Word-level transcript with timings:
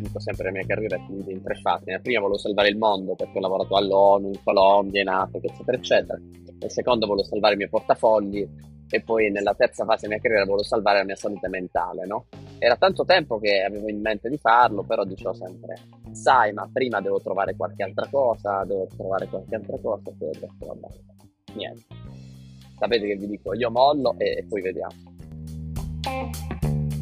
dico 0.00 0.20
sempre 0.20 0.46
la 0.46 0.50
mia 0.52 0.66
carriera 0.66 0.96
è 0.96 1.00
finita 1.06 1.30
in 1.30 1.42
tre 1.42 1.54
fasi. 1.56 1.84
Nella 1.86 2.00
prima 2.00 2.20
volevo 2.20 2.38
salvare 2.38 2.68
il 2.68 2.76
mondo 2.76 3.14
perché 3.14 3.38
ho 3.38 3.40
lavorato 3.40 3.76
all'ONU, 3.76 4.28
in 4.28 4.42
Colombia, 4.42 5.00
in 5.00 5.08
Africa, 5.08 5.46
eccetera, 5.46 5.76
eccetera. 5.76 6.20
Nel 6.60 6.70
secondo 6.70 7.06
volevo 7.06 7.26
salvare 7.26 7.54
i 7.54 7.56
miei 7.56 7.68
portafogli 7.68 8.48
e 8.88 9.00
poi 9.02 9.30
nella 9.30 9.54
terza 9.54 9.84
fase 9.84 10.02
della 10.02 10.14
mia 10.14 10.22
carriera 10.22 10.44
volevo 10.44 10.64
salvare 10.64 10.98
la 10.98 11.04
mia 11.04 11.16
salute 11.16 11.48
mentale, 11.48 12.06
no? 12.06 12.26
Era 12.58 12.76
tanto 12.76 13.04
tempo 13.04 13.38
che 13.38 13.62
avevo 13.62 13.88
in 13.88 14.00
mente 14.00 14.28
di 14.28 14.36
farlo, 14.36 14.82
però 14.82 15.04
dicevo 15.04 15.32
sempre, 15.32 15.76
sai, 16.12 16.52
ma 16.52 16.68
prima 16.70 17.00
devo 17.00 17.20
trovare 17.20 17.56
qualche 17.56 17.82
altra 17.82 18.06
cosa, 18.10 18.64
devo 18.64 18.86
trovare 18.94 19.26
qualche 19.28 19.54
altra 19.54 19.78
cosa, 19.80 20.10
e 20.10 20.14
poi 20.16 20.28
ho 20.28 20.32
detto, 20.32 20.66
vabbè, 20.66 20.86
niente. 21.54 21.84
Sapete 22.78 23.06
che 23.06 23.16
vi 23.16 23.26
dico, 23.28 23.54
io 23.54 23.70
mollo 23.70 24.14
e, 24.18 24.38
e 24.38 24.44
poi 24.46 24.60
vediamo. 24.60 24.94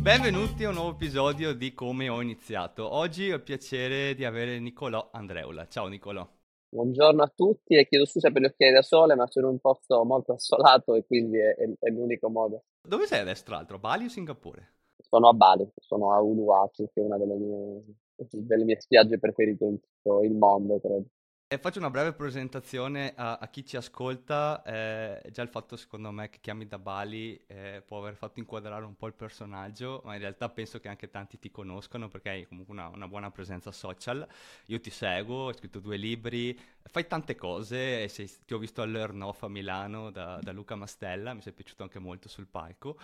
Benvenuti 0.01 0.65
a 0.65 0.71
un 0.71 0.77
nuovo 0.77 0.93
episodio 0.93 1.53
di 1.53 1.75
Come 1.75 2.09
ho 2.09 2.23
iniziato. 2.23 2.91
Oggi 2.91 3.31
ho 3.31 3.35
il 3.35 3.43
piacere 3.43 4.15
di 4.15 4.25
avere 4.25 4.59
Nicolò 4.59 5.11
Andreula. 5.13 5.69
Ciao 5.69 5.89
Nicolò. 5.89 6.27
Buongiorno 6.71 7.23
a 7.23 7.31
tutti 7.37 7.77
e 7.77 7.87
chiedo 7.87 8.07
scusa 8.07 8.31
per 8.31 8.41
gli 8.41 8.47
occhiali 8.47 8.73
da 8.73 8.81
sole, 8.81 9.15
ma 9.15 9.27
sono 9.27 9.49
in 9.49 9.53
un 9.53 9.59
posto 9.59 10.03
molto 10.05 10.33
assolato 10.33 10.95
e 10.95 11.05
quindi 11.05 11.37
è, 11.37 11.55
è, 11.55 11.69
è 11.79 11.91
l'unico 11.91 12.31
modo. 12.31 12.65
Dove 12.81 13.05
sei 13.05 13.21
adesso, 13.21 13.45
tra 13.45 13.57
l'altro? 13.57 13.79
Bali 13.79 14.07
o 14.07 14.09
Singapore? 14.09 14.73
Sono 15.07 15.29
a 15.29 15.35
Bali, 15.35 15.71
sono 15.77 16.15
a 16.15 16.21
Uluwatu, 16.23 16.89
che 16.95 17.03
è 17.03 17.05
una 17.05 17.19
delle 17.19 17.35
mie, 17.35 17.85
delle 18.17 18.65
mie 18.65 18.81
spiagge 18.81 19.19
preferite 19.19 19.67
in 19.67 19.81
tutto 19.81 20.23
il 20.23 20.33
mondo, 20.33 20.81
credo. 20.81 21.05
E 21.53 21.59
faccio 21.59 21.81
una 21.81 21.91
breve 21.91 22.13
presentazione 22.13 23.13
a, 23.17 23.39
a 23.39 23.49
chi 23.49 23.67
ci 23.67 23.77
ascolta. 23.77 24.63
Eh, 24.63 25.31
già 25.33 25.43
il 25.43 25.49
fatto, 25.49 25.75
secondo 25.75 26.13
me, 26.13 26.31
che 26.31 26.39
chiami 26.41 26.69
da 26.69 26.79
Bali 26.79 27.43
eh, 27.49 27.83
può 27.85 27.99
aver 27.99 28.15
fatto 28.15 28.39
inquadrare 28.39 28.85
un 28.85 28.95
po' 28.95 29.09
il 29.09 29.15
personaggio, 29.15 30.01
ma 30.05 30.15
in 30.15 30.21
realtà 30.21 30.49
penso 30.49 30.79
che 30.79 30.87
anche 30.87 31.11
tanti 31.11 31.41
ti 31.41 31.51
conoscono 31.51 32.07
perché 32.07 32.29
hai 32.29 32.47
comunque 32.47 32.73
una, 32.73 32.87
una 32.87 33.09
buona 33.09 33.33
presenza 33.33 33.73
social. 33.73 34.25
Io 34.67 34.79
ti 34.79 34.91
seguo, 34.91 35.49
hai 35.49 35.55
scritto 35.55 35.81
due 35.81 35.97
libri, 35.97 36.57
fai 36.83 37.09
tante 37.09 37.35
cose. 37.35 38.07
Sei, 38.07 38.31
ti 38.47 38.55
ho 38.55 38.59
visto 38.59 38.83
all'Earn 38.83 39.21
Off 39.21 39.43
a 39.43 39.49
Milano 39.49 40.13
da, 40.13 40.39
da 40.41 40.53
Luca 40.53 40.77
Mastella, 40.77 41.35
mi 41.35 41.43
sei 41.43 41.53
piaciuto 41.53 41.83
anche 41.83 41.99
molto 41.99 42.29
sul 42.29 42.47
palco. 42.47 42.97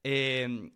E, 0.00 0.72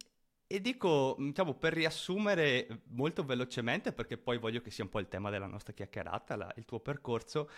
e 0.47 0.61
dico, 0.61 1.17
diciamo, 1.19 1.55
per 1.55 1.73
riassumere 1.73 2.83
molto 2.91 3.25
velocemente, 3.25 3.93
perché 3.93 4.17
poi 4.17 4.39
voglio 4.39 4.61
che 4.61 4.71
sia 4.71 4.85
un 4.85 4.91
po' 4.91 4.99
il 4.99 5.09
tema 5.09 5.31
della 5.31 5.47
nostra 5.47 5.73
chiacchierata, 5.73 6.37
la, 6.37 6.53
il 6.57 6.65
tuo 6.65 6.81
percorso, 6.81 7.49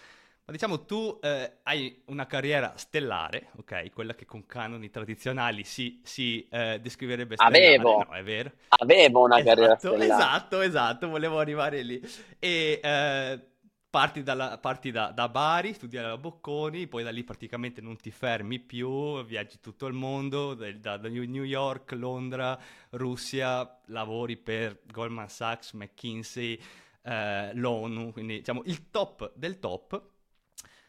ma 0.45 0.53
diciamo 0.53 0.85
tu 0.85 1.19
eh, 1.21 1.59
hai 1.65 2.03
una 2.07 2.27
carriera 2.27 2.75
stellare, 2.77 3.49
ok? 3.57 3.91
Quella 3.93 4.15
che 4.15 4.25
con 4.25 4.47
canoni 4.47 4.91
tradizionali 4.91 5.65
si, 5.65 6.01
si 6.05 6.47
eh, 6.49 6.79
descriverebbe 6.81 7.35
stellare. 7.35 7.75
Avevo, 7.75 8.05
no, 8.05 8.15
è 8.15 8.23
vero? 8.23 8.53
Avevo 8.69 9.25
una 9.25 9.39
esatto, 9.39 9.55
carriera 9.55 9.77
stellare. 9.77 10.05
Esatto, 10.05 10.61
esatto, 10.61 11.09
volevo 11.09 11.39
arrivare 11.39 11.83
lì. 11.83 12.01
E... 12.39 12.81
Eh, 12.83 13.55
parti, 13.97 14.23
dalla, 14.23 14.59
parti 14.59 14.91
da, 14.91 15.11
da, 15.11 15.27
Bari, 15.27 15.73
studi 15.73 15.97
alla 15.97 16.19
Bocconi, 16.19 16.87
poi 16.87 17.03
da 17.03 17.09
lì 17.09 17.25
praticamente 17.25 17.81
non 17.81 17.97
ti 17.97 18.11
fermi 18.11 18.61
più, 18.61 19.25
viaggi 19.25 19.59
tutto 19.59 19.87
il 19.87 19.95
mondo, 19.95 20.53
da, 20.53 20.99
da 20.99 21.09
New 21.09 21.45
York, 21.45 21.93
Londra, 21.93 22.61
Russia, 22.91 23.81
lavori 23.87 24.37
per 24.37 24.83
Goldman 24.85 25.31
Sachs, 25.31 25.73
McKinsey, 25.73 26.61
eh, 27.05 27.55
l'ONU, 27.55 28.13
quindi 28.13 28.37
diciamo 28.37 28.65
il 28.67 28.91
top 28.91 29.33
del 29.35 29.59
top. 29.59 30.11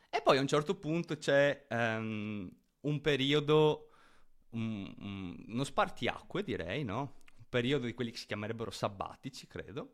E 0.10 0.22
poi 0.22 0.38
a 0.38 0.42
un 0.42 0.48
certo 0.48 0.76
punto 0.76 1.16
c'è 1.16 1.66
um, 1.70 2.52
un 2.82 3.00
periodo, 3.00 3.92
um, 4.50 5.46
uno 5.48 5.64
spartiacque 5.64 6.44
direi, 6.44 6.84
no? 6.84 7.22
Un 7.38 7.46
periodo 7.48 7.86
di 7.86 7.94
quelli 7.94 8.12
che 8.12 8.18
si 8.18 8.26
chiamerebbero 8.26 8.70
sabbatici, 8.70 9.48
credo. 9.48 9.94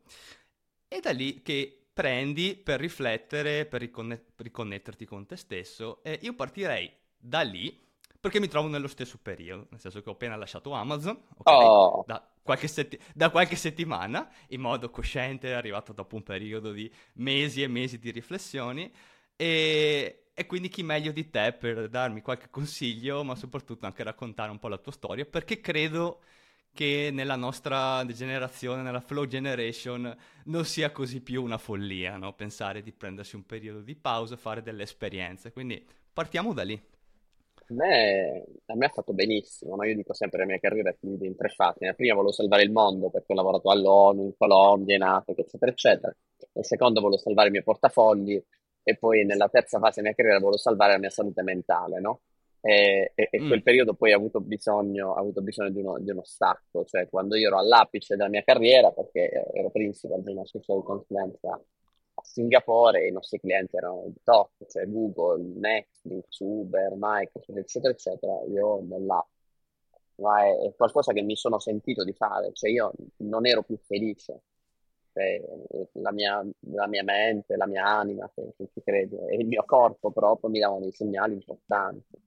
E 0.88 0.98
da 0.98 1.12
lì 1.12 1.42
che 1.42 1.83
prendi 1.94 2.56
per 2.56 2.80
riflettere, 2.80 3.64
per 3.64 3.80
riconne- 3.80 4.24
riconnetterti 4.36 5.06
con 5.06 5.24
te 5.24 5.36
stesso. 5.36 6.02
E 6.02 6.18
io 6.20 6.34
partirei 6.34 6.92
da 7.16 7.40
lì 7.40 7.80
perché 8.24 8.40
mi 8.40 8.48
trovo 8.48 8.68
nello 8.68 8.88
stesso 8.88 9.18
periodo, 9.20 9.66
nel 9.70 9.80
senso 9.80 10.00
che 10.00 10.08
ho 10.08 10.12
appena 10.14 10.34
lasciato 10.34 10.72
Amazon, 10.72 11.20
okay, 11.36 11.54
oh. 11.66 12.04
da, 12.06 12.26
qualche 12.42 12.68
setti- 12.68 12.98
da, 13.14 13.28
qualche 13.28 13.54
settimana, 13.54 14.30
in 14.48 14.62
modo 14.62 14.88
cosciente, 14.88 15.48
è 15.48 15.52
arrivato 15.52 15.92
dopo 15.92 16.16
un 16.16 16.22
periodo 16.22 16.72
di 16.72 16.90
mesi 17.16 17.62
e 17.62 17.68
mesi 17.68 17.98
di 17.98 18.10
riflessioni, 18.10 18.90
e, 19.36 20.28
e 20.32 20.46
quindi 20.46 20.70
chi 20.70 20.82
meglio 20.82 21.12
di 21.12 21.28
te 21.28 21.52
per 21.52 21.90
darmi 21.90 22.22
qualche 22.22 22.48
consiglio, 22.48 23.24
ma 23.24 23.34
soprattutto 23.34 23.84
anche 23.84 24.02
raccontare 24.02 24.50
un 24.50 24.58
po' 24.58 24.68
la 24.68 24.78
tua 24.78 24.92
storia, 24.92 25.26
perché 25.26 25.60
credo 25.60 26.22
che 26.74 27.10
nella 27.12 27.36
nostra 27.36 28.04
generazione, 28.06 28.82
nella 28.82 29.00
flow 29.00 29.26
generation, 29.26 30.14
non 30.46 30.64
sia 30.64 30.90
così 30.90 31.22
più 31.22 31.42
una 31.42 31.56
follia, 31.56 32.16
no? 32.16 32.34
Pensare 32.34 32.82
di 32.82 32.92
prendersi 32.92 33.36
un 33.36 33.46
periodo 33.46 33.80
di 33.80 33.94
pausa, 33.94 34.36
fare 34.36 34.60
delle 34.60 34.82
esperienze. 34.82 35.52
Quindi 35.52 35.82
partiamo 36.12 36.52
da 36.52 36.64
lì. 36.64 36.74
A 37.66 37.72
me, 37.72 38.44
a 38.66 38.76
me 38.76 38.86
ha 38.86 38.88
fatto 38.90 39.14
benissimo, 39.14 39.76
no? 39.76 39.84
Io 39.84 39.94
dico 39.94 40.12
sempre 40.12 40.38
che 40.38 40.44
la 40.44 40.50
mia 40.50 40.60
carriera 40.60 40.90
è 40.90 40.96
finita 40.98 41.24
in 41.24 41.36
tre 41.36 41.48
fasi. 41.48 41.78
Nella 41.80 41.94
prima 41.94 42.14
volevo 42.14 42.32
salvare 42.32 42.62
il 42.62 42.72
mondo 42.72 43.08
perché 43.08 43.32
ho 43.32 43.36
lavorato 43.36 43.70
all'ONU, 43.70 44.24
in 44.24 44.36
Colombia, 44.36 44.96
in 44.96 45.02
Africa, 45.02 45.40
eccetera, 45.40 45.70
eccetera. 45.70 46.16
Nel 46.52 46.64
secondo 46.64 47.00
volevo 47.00 47.20
salvare 47.20 47.48
i 47.48 47.50
miei 47.52 47.62
portafogli 47.62 48.42
e 48.82 48.96
poi 48.96 49.24
nella 49.24 49.48
terza 49.48 49.78
fase 49.78 50.02
della 50.02 50.08
mia 50.08 50.14
carriera 50.16 50.38
volevo 50.40 50.58
salvare 50.58 50.92
la 50.92 50.98
mia 50.98 51.10
salute 51.10 51.42
mentale, 51.42 52.00
no? 52.00 52.20
E, 52.66 53.12
e, 53.14 53.28
e 53.30 53.38
quel 53.46 53.58
mm. 53.58 53.62
periodo 53.62 53.92
poi 53.92 54.12
ha 54.12 54.16
avuto 54.16 54.40
bisogno, 54.40 55.14
ha 55.14 55.20
avuto 55.20 55.42
bisogno 55.42 55.68
di, 55.68 55.80
uno, 55.80 55.98
di, 55.98 56.10
uno, 56.10 56.24
stacco, 56.24 56.86
cioè 56.86 57.10
quando 57.10 57.36
io 57.36 57.48
ero 57.48 57.58
all'apice 57.58 58.16
della 58.16 58.30
mia 58.30 58.42
carriera, 58.42 58.90
perché 58.90 59.28
ero 59.52 59.68
principal 59.68 60.22
di 60.22 60.32
una 60.32 60.44
di 60.50 60.60
consulenza 60.82 61.50
a 61.52 62.22
Singapore, 62.22 63.06
i 63.06 63.12
nostri 63.12 63.38
clienti 63.38 63.76
erano 63.76 64.06
il 64.06 64.14
top, 64.22 64.66
cioè 64.66 64.88
Google, 64.88 65.42
Netflix, 65.42 66.38
Uber, 66.40 66.94
Microsoft, 66.96 67.58
eccetera, 67.58 67.92
eccetera, 67.92 68.32
io 68.48 68.80
nell'app. 68.82 69.28
Ma 70.16 70.44
è, 70.44 70.68
è, 70.68 70.74
qualcosa 70.74 71.12
che 71.12 71.20
mi 71.20 71.36
sono 71.36 71.58
sentito 71.58 72.02
di 72.02 72.14
fare, 72.14 72.50
cioè 72.54 72.70
io 72.70 72.92
non 73.18 73.46
ero 73.46 73.62
più 73.62 73.76
felice. 73.76 74.40
Cioè, 75.12 75.38
la, 75.92 76.12
mia, 76.12 76.42
la 76.70 76.86
mia 76.88 77.02
mente, 77.04 77.56
la 77.56 77.66
mia 77.66 77.84
anima, 77.84 78.26
se, 78.34 78.54
se 78.56 78.68
ci 78.72 78.80
credi, 78.82 79.16
e 79.16 79.36
il 79.36 79.46
mio 79.46 79.64
corpo 79.66 80.10
proprio 80.10 80.48
mi 80.48 80.60
davano 80.60 80.80
dei 80.80 80.92
segnali 80.92 81.34
importanti 81.34 82.23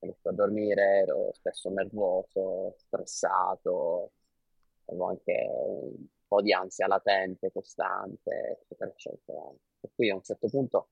riesco 0.00 0.28
a 0.28 0.32
dormire, 0.32 1.00
ero 1.02 1.30
spesso 1.34 1.70
nervoso, 1.70 2.74
stressato, 2.78 4.12
avevo 4.86 5.06
anche 5.06 5.48
un 5.50 6.06
po' 6.26 6.42
di 6.42 6.52
ansia 6.52 6.86
latente, 6.86 7.52
costante, 7.52 8.58
eccetera, 8.60 8.90
eccetera. 8.90 9.42
Per 9.80 9.90
cui 9.94 10.10
a 10.10 10.14
un 10.14 10.22
certo 10.22 10.48
punto 10.48 10.88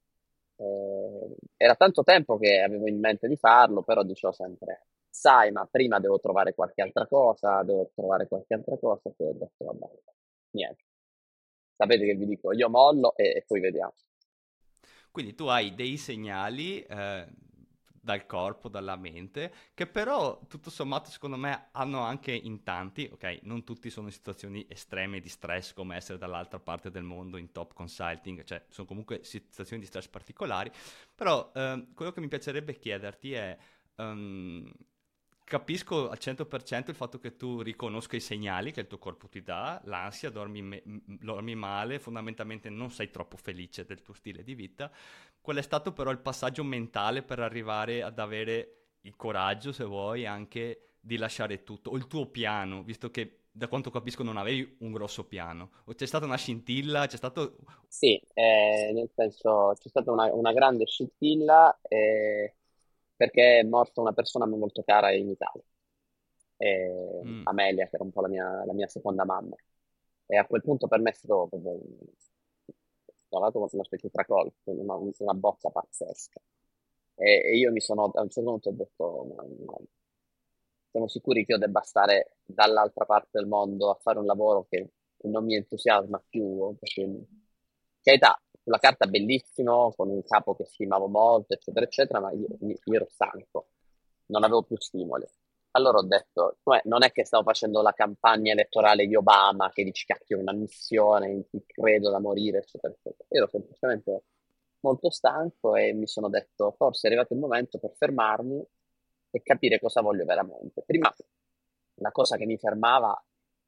eh, 0.57 1.37
era 1.57 1.75
tanto 1.77 2.03
tempo 2.03 2.39
che 2.39 2.61
avevo 2.61 2.87
in 2.89 2.99
mente 2.99 3.29
di 3.29 3.37
farlo, 3.37 3.83
però 3.83 4.03
dicevo 4.03 4.33
sempre, 4.33 4.87
sai, 5.09 5.51
ma 5.53 5.67
prima 5.71 5.99
devo 6.01 6.19
trovare 6.21 6.55
qualche 6.55 6.83
altra 6.83 7.07
cosa, 7.07 7.63
devo 7.63 7.91
trovare 7.95 8.27
qualche 8.29 8.55
altra 8.55 8.77
cosa, 8.77 9.11
poi 9.17 9.29
ho 9.29 9.33
detto, 9.33 9.65
vabbè, 9.65 9.87
niente. 10.51 10.85
Sapete 11.77 12.07
che 12.07 12.15
vi 12.15 12.27
dico, 12.27 12.53
io 12.53 12.71
mollo 12.71 13.15
e, 13.17 13.37
e 13.37 13.45
poi 13.47 13.61
vediamo. 13.61 13.95
Quindi 15.11 15.35
tu 15.35 15.45
hai 15.47 15.75
dei 15.75 15.97
segnali 15.97 16.83
eh, 16.83 17.27
dal 18.07 18.25
corpo, 18.25 18.69
dalla 18.69 18.95
mente, 18.95 19.53
che 19.75 19.89
però 19.89 20.41
tutto 20.47 20.71
sommato 20.71 21.11
secondo 21.11 21.37
me 21.37 21.71
hanno 21.73 22.03
anche 22.03 22.31
in 22.31 22.63
tanti, 22.63 23.11
ok, 23.13 23.41
non 23.43 23.65
tutti 23.65 23.91
sono 23.91 24.07
in 24.07 24.13
situazioni 24.13 24.65
estreme 24.69 25.19
di 25.19 25.29
stress 25.29 25.73
come 25.73 25.97
essere 25.97 26.17
dall'altra 26.17 26.61
parte 26.61 26.89
del 26.89 27.03
mondo 27.03 27.37
in 27.37 27.51
top 27.51 27.75
consulting, 27.75 28.45
cioè 28.45 28.65
sono 28.69 28.87
comunque 28.87 29.25
situazioni 29.25 29.83
di 29.83 29.89
stress 29.89 30.07
particolari, 30.07 30.71
però 31.13 31.51
eh, 31.53 31.89
quello 31.95 32.13
che 32.13 32.21
mi 32.21 32.29
piacerebbe 32.29 32.79
chiederti 32.79 33.33
è... 33.33 33.59
Um, 33.97 34.73
capisco 35.47 36.09
al 36.11 36.19
100% 36.19 36.91
il 36.91 36.97
fatto 36.97 37.21
che 37.21 37.37
tu 37.37 37.61
riconosca 37.63 38.17
i 38.17 38.21
segnali 38.21 38.73
che 38.73 38.81
il 38.81 38.89
tuo 38.89 38.99
corpo 38.99 39.29
ti 39.29 39.43
dà, 39.45 39.81
l'ansia, 39.85 40.29
dormi, 40.29 40.61
me- 40.61 40.83
dormi, 40.85 41.55
male, 41.55 42.01
fondamentalmente 42.01 42.69
non 42.69 42.91
sei 42.91 43.13
troppo 43.13 43.37
felice 43.37 43.85
del 43.85 44.03
tuo 44.03 44.13
stile 44.13 44.43
di 44.43 44.57
vita. 44.57 44.91
Qual 45.41 45.57
è 45.57 45.63
stato 45.63 45.93
però 45.93 46.11
il 46.11 46.19
passaggio 46.19 46.65
mentale 46.65 47.23
per 47.23 47.39
arrivare 47.39 48.03
ad 48.03 48.19
avere 48.19 48.73
il 49.03 49.15
coraggio, 49.15 49.71
se 49.71 49.85
vuoi, 49.85 50.27
anche 50.27 50.95
di 51.01 51.17
lasciare 51.17 51.63
tutto, 51.63 51.91
o 51.91 51.97
il 51.97 52.09
tuo 52.09 52.27
piano, 52.27 52.83
visto 52.83 53.13
che 53.13 53.43
da 53.53 53.69
quanto 53.69 53.91
capisco 53.91 54.25
non 54.25 54.39
avevi 54.39 54.77
un 54.81 54.91
grosso 54.91 55.27
piano, 55.27 55.71
o 55.85 55.95
c'è 55.95 56.07
stata 56.07 56.25
una 56.25 56.37
scintilla, 56.37 57.07
c'è 57.07 57.17
stato... 57.17 57.59
Sì, 57.87 58.21
eh, 58.35 58.91
nel 58.93 59.09
senso 59.15 59.75
c'è 59.79 59.89
stata 59.89 60.11
una, 60.11 60.25
una 60.35 60.53
grande 60.53 60.87
scintilla. 60.87 61.79
Eh 61.83 62.56
perché 63.17 63.61
è 63.61 63.63
morta 63.65 64.01
una 64.01 64.13
persona 64.13 64.47
molto 64.47 64.83
cara 64.83 65.13
in 65.13 65.31
Italia, 65.31 65.63
e 66.59 66.91
Mm. 67.25 67.43
Amelia, 67.45 67.87
che 67.89 67.95
era 67.97 68.05
un 68.05 68.13
po' 68.13 68.21
la 68.23 68.29
mia, 68.29 68.65
la 68.65 68.73
mia 68.73 68.87
seconda 68.89 69.25
mamma. 69.25 69.57
E 70.27 70.37
a 70.37 70.47
quel 70.47 70.63
punto 70.63 70.89
per 70.89 71.01
me 71.01 71.11
è 71.11 71.13
stato 71.15 71.47
proprio, 71.49 71.79
una 73.29 73.85
specie 73.85 74.07
di 74.07 74.13
tracollo, 74.13 74.53
una, 74.65 74.95
una 74.95 75.35
bozza 75.35 75.71
pazzesca. 75.71 76.41
E, 77.15 77.31
e 77.45 77.57
io 77.57 77.71
mi 77.73 77.81
sono, 77.81 78.11
a 78.15 78.23
un 78.23 78.29
certo 78.31 78.51
punto 78.51 78.69
ho 78.71 78.73
detto, 78.73 79.25
ma- 79.35 79.45
ma 79.67 79.79
siamo 80.91 81.09
sicuri 81.09 81.45
che 81.45 81.53
io 81.53 81.59
debba 81.59 81.81
stare 81.83 82.37
dall'altra 82.45 83.05
parte 83.05 83.29
del 83.33 83.47
mondo 83.47 83.91
a 83.91 83.95
fare 84.01 84.19
un 84.19 84.25
lavoro 84.25 84.67
che 84.69 84.91
non 85.25 85.45
mi 85.45 85.55
entusiasma 85.55 86.23
più, 86.29 86.75
perché 86.79 87.27
carità, 88.03 88.41
sulla 88.67 88.79
carta 88.79 89.07
bellissimo, 89.07 89.93
con 89.97 90.11
un 90.11 90.25
capo 90.25 90.57
che 90.57 90.65
stimavo 90.65 91.07
molto, 91.07 91.55
eccetera, 91.55 91.87
eccetera, 91.87 92.19
ma 92.19 92.33
io, 92.33 92.49
io 92.59 92.95
ero 92.95 93.07
stanco, 93.09 93.69
non 94.27 94.43
avevo 94.43 94.65
più 94.65 94.77
stimoli. 94.77 95.25
Allora 95.71 95.99
ho 95.99 96.03
detto, 96.03 96.57
non 96.85 97.05
è 97.05 97.13
che 97.13 97.25
stavo 97.25 97.45
facendo 97.45 97.81
la 97.81 97.93
campagna 97.93 98.51
elettorale 98.51 99.07
di 99.07 99.15
Obama, 99.15 99.71
che 99.71 99.85
dici 99.85 100.05
cacchio, 100.05 100.41
una 100.41 100.53
missione 100.53 101.31
in 101.31 101.49
cui 101.49 101.63
credo 101.65 102.11
da 102.11 102.19
morire, 102.19 102.59
eccetera, 102.59 102.93
eccetera. 102.93 103.29
Ero 103.29 103.47
semplicemente 103.47 104.25
molto 104.81 105.11
stanco 105.11 105.77
e 105.77 105.93
mi 105.93 106.09
sono 106.09 106.29
detto, 106.29 106.73
forse 106.73 107.07
è 107.07 107.11
arrivato 107.13 107.35
il 107.35 107.39
momento 107.39 107.79
per 107.79 107.93
fermarmi 107.97 108.67
e 109.31 109.43
capire 109.43 109.79
cosa 109.79 110.01
voglio 110.01 110.25
veramente. 110.25 110.83
Prima 110.85 111.15
la 112.01 112.11
cosa 112.11 112.37
che 112.37 112.47
mi 112.47 112.59
fermava 112.59 113.17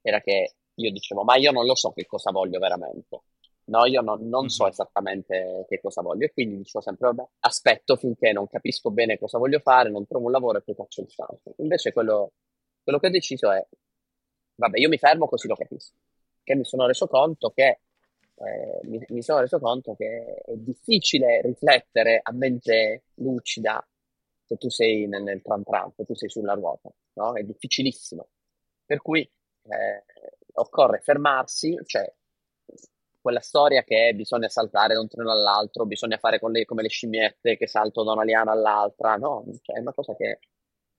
era 0.01 0.19
che 0.19 0.55
io 0.73 0.91
dicevo, 0.91 1.23
ma 1.23 1.37
io 1.37 1.51
non 1.51 1.65
lo 1.65 1.75
so 1.75 1.93
che 1.93 2.05
cosa 2.05 2.31
voglio 2.31 2.59
veramente. 2.59 3.21
No, 3.69 3.85
io 3.85 4.01
non, 4.01 4.27
non 4.27 4.49
so 4.49 4.63
mhm. 4.63 4.69
esattamente 4.69 5.65
che 5.67 5.79
cosa 5.79 6.01
voglio 6.01 6.25
e 6.25 6.33
quindi 6.33 6.57
dicevo 6.57 6.83
sempre, 6.83 7.07
vabbè, 7.07 7.27
aspetto 7.41 7.95
finché 7.95 8.31
non 8.31 8.47
capisco 8.47 8.89
bene 8.89 9.19
cosa 9.19 9.37
voglio 9.37 9.59
fare, 9.59 9.89
non 9.89 10.07
trovo 10.07 10.25
un 10.25 10.31
lavoro 10.31 10.57
e 10.57 10.61
poi 10.61 10.75
faccio 10.75 11.01
il 11.01 11.09
salto. 11.09 11.53
Invece 11.57 11.93
quello, 11.93 12.31
quello 12.83 12.99
che 12.99 13.07
ho 13.07 13.11
deciso 13.11 13.51
è, 13.51 13.65
vabbè, 14.55 14.79
io 14.79 14.89
mi 14.89 14.97
fermo 14.97 15.27
così 15.27 15.47
lo 15.47 15.55
capisco. 15.55 15.93
Che 16.43 16.55
mi 16.55 16.65
sono 16.65 16.87
reso 16.87 17.07
conto 17.07 17.51
che 17.51 17.81
eh, 18.35 18.79
mi, 18.83 19.03
mi, 19.09 19.21
sono 19.21 19.39
reso 19.39 19.59
conto 19.59 19.95
che 19.95 20.41
è 20.45 20.55
difficile 20.55 21.41
riflettere 21.41 22.21
a 22.23 22.31
mente 22.31 23.03
lucida 23.15 23.85
se 24.45 24.57
tu 24.57 24.69
sei 24.69 25.07
nel, 25.07 25.21
nel 25.21 25.41
tram 25.43 25.63
tram, 25.63 25.91
se 25.95 26.05
tu 26.05 26.15
sei 26.15 26.29
sulla 26.29 26.53
ruota, 26.53 26.89
no? 27.13 27.35
È 27.35 27.43
difficilissimo. 27.43 28.27
Per 28.83 28.99
cui 29.01 29.21
eh, 29.21 30.03
occorre 30.53 31.01
fermarsi, 31.01 31.77
cioè 31.85 32.11
quella 33.21 33.39
storia 33.41 33.83
che 33.83 34.13
bisogna 34.15 34.49
saltare 34.49 34.93
da 34.93 34.99
un 35.01 35.07
treno 35.07 35.31
all'altro, 35.31 35.85
bisogna 35.85 36.17
fare 36.17 36.39
le, 36.41 36.65
come 36.65 36.81
le 36.81 36.89
scimmiette 36.89 37.57
che 37.57 37.67
saltano 37.67 38.07
da 38.07 38.13
una 38.13 38.23
liana 38.23 38.51
all'altra, 38.51 39.15
no, 39.15 39.43
cioè, 39.61 39.77
è 39.77 39.79
una 39.79 39.93
cosa 39.93 40.15
che 40.15 40.39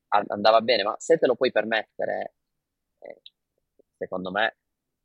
andava 0.08 0.61
bene, 0.61 0.82
ma 0.82 0.94
se 0.99 1.19
te 1.19 1.26
lo 1.26 1.37
puoi 1.37 1.52
permettere, 1.52 2.34
eh, 2.99 3.20
secondo 3.96 4.31
me, 4.31 4.56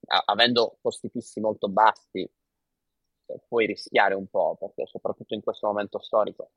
a- 0.07 0.23
avendo 0.25 0.77
costi 0.81 1.09
fissi 1.09 1.39
molto 1.39 1.69
bassi, 1.69 2.27
eh, 3.27 3.39
puoi 3.47 3.65
rischiare 3.65 4.13
un 4.15 4.27
po', 4.27 4.55
perché 4.59 4.85
soprattutto 4.87 5.33
in 5.33 5.41
questo 5.41 5.67
momento 5.67 5.99
storico, 5.99 6.51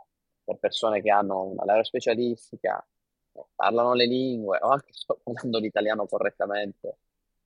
per 0.45 0.57
persone 0.59 1.03
che 1.03 1.11
hanno 1.11 1.43
una 1.45 1.65
laurea 1.65 1.85
specialistica, 1.85 2.85
eh, 3.33 3.45
parlano 3.55 3.95
le 3.95 4.07
lingue 4.07 4.59
o 4.61 4.69
anche 4.69 4.93
parlando 5.25 5.59
l'italiano 5.59 6.07
correttamente, 6.07 6.99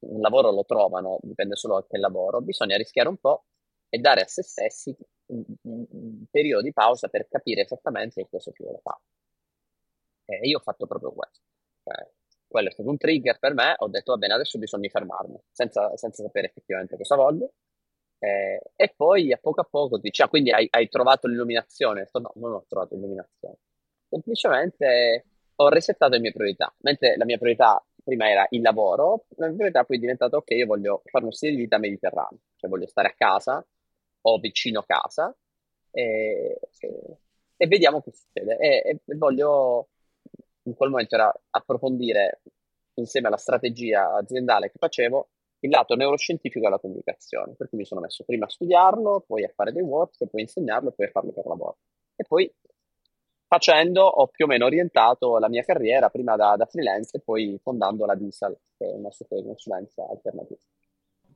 un 0.02 0.20
lavoro 0.20 0.50
lo 0.50 0.64
trovano, 0.64 1.18
dipende 1.22 1.56
solo 1.56 1.80
da 1.80 1.86
che 1.86 1.98
lavoro, 1.98 2.40
bisogna 2.40 2.76
rischiare 2.76 3.08
un 3.08 3.18
po' 3.18 3.44
e 3.88 3.98
dare 3.98 4.22
a 4.22 4.26
se 4.26 4.42
stessi 4.42 4.96
un, 5.26 5.44
un, 5.62 5.86
un 5.90 6.24
periodo 6.30 6.62
di 6.62 6.72
pausa 6.72 7.08
per 7.08 7.28
capire 7.28 7.62
esattamente 7.62 8.26
cosa 8.28 8.50
si 8.52 8.62
vuole 8.62 8.80
fare. 8.82 9.00
E 10.24 10.48
io 10.48 10.58
ho 10.58 10.60
fatto 10.62 10.86
proprio 10.86 11.12
questo. 11.12 11.40
Cioè, 11.82 12.10
quello 12.46 12.68
è 12.68 12.70
stato 12.70 12.88
un 12.88 12.96
trigger 12.98 13.38
per 13.38 13.54
me, 13.54 13.74
ho 13.78 13.88
detto 13.88 14.12
va 14.12 14.18
bene, 14.18 14.34
adesso 14.34 14.58
bisogna 14.58 14.88
fermarmi, 14.88 15.38
senza, 15.50 15.96
senza 15.96 16.22
sapere 16.22 16.48
effettivamente 16.48 16.96
cosa 16.96 17.16
voglio. 17.16 17.52
Eh, 18.18 18.60
e 18.76 18.94
poi 18.94 19.32
a 19.32 19.38
poco 19.38 19.62
a 19.62 19.64
poco 19.64 19.98
dici, 19.98 20.22
ah, 20.22 20.28
quindi 20.28 20.52
hai, 20.52 20.68
hai 20.70 20.88
trovato 20.88 21.26
l'illuminazione? 21.26 22.04
Detto, 22.04 22.20
no, 22.20 22.32
non 22.36 22.52
ho 22.52 22.64
trovato 22.68 22.94
l'illuminazione. 22.94 23.56
Semplicemente 24.08 25.26
ho 25.56 25.68
resettato 25.68 26.12
le 26.12 26.20
mie 26.20 26.32
priorità, 26.32 26.72
mentre 26.80 27.16
la 27.16 27.24
mia 27.24 27.38
priorità 27.38 27.82
prima 28.02 28.28
era 28.28 28.46
il 28.50 28.60
lavoro, 28.60 29.26
la 29.36 29.46
mia 29.46 29.56
priorità 29.56 29.84
poi 29.84 29.96
è 29.96 30.00
diventata 30.00 30.36
ok, 30.36 30.50
io 30.50 30.66
voglio 30.66 31.02
fare 31.04 31.24
uno 31.24 31.32
stile 31.32 31.52
di 31.52 31.62
vita 31.62 31.78
mediterraneo, 31.78 32.40
cioè 32.56 32.70
voglio 32.70 32.86
stare 32.86 33.08
a 33.08 33.14
casa 33.16 33.64
o 34.22 34.38
vicino 34.38 34.80
a 34.80 34.84
casa 34.86 35.36
e, 35.90 36.58
e 37.56 37.66
vediamo 37.66 38.00
che 38.02 38.12
succede. 38.12 38.56
E, 38.58 39.00
e, 39.06 39.16
voglio 39.16 39.88
in 40.64 40.74
quel 40.74 40.90
momento 40.90 41.14
era 41.14 41.32
approfondire 41.50 42.42
insieme 42.94 43.28
alla 43.28 43.36
strategia 43.36 44.14
aziendale 44.14 44.70
che 44.70 44.78
facevo 44.78 45.28
il 45.60 45.70
lato 45.70 45.94
neuroscientifico 45.94 46.64
della 46.64 46.78
comunicazione, 46.78 47.54
per 47.54 47.68
cui 47.68 47.78
mi 47.78 47.84
sono 47.84 48.00
messo 48.00 48.24
prima 48.24 48.46
a 48.46 48.48
studiarlo, 48.48 49.24
poi 49.26 49.44
a 49.44 49.52
fare 49.54 49.72
dei 49.72 49.82
workshop, 49.82 50.28
poi 50.28 50.40
a 50.40 50.44
insegnarlo 50.44 50.88
e 50.88 50.92
poi 50.92 51.06
a 51.06 51.10
farlo 51.10 51.32
per 51.32 51.46
lavoro. 51.46 51.78
E 52.16 52.24
poi 52.24 52.52
facendo 53.52 54.04
ho 54.04 54.28
più 54.28 54.46
o 54.46 54.48
meno 54.48 54.64
orientato 54.64 55.36
la 55.36 55.50
mia 55.50 55.62
carriera 55.62 56.08
prima 56.08 56.36
da, 56.36 56.56
da 56.56 56.64
freelance 56.64 57.18
e 57.18 57.20
poi 57.20 57.60
fondando 57.62 58.06
la 58.06 58.14
Diesel, 58.14 58.58
che 58.78 58.86
è 58.86 58.94
una 58.94 59.10
consulenza 59.28 60.08
alternativa. 60.08 60.58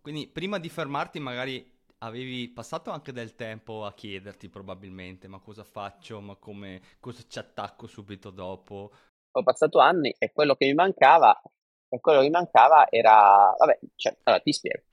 Quindi 0.00 0.26
prima 0.26 0.58
di 0.58 0.70
fermarti 0.70 1.18
magari 1.18 1.70
avevi 1.98 2.48
passato 2.48 2.90
anche 2.90 3.12
del 3.12 3.34
tempo 3.34 3.84
a 3.84 3.92
chiederti 3.92 4.48
probabilmente 4.48 5.28
ma 5.28 5.40
cosa 5.40 5.62
faccio, 5.62 6.22
ma 6.22 6.36
come, 6.36 6.80
cosa 7.00 7.22
ci 7.28 7.38
attacco 7.38 7.86
subito 7.86 8.30
dopo. 8.30 8.90
Ho 9.32 9.42
passato 9.42 9.78
anni 9.78 10.14
e 10.18 10.32
quello 10.32 10.54
che 10.54 10.64
mi 10.64 10.72
mancava, 10.72 11.38
e 11.86 12.00
quello 12.00 12.20
che 12.20 12.24
mi 12.24 12.30
mancava 12.30 12.88
era, 12.88 13.54
vabbè, 13.58 13.78
cioè, 13.94 14.16
allora 14.22 14.42
ti 14.42 14.54
spiego. 14.54 14.84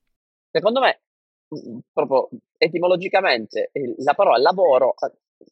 Secondo 0.52 0.82
me, 0.82 1.04
mm, 1.56 1.78
proprio 1.94 2.28
etimologicamente, 2.58 3.72
la 4.00 4.14
parola 4.14 4.38
lavoro 4.40 4.96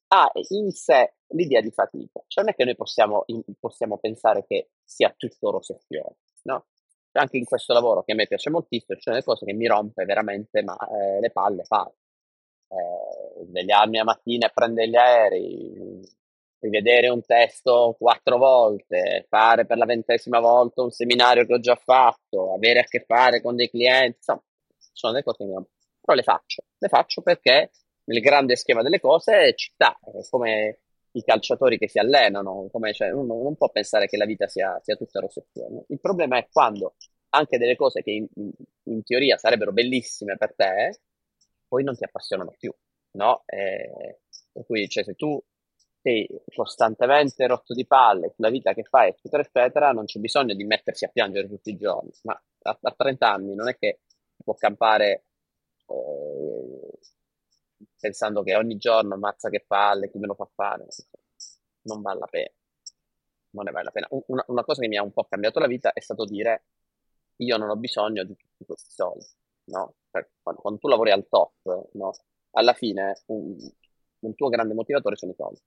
ha 0.10 0.32
in 0.50 0.72
sé 0.72 1.14
l'idea 1.32 1.62
di 1.62 1.72
fatica. 1.72 2.22
Cioè 2.28 2.44
non 2.44 2.54
è 2.54 2.56
che 2.56 2.66
noi 2.66 2.76
possiamo, 2.76 3.26
possiamo 3.60 3.98
pensare 3.98 4.46
che 4.46 4.70
sia 4.84 5.14
tutto 5.16 5.52
rose 5.52 5.74
e 5.74 5.80
fiori, 5.88 6.16
no? 6.44 6.66
Anche 7.14 7.38
in 7.38 7.46
questo 7.46 7.74
lavoro 7.74 8.04
che 8.04 8.14
a 8.14 8.16
me 8.16 8.28
piace 8.28 8.50
moltissimo, 8.50 8.96
ci 8.96 9.04
sono 9.04 9.16
delle 9.16 9.28
cose 9.28 9.46
che 9.46 9.54
mi 9.54 9.68
rompe 9.68 10.06
veramente 10.06 10.64
ma, 10.64 10.78
eh, 10.78 11.20
le 11.20 11.32
palle 11.32 11.64
fare. 11.64 11.94
Eh, 12.70 13.46
svegliarmi 13.46 13.98
la 13.98 14.04
mattina 14.06 14.48
e 14.48 14.52
prendere 14.54 14.88
gli 14.88 14.96
aerei, 14.96 16.10
rivedere 16.60 17.10
un 17.10 17.22
testo 17.22 17.96
quattro 18.00 18.38
volte, 18.38 19.26
fare 19.28 19.66
per 19.66 19.78
la 19.78 19.86
ventesima 19.86 20.40
volta 20.40 20.84
un 20.84 20.92
seminario 20.92 21.46
che 21.46 21.54
ho 21.54 21.60
già 21.60 21.76
fatto, 21.76 22.54
avere 22.54 22.80
a 22.80 22.84
che 22.84 23.04
fare 23.06 23.42
con 23.42 23.56
dei 23.56 23.70
clienti, 23.70 24.18
insomma, 24.18 24.44
sono 24.94 25.12
delle 25.12 25.26
cose 25.26 25.38
che 25.40 25.44
mi 25.46 25.54
rompono. 25.54 25.76
Però 26.00 26.16
le 26.16 26.24
faccio, 26.24 26.64
le 26.78 26.88
faccio 26.88 27.22
perché 27.22 27.72
nel 28.06 28.22
grande 28.22 28.56
schema 28.56 28.82
delle 28.82 29.00
cose 29.00 29.54
ci 29.56 29.72
sta, 29.74 29.98
come 30.30 30.80
i 31.14 31.24
calciatori 31.24 31.78
che 31.78 31.90
si 31.90 32.00
allenano, 32.00 32.70
come, 32.72 32.94
cioè, 32.94 33.12
uno 33.12 33.42
non 33.42 33.56
può 33.56 33.70
pensare 33.70 34.08
che 34.08 34.18
la 34.18 34.26
vita 34.26 34.48
sia, 34.48 34.80
sia 34.82 34.96
tutta 34.96 35.20
rosezione. 35.20 35.84
Il 35.90 36.00
problema 36.00 36.38
è 36.38 36.48
quando 36.52 36.96
anche 37.30 37.58
delle 37.58 37.76
cose 37.76 38.02
che 38.02 38.12
in, 38.12 38.28
in, 38.84 39.04
teoria 39.04 39.38
sarebbero 39.38 39.72
bellissime 39.72 40.38
per 40.38 40.54
te, 40.56 41.00
poi 41.68 41.84
non 41.84 41.96
ti 41.96 42.04
appassionano 42.04 42.54
più, 42.58 42.74
no? 43.12 43.44
E, 43.46 44.20
per 44.52 44.66
cui, 44.66 44.88
cioè, 44.88 45.04
se 45.04 45.16
tu 45.16 45.42
sei 46.02 46.28
costantemente 46.56 47.46
rotto 47.48 47.74
di 47.74 47.86
palle 47.86 48.32
sulla 48.36 48.50
vita 48.50 48.74
che 48.74 48.84
fai, 48.84 49.10
eccetera, 49.10 49.44
eccetera, 49.44 49.92
non 49.92 50.06
c'è 50.06 50.20
bisogno 50.20 50.54
di 50.56 50.64
mettersi 50.64 51.06
a 51.06 51.10
piangere 51.10 51.48
tutti 51.48 51.70
i 51.70 51.78
giorni, 51.78 52.12
ma 52.24 52.42
a, 52.64 52.78
a 52.82 52.94
30 52.98 53.32
anni 53.32 53.56
non 53.56 53.70
è 53.70 53.78
che 53.78 54.02
può 54.44 54.56
campare 54.56 55.26
eh, 55.88 56.90
pensando 58.00 58.44
che 58.44 58.56
ogni 58.56 58.78
giorno 58.78 59.14
ammazza 59.16 59.50
che 59.50 59.64
palle, 59.66 60.10
chi 60.10 60.18
me 60.18 60.28
lo 60.28 60.36
fa 60.36 60.50
fare, 60.54 60.86
non 61.84 62.02
vale 62.02 62.20
la 62.20 62.28
pena. 62.28 62.52
Non 63.52 63.66
ne 63.66 63.72
vale 63.72 63.86
la 63.86 63.92
pena. 63.92 64.08
Una, 64.28 64.44
una, 64.48 64.64
cosa 64.64 64.82
che 64.82 64.88
mi 64.88 64.98
ha 64.98 65.04
un 65.04 65.12
po' 65.12 65.26
cambiato 65.26 65.60
la 65.60 65.68
vita 65.68 65.92
è 65.94 66.00
stato 66.00 66.26
dire 66.26 66.64
io 67.38 67.58
non 67.58 67.70
ho 67.70 67.76
bisogno 67.76 68.24
di 68.24 68.36
tutti 68.36 68.66
questi 68.66 68.92
soldi, 68.92 69.26
no? 69.66 69.96
Quando, 70.42 70.62
quando, 70.62 70.80
tu 70.80 70.88
lavori 70.88 71.12
al 71.12 71.28
top, 71.28 71.90
no? 71.94 72.12
Alla 72.52 72.74
fine 72.74 73.22
un, 73.28 73.58
un 74.20 74.36
tuo 74.36 74.50
grande 74.50 74.74
motivatore 74.74 75.16
sono 75.16 75.32
i 75.32 75.36
soldi. 75.36 75.60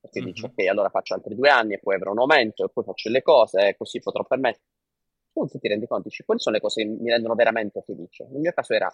Perché 0.00 0.20
mm-hmm. 0.20 0.30
dici, 0.30 0.44
ok, 0.44 0.66
allora 0.68 0.88
faccio 0.88 1.14
altri 1.14 1.34
due 1.34 1.50
anni 1.50 1.74
e 1.74 1.78
poi 1.78 1.94
avrò 1.94 2.12
un 2.12 2.20
aumento 2.20 2.64
e 2.64 2.70
poi 2.70 2.84
faccio 2.84 3.10
le 3.10 3.22
cose 3.22 3.68
e 3.68 3.76
così 3.76 3.98
potrò 4.00 4.24
permettere. 4.24 4.64
Tu 5.32 5.58
ti 5.58 5.68
rendi 5.68 5.86
conto, 5.86 6.08
dici, 6.08 6.24
quali 6.24 6.40
sono 6.40 6.56
le 6.56 6.60
cose 6.60 6.82
che 6.82 6.88
mi 6.88 7.10
rendono 7.10 7.34
veramente 7.34 7.82
felice? 7.82 8.26
Nel 8.30 8.40
mio 8.40 8.52
caso 8.52 8.74
era 8.74 8.92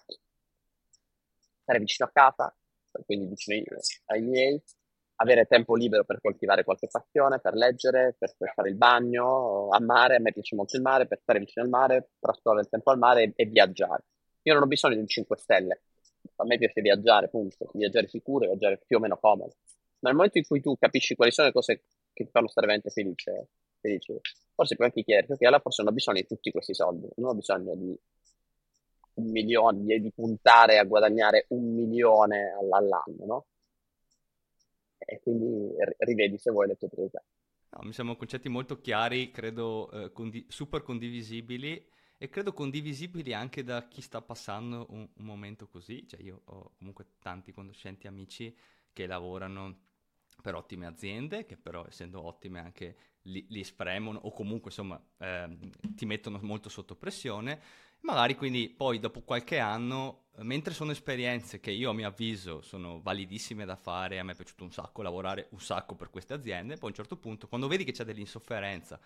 stare 1.67 1.81
vicino 1.81 2.09
a 2.09 2.13
casa, 2.13 2.57
quindi 3.05 3.27
vicino 3.27 3.67
ai 4.07 4.23
miei, 4.23 4.63
avere 5.17 5.47
tempo 5.47 5.75
libero 5.75 6.05
per 6.05 6.21
coltivare 6.21 6.63
qualche 6.63 6.87
passione, 6.89 7.41
per 7.41 7.55
leggere, 7.55 8.15
per, 8.17 8.35
per, 8.39 8.53
fare 8.55 8.69
il 8.69 8.77
bagno, 8.77 9.69
a 9.71 9.81
mare, 9.81 10.17
a 10.17 10.21
me 10.21 10.33
piace 10.33 10.55
molto 10.55 10.77
il 10.77 10.83
mare, 10.83 11.07
per 11.07 11.19
stare 11.21 11.41
vicino 11.41 11.65
al 11.65 11.71
mare, 11.71 12.11
trascorrere 12.21 12.63
il 12.63 12.69
tempo 12.69 12.91
al 12.93 12.99
mare 12.99 13.23
e, 13.25 13.33
e 13.35 13.47
viaggiare. 13.47 14.05
Io 14.43 14.55
non 14.55 14.63
ho 14.63 14.67
bisogno 14.67 14.95
di 14.95 15.01
un 15.01 15.09
5 15.09 15.37
stelle, 15.37 15.83
a 16.37 16.45
me 16.45 16.57
piace 16.57 16.81
viaggiare, 16.81 17.29
punto, 17.29 17.71
viaggiare 17.75 18.07
sicuro, 18.07 18.47
viaggiare 18.47 18.81
più 18.87 18.99
o 18.99 19.01
meno 19.01 19.19
comodo. 19.19 19.57
Ma 19.99 20.11
nel 20.11 20.15
momento 20.15 20.39
in 20.39 20.47
cui 20.47 20.61
tu 20.61 20.77
capisci 20.79 21.17
quali 21.17 21.33
sono 21.33 21.49
le 21.49 21.53
cose 21.53 21.83
che 22.13 22.25
ti 22.25 22.31
fanno 22.31 22.47
stare 22.47 22.67
veramente 22.67 22.91
felice, 22.91 23.49
felice 23.81 24.21
forse 24.55 24.75
puoi 24.75 24.87
anche 24.87 25.03
chiederti, 25.03 25.33
ok, 25.33 25.43
allora 25.43 25.61
forse 25.61 25.83
non 25.83 25.93
ho 25.93 25.95
bisogno 25.95 26.21
di 26.21 26.27
tutti 26.27 26.51
questi 26.51 26.75
soldi, 26.75 27.09
non 27.17 27.31
ho 27.31 27.35
bisogno 27.35 27.75
di 27.75 27.99
un 29.17 29.31
milione, 29.31 29.99
di 30.01 30.11
puntare 30.13 30.79
a 30.79 30.85
guadagnare 30.85 31.47
un 31.51 31.75
milione 31.75 32.53
all'anno, 32.73 33.25
no? 33.27 33.47
E 34.99 35.21
quindi 35.23 35.75
rivedi 35.99 36.37
se 36.37 36.51
vuoi 36.51 36.67
le 36.67 36.77
tue 36.77 36.89
priorità. 36.89 37.23
No, 37.71 37.81
mi 37.83 37.93
sembrano 37.93 38.17
concetti 38.19 38.49
molto 38.49 38.81
chiari, 38.81 39.31
credo 39.31 39.91
eh, 39.91 40.13
condi- 40.13 40.47
super 40.49 40.83
condivisibili 40.83 41.87
e 42.19 42.29
credo 42.29 42.53
condivisibili 42.53 43.35
anche 43.35 43.63
da 43.65 43.87
chi 43.89 44.01
sta 44.01 44.23
passando 44.23 44.87
un, 44.91 45.07
un 45.13 45.25
momento 45.25 45.69
così. 45.69 46.07
Cioè 46.07 46.21
io 46.23 46.43
ho 46.45 46.73
comunque 46.79 47.07
tanti 47.21 47.53
conoscenti 47.53 48.07
amici 48.07 48.55
che 48.93 49.07
lavorano 49.07 49.85
per 50.41 50.55
ottime 50.55 50.87
aziende, 50.87 51.45
che 51.45 51.57
però 51.57 51.85
essendo 51.87 52.23
ottime 52.25 52.61
anche 52.61 52.97
li, 53.23 53.45
li 53.49 53.65
spremono 53.65 54.21
o 54.21 54.31
comunque 54.33 54.71
insomma 54.71 55.03
eh, 55.19 55.59
ti 55.95 56.07
mettono 56.07 56.39
molto 56.43 56.69
sotto 56.69 56.95
pressione. 56.97 57.61
Magari 58.01 58.37
quindi 58.37 58.69
poi 58.69 59.01
dopo 59.01 59.23
qualche 59.23 59.59
anno, 59.59 60.27
mentre 60.39 60.73
sono 60.75 60.93
esperienze 60.93 61.59
che 61.61 61.73
io 61.73 61.91
a 61.91 61.93
mio 61.93 62.07
avviso 62.07 62.63
sono 62.63 63.01
validissime 63.03 63.65
da 63.65 63.75
fare, 63.77 64.19
a 64.19 64.23
me 64.23 64.33
è 64.33 64.35
piaciuto 64.37 64.63
un 64.63 64.71
sacco 64.71 65.03
lavorare 65.03 65.49
un 65.51 65.61
sacco 65.61 65.97
per 65.97 66.11
queste 66.11 66.33
aziende, 66.35 66.75
poi 66.77 66.89
a 66.89 66.93
un 66.93 66.95
certo 66.95 67.17
punto 67.17 67.49
quando 67.49 67.67
vedi 67.67 67.83
che 67.85 67.91
c'è 67.93 68.05
dell'insofferenza, 68.05 69.01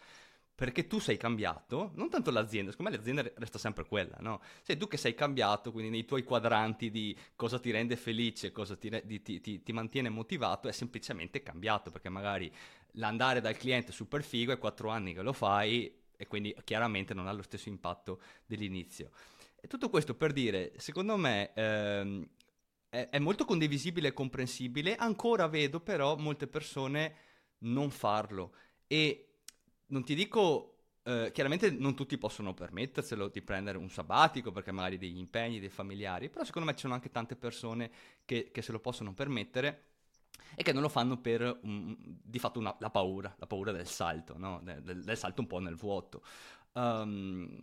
perché 0.55 0.87
tu 0.87 0.99
sei 0.99 1.17
cambiato, 1.17 1.93
non 1.95 2.11
tanto 2.11 2.31
l'azienda, 2.31 2.71
secondo 2.71 2.91
me 2.91 2.97
l'azienda 2.99 3.23
resta 3.37 3.59
sempre 3.59 3.87
quella, 3.87 4.17
no? 4.21 4.43
Sei 4.63 4.77
tu 4.77 4.87
che 4.87 4.99
sei 4.99 5.15
cambiato, 5.15 5.73
quindi 5.73 5.91
nei 5.91 6.05
tuoi 6.05 6.23
quadranti 6.23 6.91
di 6.91 7.17
cosa 7.35 7.59
ti 7.59 7.71
rende 7.71 7.97
felice, 7.97 8.53
cosa 8.53 8.77
ti, 8.77 8.91
di, 9.05 9.23
ti, 9.23 9.41
ti, 9.41 9.63
ti 9.63 9.73
mantiene 9.73 10.11
motivato, 10.11 10.69
è 10.69 10.73
semplicemente 10.73 11.43
cambiato, 11.43 11.91
perché 11.91 12.11
magari 12.11 12.53
l'andare 12.95 13.41
dal 13.41 13.57
cliente 13.57 13.93
super 13.93 14.23
figo 14.23 14.53
è 14.53 14.59
quattro 14.59 14.91
anni 14.91 15.15
che 15.15 15.23
lo 15.23 15.33
fai 15.33 15.91
e 16.21 16.27
quindi 16.27 16.55
chiaramente 16.65 17.15
non 17.15 17.27
ha 17.27 17.33
lo 17.33 17.41
stesso 17.41 17.71
impatto 17.71 18.21
dell'inizio. 18.45 19.11
E 19.59 19.67
tutto 19.69 19.89
questo 19.89 20.15
per 20.15 20.33
dire, 20.33 20.75
secondo 20.77 21.17
me 21.17 21.55
ehm, 21.55 22.29
è, 22.91 23.09
è 23.09 23.19
molto 23.19 23.47
condivisibile 23.47 24.09
e 24.09 24.13
comprensibile, 24.13 24.97
ancora 24.97 25.49
vedo 25.49 25.81
però 25.81 26.17
molte 26.17 26.47
persone 26.47 27.15
non 27.61 27.91
farlo 27.91 28.55
e 28.87 29.37
non 29.87 30.05
ti 30.05 30.15
dico 30.15 30.75
Uh, 31.03 31.31
chiaramente 31.33 31.71
non 31.71 31.95
tutti 31.95 32.19
possono 32.19 32.53
permetterselo 32.53 33.29
di 33.29 33.41
prendere 33.41 33.79
un 33.79 33.89
sabbatico 33.89 34.53
perché 34.53 34.71
magari 34.71 34.99
degli 34.99 35.17
impegni, 35.17 35.59
dei 35.59 35.71
familiari, 35.71 36.29
però 36.29 36.45
secondo 36.45 36.69
me 36.69 36.75
ci 36.75 36.83
sono 36.83 36.93
anche 36.93 37.11
tante 37.11 37.37
persone 37.37 37.91
che, 38.27 38.51
che 38.53 38.61
se 38.61 38.71
lo 38.71 38.81
possono 38.81 39.15
permettere 39.15 39.90
e 40.55 40.63
che 40.63 40.73
non 40.73 40.83
lo 40.83 40.89
fanno 40.89 41.21
per 41.21 41.59
um, 41.63 41.97
di 41.99 42.39
fatto 42.39 42.59
una, 42.59 42.75
la 42.79 42.91
paura, 42.91 43.35
la 43.39 43.47
paura 43.47 43.73
del 43.73 43.87
salto, 43.87 44.37
no? 44.37 44.61
del, 44.63 45.03
del, 45.03 45.17
salto 45.17 45.41
un 45.41 45.47
po' 45.47 45.59
nel 45.59 45.77
vuoto. 45.77 46.23
Um, 46.73 47.59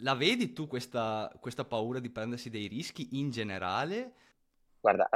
la 0.00 0.14
vedi 0.14 0.52
tu 0.52 0.66
questa, 0.66 1.32
questa 1.40 1.64
paura 1.64 2.00
di 2.00 2.10
prendersi 2.10 2.50
dei 2.50 2.66
rischi 2.66 3.18
in 3.18 3.30
generale? 3.30 4.12
Guarda, 4.80 5.08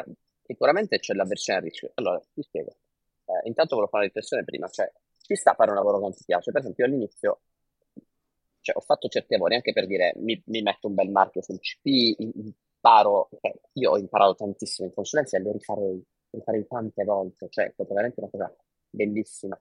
sicuramente 0.43 0.99
c'è 0.99 1.15
l'avversione 1.15 1.59
al 1.59 1.65
rischio. 1.65 1.91
Allora, 1.95 2.21
ti 2.33 2.43
spiego. 2.43 2.71
Eh, 3.25 3.47
intanto 3.49 3.75
volevo 3.75 3.91
fare 3.91 4.05
una 4.05 4.13
riflessione 4.13 4.45
prima, 4.45 4.69
cioè 4.69 4.91
ci 5.21 5.37
sta 5.37 5.53
a 5.53 5.55
fare 5.55 5.71
un 5.71 5.77
lavoro 5.77 5.97
che 5.97 6.03
non 6.03 6.15
ti 6.15 6.25
piace. 6.25 6.51
Per 6.51 6.61
esempio, 6.61 6.85
all'inizio 6.85 7.41
cioè, 8.61 8.77
ho 8.77 8.81
fatto 8.81 9.09
certi 9.09 9.33
lavori 9.33 9.55
anche 9.55 9.73
per 9.73 9.87
dire 9.87 10.13
mi, 10.17 10.41
mi 10.47 10.63
metto 10.63 10.89
un 10.89 10.95
bel 10.95 11.11
marchio 11.11 11.43
sul 11.43 11.59
CP, 11.59 12.17
imparo, 12.19 13.29
cioè, 13.41 13.53
io 13.75 13.91
ho 13.91 13.99
imparato 13.99 14.35
tantissimo 14.35 14.89
in 14.89 14.95
consulenza 14.95 15.37
e 15.37 15.41
lo 15.41 15.53
rifarei, 15.53 16.05
rifarei 16.31 16.67
tante 16.67 17.05
volte, 17.05 17.49
cioè 17.49 17.67
è 17.67 17.71
stata 17.73 17.95
veramente 17.95 18.21
una 18.21 18.31
cosa 18.31 18.55
bellissima 18.89 19.61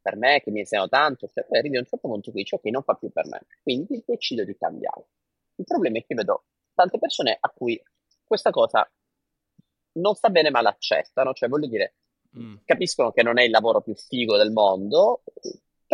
per 0.00 0.16
me 0.16 0.40
che 0.40 0.52
mi 0.52 0.60
insegnano 0.60 0.88
tanto, 0.88 1.28
cioè, 1.28 1.44
poi 1.44 1.58
arrivi 1.58 1.76
a 1.76 1.80
un 1.80 1.86
certo 1.86 2.06
punto 2.06 2.30
qui 2.30 2.42
dici 2.42 2.54
ok 2.54 2.64
non 2.66 2.82
fa 2.82 2.94
più 2.94 3.10
per 3.10 3.26
me, 3.26 3.40
quindi 3.62 4.02
decido 4.06 4.44
di 4.44 4.56
cambiare. 4.56 5.06
Il 5.56 5.64
problema 5.64 5.98
è 5.98 6.04
che 6.04 6.14
vedo 6.14 6.44
tante 6.74 6.98
persone 6.98 7.36
a 7.38 7.48
cui 7.50 7.82
questa 8.22 8.50
cosa 8.50 8.88
non 9.94 10.14
sta 10.14 10.30
bene 10.30 10.50
ma 10.50 10.60
l'accettano, 10.60 11.32
cioè 11.32 11.48
voglio 11.48 11.66
dire 11.66 11.94
Mm. 12.38 12.56
Capiscono 12.64 13.12
che 13.12 13.22
non 13.22 13.38
è 13.38 13.44
il 13.44 13.50
lavoro 13.50 13.80
più 13.80 13.94
figo 13.94 14.36
del 14.36 14.50
mondo, 14.50 15.22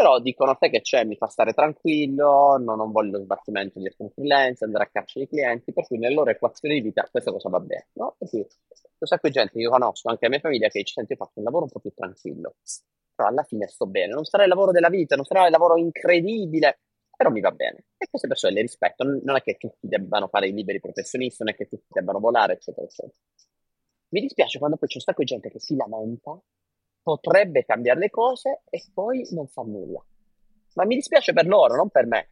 però 0.00 0.19
dicono 0.19 0.57
te 0.57 0.71
che 0.71 0.80
c'è, 0.80 1.04
mi 1.04 1.14
fa 1.14 1.26
stare 1.26 1.52
tranquillo, 1.52 2.57
non, 2.57 2.78
non 2.78 2.90
voglio 2.90 3.19
lo 3.19 3.23
sbattimento 3.23 3.78
di 3.78 3.85
essere 3.85 4.04
un 4.04 4.11
freelance, 4.12 4.64
andare 4.64 4.85
a 4.85 4.88
caccia 4.90 5.19
di 5.19 5.28
clienti, 5.28 5.75
per 5.75 5.87
cui 5.87 5.99
nella 5.99 6.14
loro 6.14 6.30
equazione 6.30 6.73
di 6.73 6.80
vita 6.80 7.07
questa 7.11 7.30
cosa 7.30 7.50
va 7.50 7.61
bene, 7.61 7.88
no? 7.92 8.16
Cui 8.16 8.38
un 8.38 9.07
sacco 9.07 9.26
di 9.26 9.35
gente 9.35 9.52
che 9.52 9.59
io 9.59 9.69
conosco, 9.69 10.09
anche 10.09 10.25
la 10.25 10.30
mia 10.30 10.40
famiglia, 10.40 10.69
che 10.69 10.78
dice, 10.78 10.95
senti, 10.95 11.12
ho 11.12 11.16
fatto 11.16 11.33
un 11.35 11.45
lavoro 11.45 11.64
un 11.64 11.71
po' 11.71 11.80
più 11.80 11.92
tranquillo, 11.95 12.54
però 13.14 13.28
alla 13.28 13.42
fine 13.42 13.69
sto 13.69 13.85
bene, 13.85 14.14
non 14.14 14.25
sarà 14.25 14.45
il 14.45 14.49
lavoro 14.49 14.73
della 14.73 14.88
vita, 14.88 15.16
non 15.16 15.26
sarà 15.26 15.45
il 15.45 15.50
lavoro 15.50 15.76
incredibile, 15.76 16.80
però 17.14 17.28
mi 17.28 17.40
va 17.40 17.50
bene. 17.50 17.85
E 17.99 18.07
queste 18.09 18.26
persone 18.26 18.54
le 18.54 18.62
rispetto, 18.62 19.04
non 19.04 19.37
è 19.37 19.42
che 19.42 19.59
tutti 19.59 19.87
debbano 19.87 20.28
fare 20.28 20.49
i 20.49 20.54
liberi 20.54 20.80
professionisti, 20.80 21.45
non 21.45 21.52
è 21.52 21.57
che 21.57 21.69
tutti 21.69 21.88
debbano 21.90 22.21
volare, 22.21 22.54
eccetera, 22.54 22.87
eccetera. 22.87 23.12
Mi 24.12 24.23
dispiace 24.23 24.59
quando 24.59 24.78
poi 24.78 24.88
c'è 24.88 24.97
un 24.97 25.02
sacco 25.02 25.21
di 25.21 25.26
gente 25.26 25.50
che 25.50 25.61
si 25.61 25.76
lamenta, 25.76 26.40
potrebbe 27.02 27.64
cambiare 27.64 28.00
le 28.00 28.11
cose 28.11 28.62
e 28.69 28.85
poi 28.92 29.26
non 29.30 29.47
fa 29.47 29.62
nulla. 29.62 30.04
Ma 30.75 30.85
mi 30.85 30.95
dispiace 30.95 31.33
per 31.33 31.47
loro, 31.47 31.75
non 31.76 31.88
per 31.88 32.07
me. 32.07 32.28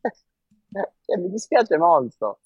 cioè, 1.02 1.16
mi 1.18 1.30
dispiace 1.30 1.76
molto. 1.76 2.40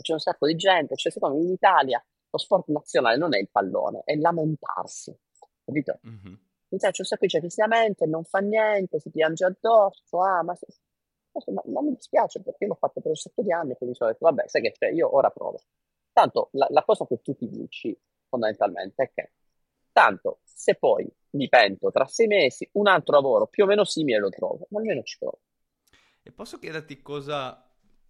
C'è 0.00 0.12
un 0.12 0.18
sacco 0.18 0.46
di 0.46 0.56
gente, 0.56 0.96
cioè 0.96 1.12
secondo 1.12 1.36
me 1.36 1.44
in 1.44 1.50
Italia 1.50 2.02
lo 2.30 2.38
sport 2.38 2.68
nazionale 2.68 3.16
non 3.16 3.34
è 3.34 3.38
il 3.38 3.50
pallone, 3.50 4.02
è 4.04 4.16
lamentarsi, 4.16 5.14
capito? 5.64 6.00
Mm-hmm. 6.06 6.34
In 6.70 6.76
Italia 6.76 6.90
c'è 6.90 7.02
un 7.02 7.06
sacco 7.06 7.22
di 7.22 7.28
gente 7.28 7.46
che 7.48 7.52
si 7.52 7.60
lamenta 7.60 8.04
e 8.04 8.08
non 8.08 8.24
fa 8.24 8.38
niente, 8.38 9.00
si 9.00 9.10
piange 9.10 9.44
addosso, 9.44 10.22
ah, 10.22 10.42
ma, 10.42 10.54
se... 10.54 10.66
ma, 11.52 11.62
ma 11.66 11.82
mi 11.82 11.94
dispiace 11.94 12.40
perché 12.40 12.64
io 12.64 12.70
l'ho 12.70 12.76
fatto 12.76 13.00
per 13.00 13.10
un 13.10 13.16
sacco 13.16 13.42
di 13.42 13.52
anni 13.52 13.72
e 13.72 13.76
quindi 13.76 13.94
sono 13.94 14.10
detto, 14.10 14.24
vabbè, 14.24 14.44
sai 14.46 14.62
che 14.62 14.72
c'è, 14.72 14.90
io 14.90 15.14
ora 15.14 15.30
provo. 15.30 15.60
Tanto 16.12 16.48
la, 16.52 16.66
la 16.70 16.84
cosa 16.84 17.06
che 17.06 17.20
tu 17.20 17.34
ti 17.34 17.48
dici 17.48 17.98
fondamentalmente 18.28 19.02
è 19.02 19.10
che 19.12 19.32
tanto 19.92 20.40
se 20.44 20.74
poi 20.74 21.10
mi 21.30 21.48
pento 21.48 21.90
tra 21.90 22.06
sei 22.06 22.26
mesi, 22.26 22.68
un 22.72 22.86
altro 22.86 23.14
lavoro 23.14 23.46
più 23.46 23.64
o 23.64 23.66
meno 23.66 23.84
simile 23.84 24.18
lo 24.18 24.28
trovo, 24.28 24.66
ma 24.70 24.80
almeno 24.80 25.02
ci 25.02 25.16
provo. 25.18 25.40
E 26.22 26.32
posso 26.32 26.58
chiederti 26.58 27.00
cosa, 27.00 27.66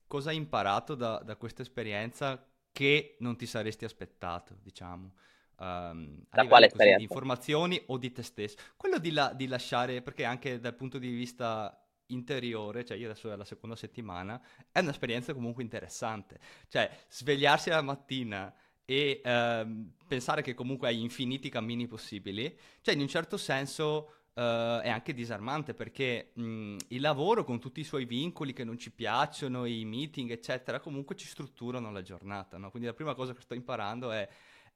cosa 0.06 0.30
hai 0.30 0.36
imparato 0.36 0.94
da, 0.94 1.18
da, 1.24 1.36
questa 1.36 1.62
esperienza 1.62 2.44
che 2.72 3.16
non 3.20 3.36
ti 3.36 3.46
saresti 3.46 3.84
aspettato, 3.84 4.56
diciamo? 4.60 5.12
Um, 5.58 6.24
da 6.30 6.46
quale 6.46 6.66
esperienza? 6.66 6.98
Di 6.98 7.04
informazioni 7.04 7.80
o 7.86 7.98
di 7.98 8.10
te 8.10 8.22
stesso? 8.22 8.56
Quello 8.76 8.98
di, 8.98 9.12
la, 9.12 9.32
di 9.32 9.46
lasciare, 9.46 10.02
perché 10.02 10.24
anche 10.24 10.58
dal 10.58 10.74
punto 10.74 10.98
di 10.98 11.10
vista 11.10 11.80
interiore, 12.06 12.84
cioè 12.84 12.96
io 12.96 13.08
adesso 13.10 13.30
è 13.30 13.36
la 13.36 13.44
seconda 13.44 13.76
settimana, 13.76 14.40
è 14.72 14.80
un'esperienza 14.80 15.32
comunque 15.32 15.62
interessante. 15.62 16.38
Cioè, 16.68 16.90
svegliarsi 17.08 17.70
la 17.70 17.82
mattina 17.82 18.52
e 18.90 19.20
ehm, 19.22 19.92
pensare 20.08 20.42
che 20.42 20.52
comunque 20.52 20.88
hai 20.88 21.00
infiniti 21.00 21.48
cammini 21.48 21.86
possibili, 21.86 22.58
cioè 22.80 22.94
in 22.94 23.00
un 23.00 23.08
certo 23.08 23.36
senso 23.36 24.14
Uh, 24.32 24.78
è 24.80 24.88
anche 24.88 25.12
disarmante 25.12 25.74
perché 25.74 26.30
mh, 26.34 26.76
il 26.88 27.00
lavoro 27.00 27.42
con 27.42 27.58
tutti 27.58 27.80
i 27.80 27.84
suoi 27.84 28.04
vincoli 28.04 28.52
che 28.52 28.62
non 28.62 28.78
ci 28.78 28.92
piacciono, 28.92 29.66
i 29.66 29.84
meeting, 29.84 30.30
eccetera, 30.30 30.78
comunque 30.78 31.16
ci 31.16 31.26
strutturano 31.26 31.90
la 31.90 32.00
giornata. 32.00 32.56
No? 32.56 32.70
Quindi 32.70 32.88
la 32.88 32.94
prima 32.94 33.14
cosa 33.14 33.34
che 33.34 33.40
sto 33.40 33.54
imparando 33.54 34.12
è 34.12 34.26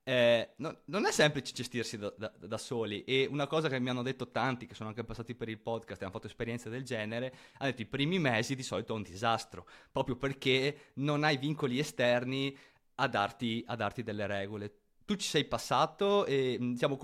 eh, 0.06 0.50
no, 0.56 0.80
non 0.86 1.06
è 1.06 1.12
semplice 1.12 1.54
gestirsi 1.54 1.96
da, 1.96 2.12
da, 2.14 2.30
da, 2.38 2.58
soli 2.58 3.04
e 3.04 3.26
una 3.30 3.46
cosa 3.46 3.70
che 3.70 3.80
mi 3.80 3.88
hanno 3.88 4.02
detto 4.02 4.30
tanti 4.30 4.66
che 4.66 4.74
sono 4.74 4.90
anche 4.90 5.02
passati 5.02 5.34
per 5.34 5.48
il 5.48 5.58
podcast 5.58 6.02
e 6.02 6.04
hanno 6.04 6.12
fatto 6.12 6.26
esperienze 6.26 6.68
del 6.68 6.82
genere, 6.84 7.34
hanno 7.56 7.70
detto 7.70 7.80
i 7.80 7.86
primi 7.86 8.18
mesi 8.18 8.54
di 8.54 8.62
solito 8.62 8.92
è 8.92 8.96
un 8.96 9.02
disastro, 9.02 9.66
proprio 9.90 10.16
perché 10.16 10.90
non 10.94 11.24
hai 11.24 11.38
vincoli 11.38 11.78
esterni 11.78 12.54
a 12.96 13.08
darti, 13.08 13.62
a 13.66 13.76
darti 13.76 14.02
delle 14.02 14.26
regole. 14.26 14.72
Tu 15.04 15.16
ci 15.16 15.28
sei 15.28 15.44
passato 15.44 16.24
e 16.24 16.56
diciamo, 16.58 16.98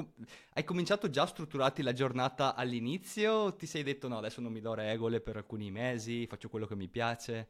hai 0.54 0.64
cominciato 0.64 1.10
già 1.10 1.22
a 1.22 1.26
strutturarti 1.26 1.82
la 1.82 1.92
giornata 1.92 2.54
all'inizio? 2.54 3.54
Ti 3.56 3.66
sei 3.66 3.82
detto 3.82 4.08
no, 4.08 4.18
adesso 4.18 4.40
non 4.40 4.52
mi 4.52 4.60
do 4.60 4.72
regole 4.74 5.20
per 5.20 5.36
alcuni 5.36 5.70
mesi, 5.70 6.26
faccio 6.26 6.48
quello 6.48 6.66
che 6.66 6.76
mi 6.76 6.88
piace? 6.88 7.48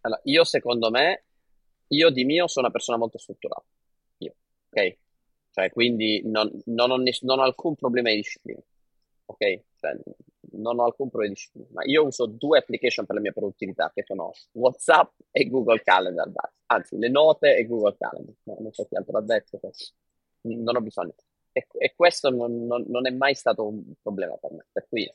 Allora, 0.00 0.20
io 0.24 0.44
secondo 0.44 0.90
me, 0.90 1.24
io 1.88 2.10
di 2.10 2.24
mio 2.24 2.46
sono 2.48 2.66
una 2.66 2.74
persona 2.74 2.98
molto 2.98 3.18
strutturata 3.18 3.64
ok? 4.70 4.96
Cioè, 5.50 5.70
quindi 5.70 6.22
non, 6.24 6.50
non, 6.66 6.90
ho, 6.90 6.96
ness- 6.96 7.22
non 7.22 7.38
ho 7.38 7.42
alcun 7.42 7.74
problema 7.74 8.10
di 8.10 8.16
disciplina, 8.16 8.60
ok? 9.26 9.62
Cioè, 9.76 9.96
non 10.52 10.78
ho 10.78 10.84
alcun 10.84 11.08
problema 11.08 11.32
di 11.32 11.40
disciplina. 11.40 11.82
Io 11.84 12.06
uso 12.06 12.26
due 12.26 12.58
application 12.58 13.06
per 13.06 13.16
la 13.16 13.20
mia 13.20 13.32
produttività, 13.32 13.90
che 13.94 14.02
sono 14.04 14.32
WhatsApp 14.52 15.12
e 15.30 15.48
Google 15.48 15.82
Calendar, 15.82 16.30
anzi, 16.66 16.96
le 16.98 17.08
note 17.08 17.56
e 17.56 17.66
Google 17.66 17.96
Calendar. 17.98 18.34
No, 18.44 18.56
non 18.60 18.72
so 18.72 18.86
chi 18.86 18.96
altro 18.96 19.18
ha 19.18 19.22
detto, 19.22 19.60
non 20.42 20.76
ho 20.76 20.80
bisogno. 20.80 21.14
E, 21.52 21.66
e 21.78 21.94
questo 21.96 22.30
non, 22.30 22.66
non, 22.66 22.84
non, 22.88 23.06
è 23.06 23.10
mai 23.10 23.34
stato 23.34 23.66
un 23.66 23.92
problema 24.00 24.36
per 24.36 24.52
me, 24.52 24.66
per 24.70 24.86
cui 24.88 25.10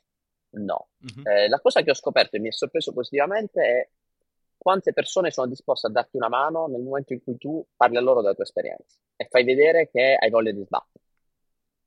no. 0.51 0.89
Mm-hmm. 1.03 1.27
Eh, 1.27 1.49
la 1.49 1.59
cosa 1.59 1.81
che 1.81 1.91
ho 1.91 1.95
scoperto 1.95 2.35
e 2.35 2.39
mi 2.39 2.49
è 2.49 2.51
sorpreso 2.51 2.91
positivamente 2.93 3.61
è 3.61 3.89
quante 4.57 4.93
persone 4.93 5.31
sono 5.31 5.47
disposte 5.47 5.87
a 5.87 5.89
darti 5.89 6.15
una 6.15 6.29
mano 6.29 6.67
nel 6.67 6.81
momento 6.81 7.13
in 7.13 7.21
cui 7.21 7.37
tu 7.37 7.65
parli 7.75 7.97
a 7.97 8.01
loro 8.01 8.21
della 8.21 8.33
tua 8.33 8.45
esperienza 8.45 8.97
e 9.15 9.27
fai 9.29 9.43
vedere 9.43 9.89
che 9.89 10.15
hai 10.19 10.29
voglia 10.29 10.51
di 10.51 10.63
sbattere. 10.63 10.92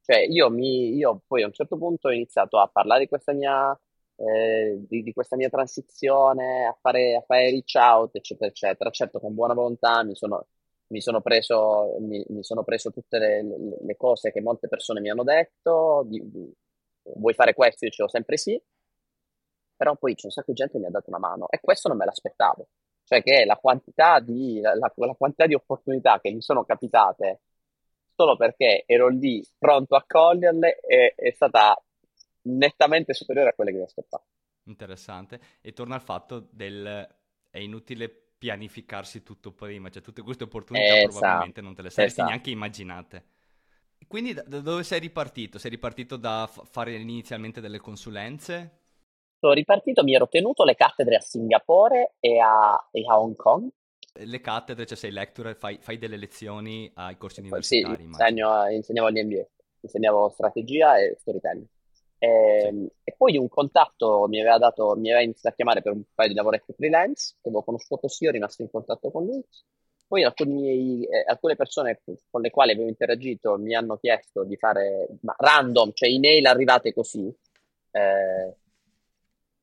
Cioè, 0.07 0.19
io, 0.29 0.51
mi, 0.51 0.95
io 0.95 1.23
poi 1.27 1.43
a 1.43 1.47
un 1.47 1.53
certo 1.53 1.77
punto 1.77 2.07
ho 2.07 2.13
iniziato 2.13 2.61
a 2.61 2.69
parlare 2.69 3.01
di 3.01 3.09
questa 3.09 3.33
mia, 3.33 3.77
eh, 4.15 4.77
di, 4.89 5.03
di, 5.03 5.13
questa 5.13 5.35
mia 5.35 5.49
transizione, 5.49 6.65
a 6.67 6.77
fare, 6.81 7.17
a 7.17 7.23
fare 7.23 7.51
reach 7.51 7.75
out, 7.75 8.15
eccetera, 8.15 8.49
eccetera. 8.49 8.91
Certo, 8.91 9.19
con 9.19 9.35
buona 9.35 9.53
volontà 9.55 10.05
mi 10.05 10.15
sono, 10.15 10.47
mi 10.89 11.01
sono, 11.01 11.21
preso, 11.23 11.97
mi, 12.01 12.25
mi 12.29 12.45
sono 12.45 12.63
preso, 12.63 12.93
tutte 12.93 13.19
le, 13.19 13.43
le, 13.43 13.57
le, 13.81 13.97
cose 13.97 14.31
che 14.31 14.41
molte 14.41 14.69
persone 14.69 15.01
mi 15.01 15.11
hanno 15.11 15.25
detto. 15.25 16.05
Di, 16.07 16.23
di, 16.31 16.55
vuoi 17.17 17.35
fare 17.35 17.53
questo? 17.55 17.85
Io 17.85 17.91
dicevo 17.91 18.09
sempre 18.09 18.37
sì. 18.37 18.61
però 19.77 19.97
poi 19.97 20.15
c'è 20.15 20.27
un 20.27 20.31
sacco 20.31 20.53
di 20.53 20.57
gente 20.57 20.73
che 20.75 20.79
mi 20.79 20.87
ha 20.87 20.91
dato 20.91 21.11
una 21.11 21.19
mano 21.19 21.49
e 21.51 21.61
questo 21.61 21.89
non 21.89 21.97
me 21.97 22.05
l'aspettavo. 22.05 22.69
Cioè 23.05 23.23
che 23.23 23.45
la 23.45 23.57
quantità 23.57 24.21
di, 24.21 24.61
la, 24.61 24.75
la 24.75 25.15
quantità 25.17 25.47
di 25.47 25.55
opportunità 25.55 26.21
che 26.21 26.31
mi 26.31 26.43
sono 26.43 26.65
capitate 26.65 27.41
solo 28.17 28.37
perché 28.37 28.85
ero 28.87 29.09
lì 29.09 29.45
pronto 29.59 29.95
a 29.95 30.05
coglierle 30.07 30.77
è, 30.81 31.15
è 31.15 31.31
stata 31.33 31.81
nettamente 32.43 33.13
superiore 33.13 33.51
a 33.51 33.53
quelle 33.53 33.71
che 33.73 33.77
mi 33.77 33.85
aspettavo. 33.85 34.25
Interessante. 34.65 35.41
E 35.61 35.73
torna 35.73 35.95
al 35.95 36.03
fatto 36.03 36.49
del 36.51 37.07
è 37.51 37.59
inutile 37.59 38.09
pianificarsi 38.39 39.23
tutto 39.23 39.53
prima, 39.53 39.89
cioè 39.89 40.03
tutte 40.03 40.23
queste 40.23 40.45
opportunità 40.45 40.95
esatto. 40.95 41.13
probabilmente 41.13 41.61
non 41.61 41.75
te 41.75 41.83
le 41.83 41.91
saresti 41.91 42.21
esatto. 42.21 42.29
neanche 42.29 42.51
immaginate. 42.51 43.25
Quindi 44.07 44.35
da, 44.35 44.43
dove 44.61 44.83
sei 44.83 45.01
ripartito? 45.01 45.59
Sei 45.59 45.71
ripartito 45.71 46.17
da 46.17 46.47
f- 46.47 46.69
fare 46.69 46.95
inizialmente 46.97 47.61
delle 47.61 47.79
consulenze? 47.79 48.81
Sono 49.39 49.53
ripartito, 49.55 50.03
mi 50.03 50.15
ero 50.15 50.29
tenuto 50.29 50.65
le 50.65 50.75
cattedre 50.75 51.17
a 51.17 51.21
Singapore 51.21 52.17
e 52.21 52.39
a, 52.39 52.89
e 52.91 53.05
a 53.07 53.19
Hong 53.21 53.37
Kong. 53.37 53.71
Le 54.19 54.41
cattedre, 54.41 54.87
cioè 54.87 54.97
sei 54.97 55.11
lecturer, 55.11 55.57
fai, 55.57 55.79
fai 55.81 55.99
delle 55.99 56.17
lezioni 56.17 56.91
ai 56.95 57.17
corsi 57.17 57.41
universitari? 57.41 57.97
Sì, 57.97 58.09
insegno, 58.09 58.69
insegnavo 58.69 59.09
agli 59.09 59.23
MBA, 59.23 59.47
insegnavo 59.81 60.31
strategia 60.31 60.99
e 60.99 61.17
storytelling. 61.19 61.67
E, 62.19 62.29
ehm, 62.29 62.89
e, 63.05 63.15
poi 63.17 63.37
un 63.37 63.49
contatto 63.49 64.27
mi 64.29 64.41
aveva, 64.41 64.59
dato, 64.59 64.95
mi 64.97 65.09
aveva 65.09 65.23
iniziato 65.23 65.49
a 65.49 65.53
chiamare 65.53 65.83
per 65.83 65.93
un 65.93 66.03
paio 66.15 66.29
di 66.29 66.35
lavoretti 66.35 66.73
freelance, 66.73 67.35
che 67.41 67.49
avevo 67.49 67.63
conosciuto 67.63 67.99
così, 67.99 68.27
ho 68.27 68.31
rimasto 68.31 68.63
in 68.63 68.71
contatto 68.71 69.11
con 69.11 69.25
lui. 69.25 69.45
Poi 70.07 70.23
alcuni, 70.23 71.05
eh, 71.05 71.25
alcune 71.27 71.57
persone 71.57 72.01
con 72.31 72.41
le 72.41 72.51
quali 72.51 72.73
avevo 72.73 72.89
interagito 72.89 73.59
mi 73.59 73.75
hanno 73.75 73.97
chiesto 73.99 74.45
di 74.45 74.57
fare 74.57 75.09
ma 75.23 75.35
random, 75.37 75.91
cioè 75.95 76.09
email 76.09 76.47
arrivate 76.47 76.95
così, 76.95 77.27
eh, 77.91 78.55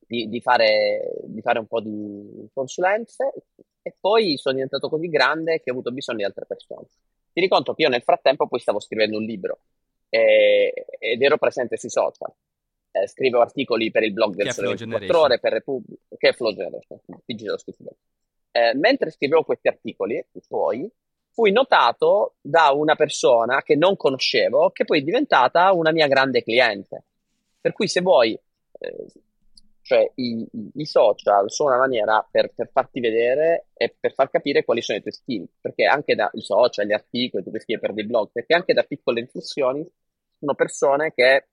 di, 0.05 0.27
di, 0.27 0.41
fare, 0.41 1.13
di 1.23 1.41
fare 1.41 1.59
un 1.59 1.67
po' 1.67 1.79
di 1.79 2.49
consulenze 2.53 3.31
e 3.83 3.93
poi 3.99 4.37
sono 4.37 4.55
diventato 4.55 4.89
così 4.89 5.09
grande 5.09 5.61
che 5.61 5.69
ho 5.69 5.73
avuto 5.73 5.91
bisogno 5.91 6.19
di 6.19 6.23
altre 6.23 6.45
persone. 6.45 6.87
Ti 7.33 7.41
riconto 7.41 7.73
che 7.73 7.83
io 7.83 7.89
nel 7.89 8.01
frattempo 8.01 8.47
poi 8.47 8.59
stavo 8.59 8.79
scrivendo 8.79 9.17
un 9.17 9.23
libro 9.23 9.59
eh, 10.09 10.85
ed 10.97 11.21
ero 11.21 11.37
presente 11.37 11.77
sui 11.77 11.89
social. 11.89 12.31
Eh, 12.91 13.07
scrivo 13.07 13.41
articoli 13.41 13.91
per 13.91 14.03
il 14.03 14.13
blog 14.13 14.35
del 14.35 14.51
Sole 14.51 14.75
24 14.75 15.19
Ore, 15.19 15.39
per 15.39 15.51
Repubblica, 15.51 16.01
che 16.15 16.29
è 16.29 16.33
Flow 16.33 16.53
Generation, 16.53 16.99
eh, 18.51 18.75
mentre 18.75 19.09
scrivevo 19.09 19.43
questi 19.43 19.67
articoli, 19.67 20.23
poi, 20.47 20.87
fui 21.31 21.51
notato 21.51 22.35
da 22.39 22.69
una 22.71 22.95
persona 22.95 23.63
che 23.63 23.75
non 23.75 23.97
conoscevo, 23.97 24.69
che 24.69 24.85
poi 24.85 24.99
è 24.99 25.01
diventata 25.03 25.71
una 25.73 25.91
mia 25.91 26.07
grande 26.07 26.43
cliente. 26.43 27.03
Per 27.59 27.73
cui 27.73 27.87
se 27.87 28.01
vuoi, 28.01 28.39
eh, 28.79 29.05
cioè 29.93 30.11
i, 30.15 30.43
i, 30.73 30.85
social 30.85 31.51
sono 31.51 31.69
una 31.69 31.77
maniera 31.77 32.27
per, 32.29 32.51
per, 32.55 32.71
farti 32.71 32.99
vedere 32.99 33.67
e 33.75 33.95
per 33.99 34.11
far 34.13 34.31
capire 34.31 34.65
quali 34.65 34.81
sono 34.81 34.97
i 34.97 35.01
tuoi 35.01 35.13
skill, 35.13 35.45
perché 35.61 35.85
anche 35.85 36.15
da 36.15 36.31
i 36.33 36.41
social, 36.41 36.87
gli 36.87 36.93
articoli, 36.93 37.43
tu 37.43 37.51
che 37.51 37.59
scrivi 37.59 37.79
per 37.79 37.93
dei 37.93 38.05
blog, 38.05 38.31
perché 38.31 38.55
anche 38.55 38.73
da 38.73 38.81
piccole 38.81 39.19
inflessioni 39.19 39.87
sono 40.31 40.55
persone 40.55 41.13
che, 41.13 41.47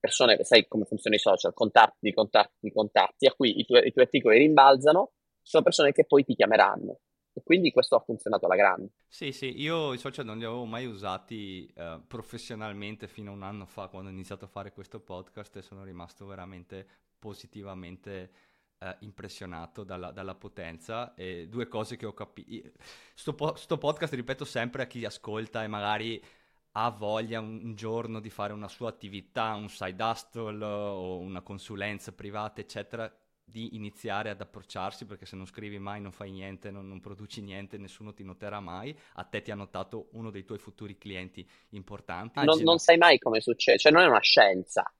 persone 0.00 0.38
che 0.38 0.44
sai 0.44 0.66
come 0.66 0.86
funzionano 0.86 1.20
i 1.20 1.22
social, 1.22 1.52
contatti, 1.52 2.14
contatti, 2.14 2.72
contatti, 2.72 3.26
a 3.26 3.34
cui 3.34 3.60
i 3.60 3.66
tuoi, 3.66 3.88
i 3.88 3.92
tuoi 3.92 4.04
articoli 4.06 4.38
rimbalzano, 4.38 5.12
sono 5.42 5.62
persone 5.62 5.92
che 5.92 6.06
poi 6.06 6.24
ti 6.24 6.34
chiameranno. 6.34 6.98
E 7.36 7.42
quindi 7.42 7.72
questo 7.72 7.96
ha 7.96 8.00
funzionato 8.00 8.46
alla 8.46 8.54
grande. 8.54 8.92
Sì, 9.08 9.32
sì, 9.32 9.60
io 9.60 9.92
i 9.92 9.98
social 9.98 10.24
non 10.24 10.38
li 10.38 10.44
avevo 10.44 10.64
mai 10.64 10.86
usati 10.86 11.70
eh, 11.74 12.00
professionalmente 12.06 13.08
fino 13.08 13.32
a 13.32 13.34
un 13.34 13.42
anno 13.42 13.66
fa 13.66 13.88
quando 13.88 14.08
ho 14.08 14.12
iniziato 14.12 14.44
a 14.44 14.48
fare 14.48 14.72
questo 14.72 15.00
podcast 15.00 15.56
e 15.56 15.62
sono 15.62 15.82
rimasto 15.82 16.24
veramente 16.26 16.86
positivamente 17.24 18.30
eh, 18.78 18.96
impressionato 19.00 19.82
dalla, 19.82 20.10
dalla, 20.10 20.34
potenza. 20.34 21.14
E 21.14 21.48
due 21.48 21.68
cose 21.68 21.96
che 21.96 22.04
ho 22.04 22.12
capito. 22.12 22.70
Sto, 23.14 23.32
po- 23.32 23.54
sto 23.54 23.78
podcast, 23.78 24.12
ripeto 24.12 24.44
sempre 24.44 24.82
a 24.82 24.86
chi 24.86 25.06
ascolta 25.06 25.64
e 25.64 25.66
magari 25.66 26.22
ha 26.72 26.90
voglia 26.90 27.40
un, 27.40 27.74
giorno 27.74 28.20
di 28.20 28.28
fare 28.28 28.52
una 28.52 28.68
sua 28.68 28.90
attività, 28.90 29.54
un 29.54 29.70
side 29.70 30.02
hustle 30.02 30.64
o 30.64 31.18
una 31.18 31.40
consulenza 31.40 32.12
privata, 32.12 32.60
eccetera, 32.60 33.10
di 33.42 33.74
iniziare 33.76 34.28
ad 34.28 34.40
approcciarsi 34.40 35.06
perché 35.06 35.24
se 35.24 35.36
non 35.36 35.46
scrivi 35.46 35.78
mai, 35.78 36.00
non 36.00 36.12
fai 36.12 36.30
niente, 36.30 36.70
non, 36.70 36.86
non, 36.86 37.00
produci 37.00 37.40
niente, 37.40 37.78
nessuno 37.78 38.12
ti 38.12 38.24
noterà 38.24 38.60
mai. 38.60 38.94
A 39.14 39.24
te 39.24 39.40
ti 39.40 39.50
ha 39.50 39.54
notato 39.54 40.08
uno 40.12 40.30
dei 40.30 40.44
tuoi 40.44 40.58
futuri 40.58 40.98
clienti 40.98 41.48
importanti. 41.70 42.44
Non, 42.44 42.60
non 42.60 42.78
sai 42.78 42.98
mai 42.98 43.18
come 43.18 43.40
succede, 43.40 43.78
cioè 43.78 43.92
non 43.92 44.02
è 44.02 44.06
una 44.06 44.20
scienza. 44.20 44.92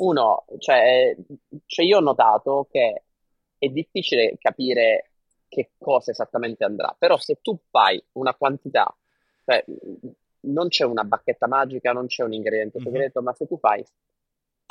Uno, 0.00 0.44
cioè, 0.58 1.14
cioè 1.66 1.84
io 1.84 1.98
ho 1.98 2.00
notato 2.00 2.68
che 2.70 3.02
è 3.58 3.68
difficile 3.68 4.36
capire 4.38 5.10
che 5.48 5.72
cosa 5.78 6.10
esattamente 6.10 6.64
andrà, 6.64 6.94
però 6.98 7.18
se 7.18 7.38
tu 7.42 7.58
fai 7.70 8.02
una 8.12 8.34
quantità, 8.34 8.94
cioè 9.44 9.64
non 10.42 10.68
c'è 10.68 10.84
una 10.84 11.04
bacchetta 11.04 11.46
magica, 11.46 11.92
non 11.92 12.06
c'è 12.06 12.22
un 12.22 12.32
ingrediente 12.32 12.78
mhm. 12.78 12.84
segreto, 12.84 13.20
mm-hmm. 13.20 13.28
ma 13.28 13.34
se 13.34 13.46
tu 13.46 13.58
fai 13.58 13.84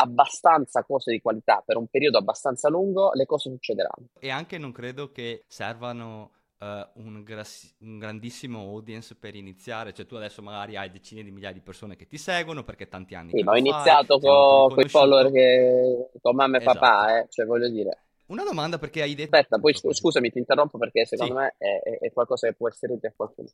abbastanza 0.02 0.84
cose 0.84 1.12
di 1.12 1.22
qualità 1.22 1.62
per 1.66 1.76
un 1.78 1.88
periodo 1.88 2.18
abbastanza 2.18 2.70
lungo, 2.70 3.12
le 3.14 3.26
cose 3.26 3.50
succederanno. 3.50 4.08
E 4.20 4.30
anche 4.30 4.58
non 4.58 4.72
credo 4.72 5.12
che 5.12 5.44
servano 5.48 6.32
uh, 6.60 7.02
un, 7.02 7.24
gras- 7.24 7.76
un, 7.80 7.98
grandissimo 7.98 8.60
audience 8.60 9.16
per 9.16 9.36
iniziare, 9.36 9.94
cioè 9.94 10.06
tu 10.06 10.16
adesso 10.16 10.42
magari 10.42 10.76
hai 10.76 10.92
decine 10.92 11.24
di 11.24 11.32
migliaia 11.32 11.54
di 11.54 11.62
persone 11.62 11.96
che 11.96 12.08
ti 12.08 12.18
seguono 12.18 12.64
perché 12.64 12.88
tanti 12.88 13.16
anni 13.16 13.32
sì, 13.32 13.44
ma 13.44 13.54
ho 13.54 13.58
iniziato 13.58 14.20
con 14.20 14.74
quei 14.74 14.90
follower 14.90 15.32
che 15.32 16.10
con 16.22 16.36
mamma 16.36 16.58
e 16.58 16.62
esatto. 16.62 16.80
papà, 16.80 17.20
eh, 17.20 17.28
cioè 17.30 17.46
voglio 17.46 17.70
dire. 17.70 18.04
Una 18.28 18.44
domanda 18.44 18.78
perché 18.78 19.02
hai 19.02 19.16
detto... 19.16 19.36
Aspetta, 19.36 19.58
poi 19.58 19.74
scusami, 19.74 20.30
ti 20.30 20.38
interrompo 20.38 20.78
perché 20.78 21.06
secondo 21.06 21.34
sì. 21.34 21.40
me 21.40 21.56
è, 21.58 21.82
è, 21.82 21.98
è 21.98 22.12
qualcosa 22.12 22.48
che 22.48 22.54
può 22.54 22.68
essere 22.68 22.94
utile 22.94 23.08
a 23.08 23.14
qualcuno. 23.16 23.48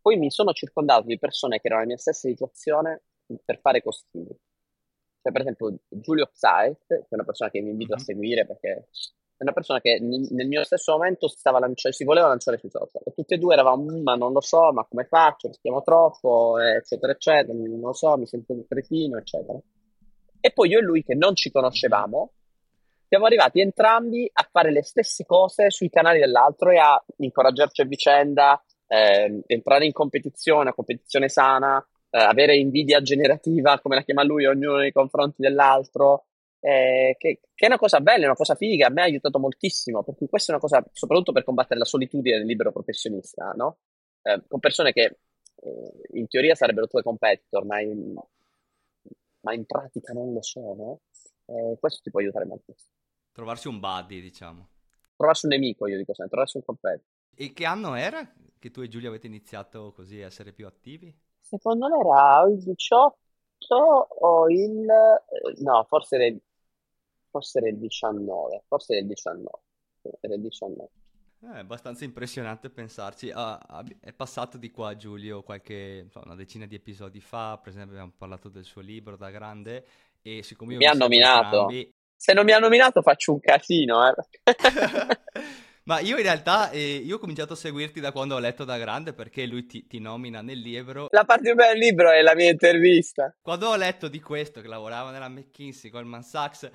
Poi 0.00 0.16
mi 0.16 0.30
sono 0.30 0.52
circondato 0.52 1.02
di 1.02 1.18
persone 1.18 1.60
che 1.60 1.66
erano 1.66 1.82
nella 1.82 1.92
mia 1.94 2.00
stessa 2.00 2.26
situazione 2.26 3.02
per 3.44 3.60
fare 3.60 3.82
consigli. 3.82 4.34
Cioè, 5.22 5.32
per 5.32 5.42
esempio, 5.42 5.76
Giulio 5.88 6.30
Psaet, 6.32 6.86
che 6.86 6.96
è 6.96 7.14
una 7.14 7.24
persona 7.24 7.50
che 7.50 7.60
mi 7.60 7.68
invito 7.68 7.92
mm-hmm. 7.92 8.00
a 8.00 8.00
mhm. 8.00 8.06
seguire 8.06 8.46
perché 8.46 8.88
una 9.40 9.52
persona 9.52 9.80
che 9.80 9.98
nel 10.00 10.46
mio 10.46 10.64
stesso 10.64 10.92
momento 10.92 11.28
si, 11.28 11.36
lancia- 11.42 11.92
si 11.92 12.04
voleva 12.04 12.28
lanciare 12.28 12.58
sui 12.58 12.70
social. 12.70 13.02
E 13.04 13.12
tutti 13.14 13.34
e 13.34 13.38
due 13.38 13.54
eravamo, 13.54 13.84
mm, 13.84 14.02
ma 14.02 14.14
non 14.14 14.32
lo 14.32 14.40
so, 14.40 14.72
ma 14.72 14.84
come 14.84 15.04
faccio, 15.04 15.48
rischiamo 15.48 15.82
troppo, 15.82 16.58
eccetera, 16.58 17.12
eccetera, 17.12 17.52
non 17.52 17.80
lo 17.80 17.92
so, 17.92 18.16
mi 18.16 18.26
sento 18.26 18.52
un 18.52 18.66
cretino, 18.66 19.16
eccetera. 19.18 19.58
E 20.40 20.50
poi 20.52 20.68
io 20.68 20.78
e 20.78 20.82
lui, 20.82 21.02
che 21.02 21.14
non 21.14 21.34
ci 21.34 21.50
conoscevamo, 21.50 22.32
siamo 23.08 23.26
arrivati 23.26 23.60
entrambi 23.60 24.30
a 24.32 24.48
fare 24.50 24.70
le 24.70 24.82
stesse 24.82 25.24
cose 25.24 25.70
sui 25.70 25.90
canali 25.90 26.20
dell'altro 26.20 26.70
e 26.70 26.78
a 26.78 27.02
incoraggiarci 27.16 27.80
a 27.80 27.84
vicenda, 27.84 28.62
eh, 28.86 29.42
entrare 29.46 29.84
in 29.86 29.92
competizione, 29.92 30.62
una 30.62 30.74
competizione 30.74 31.28
sana, 31.28 31.84
eh, 32.10 32.18
avere 32.18 32.56
invidia 32.56 33.00
generativa, 33.00 33.80
come 33.80 33.96
la 33.96 34.02
chiama 34.02 34.22
lui, 34.22 34.46
ognuno 34.46 34.76
nei 34.76 34.92
confronti 34.92 35.42
dell'altro, 35.42 36.26
eh, 36.60 37.16
che, 37.18 37.40
che, 37.54 37.64
è 37.64 37.66
una 37.66 37.78
cosa 37.78 38.00
bella, 38.00 38.24
è 38.24 38.26
una 38.26 38.34
cosa 38.34 38.54
figa, 38.54 38.86
a 38.86 38.90
me 38.90 39.00
ha 39.00 39.04
aiutato 39.04 39.38
moltissimo, 39.38 40.02
perché 40.02 40.28
questa 40.28 40.52
è 40.52 40.54
una 40.54 40.62
cosa, 40.62 40.84
soprattutto 40.92 41.32
per 41.32 41.44
combattere 41.44 41.78
la 41.78 41.86
solitudine 41.86 42.36
del 42.36 42.46
libero 42.46 42.70
professionista, 42.70 43.52
no? 43.56 43.78
Eh, 44.22 44.42
con 44.46 44.60
persone 44.60 44.92
che 44.92 45.18
eh, 45.56 46.18
in 46.18 46.28
teoria 46.28 46.54
sarebbero 46.54 46.86
tue 46.86 47.02
competitor, 47.02 47.64
ma 47.64 47.80
in, 47.80 48.14
ma 49.40 49.54
in 49.54 49.64
pratica 49.64 50.12
non 50.12 50.32
lo 50.32 50.42
sono, 50.42 51.00
eh, 51.46 51.76
questo 51.80 52.00
ti 52.02 52.10
può 52.10 52.20
aiutare 52.20 52.44
moltissimo. 52.44 52.92
Trovarsi 53.32 53.68
un 53.68 53.80
buddy, 53.80 54.20
diciamo. 54.20 54.68
Trovarsi 55.16 55.46
un 55.46 55.52
nemico, 55.52 55.86
io 55.86 55.96
dico 55.96 56.12
sempre, 56.12 56.30
trovarsi 56.30 56.56
un 56.58 56.64
competitor. 56.64 57.08
E 57.34 57.52
che 57.54 57.64
anno 57.64 57.94
era 57.94 58.30
che 58.58 58.70
tu 58.70 58.82
e 58.82 58.88
Giulia 58.88 59.08
avete 59.08 59.26
iniziato 59.26 59.92
così 59.92 60.20
a 60.20 60.26
essere 60.26 60.52
più 60.52 60.66
attivi? 60.66 61.16
Secondo 61.40 61.88
me 61.88 61.98
era 61.98 62.42
il 62.46 62.62
18 62.62 63.16
o 63.74 64.50
il... 64.50 64.86
Eh, 64.86 65.62
no, 65.62 65.84
forse 65.88 66.16
era 66.16 66.26
il, 66.26 66.40
forse 67.30 67.58
era 67.58 67.68
il 67.68 67.78
19, 67.78 68.64
forse 68.66 68.92
era 68.92 69.02
il 69.02 69.08
19. 69.08 69.48
Era 70.20 70.34
il 70.34 70.40
19. 70.40 70.88
È 71.40 71.58
abbastanza 71.58 72.04
impressionante 72.04 72.68
pensarci. 72.68 73.30
Ah, 73.30 73.56
ah, 73.56 73.84
è 74.00 74.12
passato 74.12 74.58
di 74.58 74.70
qua 74.70 74.94
Giulio 74.96 75.42
qualche, 75.42 76.06
so, 76.10 76.20
una 76.24 76.34
decina 76.34 76.66
di 76.66 76.74
episodi 76.74 77.20
fa, 77.20 77.58
per 77.62 77.72
esempio 77.72 77.92
abbiamo 77.92 78.12
parlato 78.16 78.50
del 78.50 78.64
suo 78.64 78.82
libro 78.82 79.16
da 79.16 79.30
grande 79.30 79.86
e 80.20 80.42
siccome 80.42 80.76
mi 80.76 80.86
ha 80.86 80.92
nominato. 80.92 81.68
Entrambi... 81.68 81.94
Se 82.14 82.34
non 82.34 82.44
mi 82.44 82.52
ha 82.52 82.58
nominato 82.58 83.00
faccio 83.00 83.32
un 83.32 83.40
casino, 83.40 84.06
eh. 84.06 84.14
Ma 85.84 85.98
io 86.00 86.18
in 86.18 86.22
realtà 86.22 86.70
eh, 86.70 86.96
io 86.96 87.16
ho 87.16 87.18
cominciato 87.18 87.54
a 87.54 87.56
seguirti 87.56 88.00
da 88.00 88.12
quando 88.12 88.34
ho 88.34 88.38
letto 88.38 88.64
da 88.64 88.76
grande 88.76 89.14
perché 89.14 89.46
lui 89.46 89.64
ti, 89.64 89.86
ti 89.86 89.98
nomina 89.98 90.42
nel 90.42 90.58
libro. 90.58 91.06
La 91.10 91.24
parte 91.24 91.44
più 91.44 91.54
bella 91.54 91.72
del 91.72 91.80
libro 91.80 92.10
è 92.10 92.20
la 92.20 92.34
mia 92.34 92.50
intervista. 92.50 93.34
Quando 93.40 93.68
ho 93.68 93.76
letto 93.76 94.08
di 94.08 94.20
questo, 94.20 94.60
che 94.60 94.68
lavorava 94.68 95.10
nella 95.10 95.28
McKinsey, 95.28 95.90
Goldman 95.90 96.22
Sachs, 96.22 96.70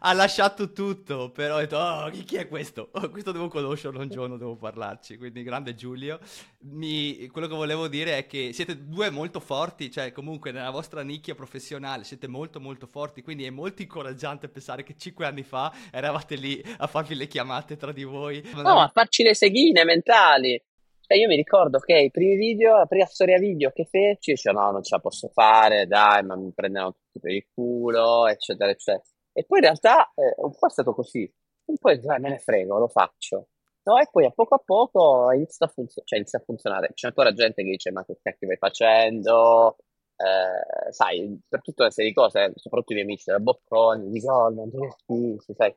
ha 0.00 0.12
lasciato 0.12 0.72
tutto, 0.72 1.30
però 1.30 1.56
ho 1.56 1.58
detto, 1.58 1.76
oh, 1.76 2.10
chi 2.10 2.36
è 2.36 2.48
questo? 2.48 2.90
Oh, 2.96 3.10
questo 3.10 3.30
devo 3.30 3.48
conoscerlo 3.48 4.00
un 4.00 4.08
giorno, 4.08 4.38
devo 4.38 4.56
parlarci. 4.56 5.18
Quindi 5.18 5.42
grande 5.42 5.74
Giulio. 5.74 6.18
Mi... 6.60 7.26
Quello 7.28 7.46
che 7.46 7.54
volevo 7.54 7.88
dire 7.88 8.16
è 8.16 8.26
che 8.26 8.52
siete 8.52 8.86
due 8.86 9.10
molto 9.10 9.38
forti, 9.38 9.90
cioè 9.90 10.12
comunque 10.12 10.50
nella 10.50 10.70
vostra 10.70 11.02
nicchia 11.02 11.34
professionale 11.34 12.04
siete 12.04 12.26
molto 12.26 12.58
molto 12.58 12.86
forti, 12.86 13.22
quindi 13.22 13.44
è 13.44 13.50
molto 13.50 13.82
incoraggiante 13.82 14.48
pensare 14.48 14.82
che 14.82 14.96
cinque 14.96 15.26
anni 15.26 15.42
fa 15.42 15.72
eravate 15.92 16.36
lì 16.36 16.62
a 16.78 16.86
farvi 16.86 17.14
le 17.14 17.26
chiamate 17.26 17.76
tra 17.76 17.92
di 17.92 18.04
voi. 18.04 18.42
No, 18.54 18.80
a 18.80 18.88
farci 18.88 19.22
le 19.22 19.34
seghine 19.34 19.84
mentali. 19.84 20.60
Cioè, 21.00 21.18
io 21.18 21.28
mi 21.28 21.36
ricordo 21.36 21.78
che 21.78 21.98
i 21.98 22.10
primi 22.10 22.36
video, 22.36 22.78
la 22.78 22.86
prima 22.86 23.06
storia 23.06 23.38
video 23.38 23.70
che 23.70 23.84
feci, 23.84 24.32
dicevo 24.32 24.58
no, 24.58 24.70
non 24.72 24.82
ce 24.82 24.94
la 24.96 25.00
posso 25.00 25.28
fare, 25.28 25.86
dai, 25.86 26.24
ma 26.24 26.34
mi 26.34 26.50
prendono 26.52 26.92
tutti 26.92 27.20
per 27.20 27.30
il 27.30 27.46
culo, 27.52 28.26
eccetera, 28.26 28.70
eccetera. 28.70 29.15
E 29.38 29.44
poi 29.44 29.58
in 29.58 29.64
realtà 29.64 30.12
eh, 30.14 30.34
un 30.38 30.56
po' 30.58 30.66
è 30.66 30.70
stato 30.70 30.94
così, 30.94 31.30
un 31.66 31.76
po' 31.76 31.90
è, 31.90 31.98
me 32.18 32.30
ne 32.30 32.38
frego, 32.38 32.78
lo 32.78 32.88
faccio. 32.88 33.48
No, 33.82 33.98
e 33.98 34.08
poi 34.10 34.24
a 34.24 34.30
poco 34.30 34.54
a 34.54 34.62
poco 34.64 35.30
inizia 35.32 35.66
a, 35.66 35.68
funzio- 35.68 36.02
cioè, 36.04 36.18
inizia 36.18 36.38
a 36.38 36.42
funzionare. 36.42 36.90
C'è 36.94 37.08
ancora 37.08 37.32
gente 37.34 37.62
che 37.62 37.68
dice: 37.70 37.90
Ma 37.92 38.04
che 38.04 38.18
cacchio 38.22 38.46
stai 38.46 38.56
facendo? 38.56 39.76
Eh, 40.16 40.90
sai, 40.92 41.38
per 41.46 41.60
tutta 41.60 41.82
una 41.82 41.92
serie 41.92 42.10
di 42.10 42.16
cose, 42.16 42.52
soprattutto 42.56 42.92
i 42.92 42.94
miei 42.96 43.06
amici 43.06 43.30
da 43.30 43.38
Bocconi, 43.38 44.10
dico: 44.10 44.32
Oh, 44.32 44.48
non 44.48 44.70
ti 44.70 45.54
sai. 45.54 45.76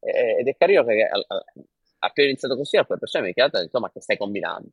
ed 0.00 0.46
è 0.48 0.56
carino 0.56 0.84
perché 0.84 1.08
appena 1.98 2.28
iniziato 2.28 2.56
così, 2.56 2.76
alcune 2.76 2.98
persone 2.98 3.26
mi 3.26 3.32
chiedono: 3.32 3.66
Ma 3.80 3.90
che 3.90 4.00
stai 4.00 4.16
combinando? 4.16 4.68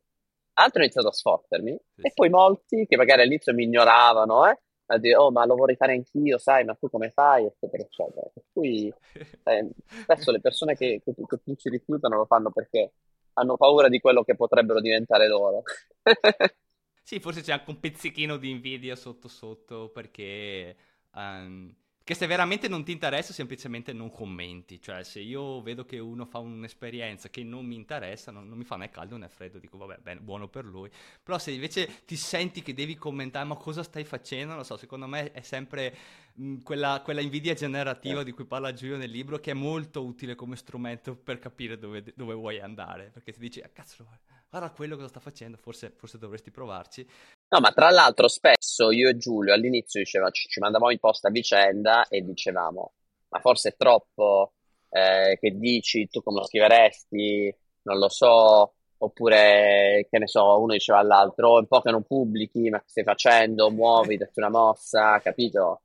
Altri 0.54 0.76
hanno 0.78 0.84
iniziato 0.84 1.08
a 1.08 1.12
sfottermi, 1.12 1.72
e 2.00 2.12
poi 2.14 2.30
molti 2.30 2.86
che 2.86 2.96
magari 2.96 3.22
all'inizio 3.22 3.52
mi 3.54 3.64
ignoravano, 3.64 4.48
eh, 4.50 4.58
a 4.90 4.98
dire, 4.98 5.16
oh, 5.16 5.30
ma 5.30 5.44
lo 5.44 5.54
vorrei 5.54 5.76
fare 5.76 5.92
anch'io, 5.92 6.38
sai, 6.38 6.64
ma 6.64 6.74
tu 6.74 6.88
come 6.90 7.10
fai, 7.10 7.46
eccetera, 7.46 7.82
eccetera. 7.82 8.30
Per 8.32 8.42
cui 8.52 8.92
eh, 9.44 9.68
spesso 10.02 10.30
le 10.30 10.40
persone 10.40 10.74
che, 10.74 11.00
che, 11.04 11.14
che 11.14 11.56
ci 11.56 11.68
rifiutano 11.68 12.16
lo 12.16 12.26
fanno 12.26 12.50
perché 12.50 12.92
hanno 13.34 13.56
paura 13.56 13.88
di 13.88 14.00
quello 14.00 14.22
che 14.24 14.34
potrebbero 14.34 14.80
diventare 14.80 15.28
loro. 15.28 15.62
sì, 17.02 17.20
forse 17.20 17.42
c'è 17.42 17.52
anche 17.52 17.70
un 17.70 17.80
pezzichino 17.80 18.36
di 18.36 18.50
invidia 18.50 18.96
sotto 18.96 19.28
sotto 19.28 19.90
perché... 19.90 20.76
Um 21.14 21.74
che 22.08 22.14
se 22.14 22.26
veramente 22.26 22.68
non 22.68 22.84
ti 22.84 22.92
interessa, 22.92 23.34
semplicemente 23.34 23.92
non 23.92 24.10
commenti. 24.10 24.80
Cioè, 24.80 25.04
se 25.04 25.20
io 25.20 25.60
vedo 25.60 25.84
che 25.84 25.98
uno 25.98 26.24
fa 26.24 26.38
un'esperienza 26.38 27.28
che 27.28 27.44
non 27.44 27.66
mi 27.66 27.74
interessa, 27.74 28.30
non, 28.30 28.48
non 28.48 28.56
mi 28.56 28.64
fa 28.64 28.76
né 28.76 28.88
caldo 28.88 29.18
né 29.18 29.28
freddo, 29.28 29.58
dico 29.58 29.76
vabbè, 29.76 29.98
bene, 29.98 30.20
buono 30.20 30.48
per 30.48 30.64
lui. 30.64 30.90
Però 31.22 31.36
se 31.38 31.50
invece 31.50 32.06
ti 32.06 32.16
senti 32.16 32.62
che 32.62 32.72
devi 32.72 32.94
commentare, 32.94 33.44
ma 33.44 33.56
cosa 33.56 33.82
stai 33.82 34.04
facendo? 34.04 34.54
Non 34.54 34.64
so, 34.64 34.78
secondo 34.78 35.06
me 35.06 35.32
è 35.32 35.42
sempre 35.42 35.94
mh, 36.32 36.62
quella, 36.62 37.02
quella, 37.04 37.20
invidia 37.20 37.52
generativa 37.52 38.22
di 38.22 38.32
cui 38.32 38.46
parla 38.46 38.72
Giulio 38.72 38.96
nel 38.96 39.10
libro, 39.10 39.38
che 39.38 39.50
è 39.50 39.54
molto 39.54 40.02
utile 40.02 40.34
come 40.34 40.56
strumento 40.56 41.14
per 41.14 41.38
capire 41.38 41.76
dove, 41.76 42.02
dove 42.16 42.32
vuoi 42.32 42.58
andare. 42.58 43.10
Perché 43.12 43.32
ti 43.32 43.38
dici, 43.38 43.60
ah, 43.60 43.68
cazzo, 43.68 44.06
guarda 44.48 44.70
quello 44.70 44.96
cosa 44.96 45.08
sta 45.08 45.20
facendo, 45.20 45.58
forse, 45.58 45.90
forse 45.90 46.16
dovresti 46.16 46.50
provarci. 46.50 47.06
No, 47.50 47.60
ma 47.60 47.72
tra 47.72 47.90
l'altro 47.90 48.28
spesso 48.28 48.90
io 48.90 49.08
e 49.08 49.16
Giulio 49.16 49.54
all'inizio 49.54 50.00
diceva, 50.00 50.30
ci, 50.30 50.48
ci 50.48 50.60
mandavamo 50.60 50.92
in 50.92 50.98
posta 50.98 51.28
a 51.28 51.30
vicenda 51.30 52.06
e 52.08 52.20
dicevamo, 52.20 52.92
ma 53.28 53.40
forse 53.40 53.70
è 53.70 53.76
troppo, 53.76 54.52
eh, 54.90 55.38
che 55.40 55.56
dici, 55.56 56.08
tu 56.08 56.22
come 56.22 56.40
lo 56.40 56.46
scriveresti, 56.46 57.54
non 57.82 57.98
lo 57.98 58.08
so, 58.10 58.74
oppure 58.98 60.06
che 60.10 60.18
ne 60.18 60.26
so, 60.26 60.60
uno 60.60 60.72
diceva 60.74 60.98
all'altro, 60.98 61.48
oh, 61.52 61.58
un 61.58 61.66
po' 61.66 61.80
che 61.80 61.90
non 61.90 62.04
pubblichi, 62.04 62.68
ma 62.68 62.80
che 62.80 62.88
stai 62.88 63.04
facendo, 63.04 63.70
muovi, 63.70 64.18
datti 64.18 64.40
una 64.40 64.50
mossa, 64.50 65.18
capito? 65.20 65.80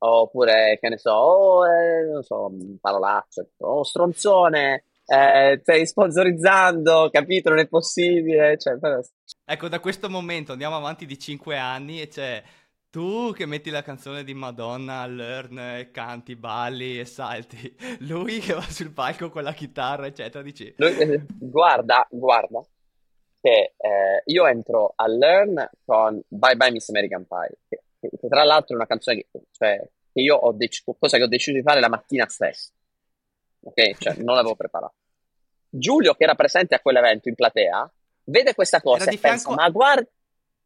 Oppure 0.00 0.78
che 0.78 0.88
ne 0.90 0.98
so, 0.98 1.10
oh, 1.12 1.66
eh, 1.66 2.04
non 2.04 2.22
so, 2.22 2.50
parolacce, 2.80 3.52
oh, 3.58 3.82
stronzone, 3.82 4.84
eh, 5.10 5.58
stai 5.62 5.86
sponsorizzando, 5.86 7.08
capito? 7.10 7.48
Non 7.48 7.60
è 7.60 7.66
possibile. 7.66 8.58
Cioè, 8.58 8.76
ecco, 9.44 9.68
da 9.68 9.80
questo 9.80 10.10
momento 10.10 10.52
andiamo 10.52 10.76
avanti 10.76 11.06
di 11.06 11.18
5 11.18 11.56
anni 11.56 12.02
e 12.02 12.08
c'è 12.08 12.42
tu 12.90 13.32
che 13.32 13.46
metti 13.46 13.70
la 13.70 13.82
canzone 13.82 14.22
di 14.22 14.34
Madonna 14.34 15.06
Learn 15.06 15.88
canti, 15.92 16.36
balli 16.36 17.00
e 17.00 17.06
salti, 17.06 17.74
lui 18.00 18.38
che 18.38 18.52
va 18.52 18.60
sul 18.60 18.92
palco 18.92 19.30
con 19.30 19.42
la 19.42 19.52
chitarra, 19.52 20.06
eccetera, 20.06 20.42
dici... 20.42 20.72
Lui, 20.76 20.96
eh, 20.98 21.24
guarda, 21.38 22.06
guarda, 22.10 22.62
che 23.40 23.74
eh, 23.76 24.22
io 24.26 24.46
entro 24.46 24.92
a 24.94 25.06
Learn 25.06 25.70
con 25.84 26.20
Bye 26.28 26.56
Bye 26.56 26.70
Miss 26.70 26.88
American 26.90 27.26
Pie, 27.26 27.58
che, 27.68 28.10
che 28.10 28.28
tra 28.28 28.44
l'altro 28.44 28.74
è 28.74 28.76
una 28.76 28.86
canzone 28.86 29.16
che, 29.30 29.40
cioè, 29.52 29.78
che 30.12 30.20
io 30.20 30.36
ho 30.36 30.52
deciso, 30.52 30.94
cosa 30.98 31.16
che 31.16 31.22
ho 31.22 31.28
deciso 31.28 31.56
di 31.56 31.62
fare 31.62 31.80
la 31.80 31.88
mattina 31.88 32.26
stessa 32.26 32.72
ok? 33.60 33.98
Cioè, 33.98 34.14
non 34.16 34.36
l'avevo 34.36 34.56
preparato. 34.56 34.94
Giulio, 35.68 36.14
che 36.14 36.24
era 36.24 36.34
presente 36.34 36.74
a 36.74 36.80
quell'evento 36.80 37.28
in 37.28 37.34
platea, 37.34 37.90
vede 38.24 38.54
questa 38.54 38.80
cosa 38.80 39.02
era 39.02 39.12
e 39.12 39.18
pensa, 39.18 39.50
ma 39.54 39.68
guarda... 39.68 40.08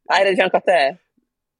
Ah, 0.05 0.19
era 0.19 0.29
di 0.29 0.35
fianco 0.35 0.57
a 0.57 0.61
te? 0.61 0.97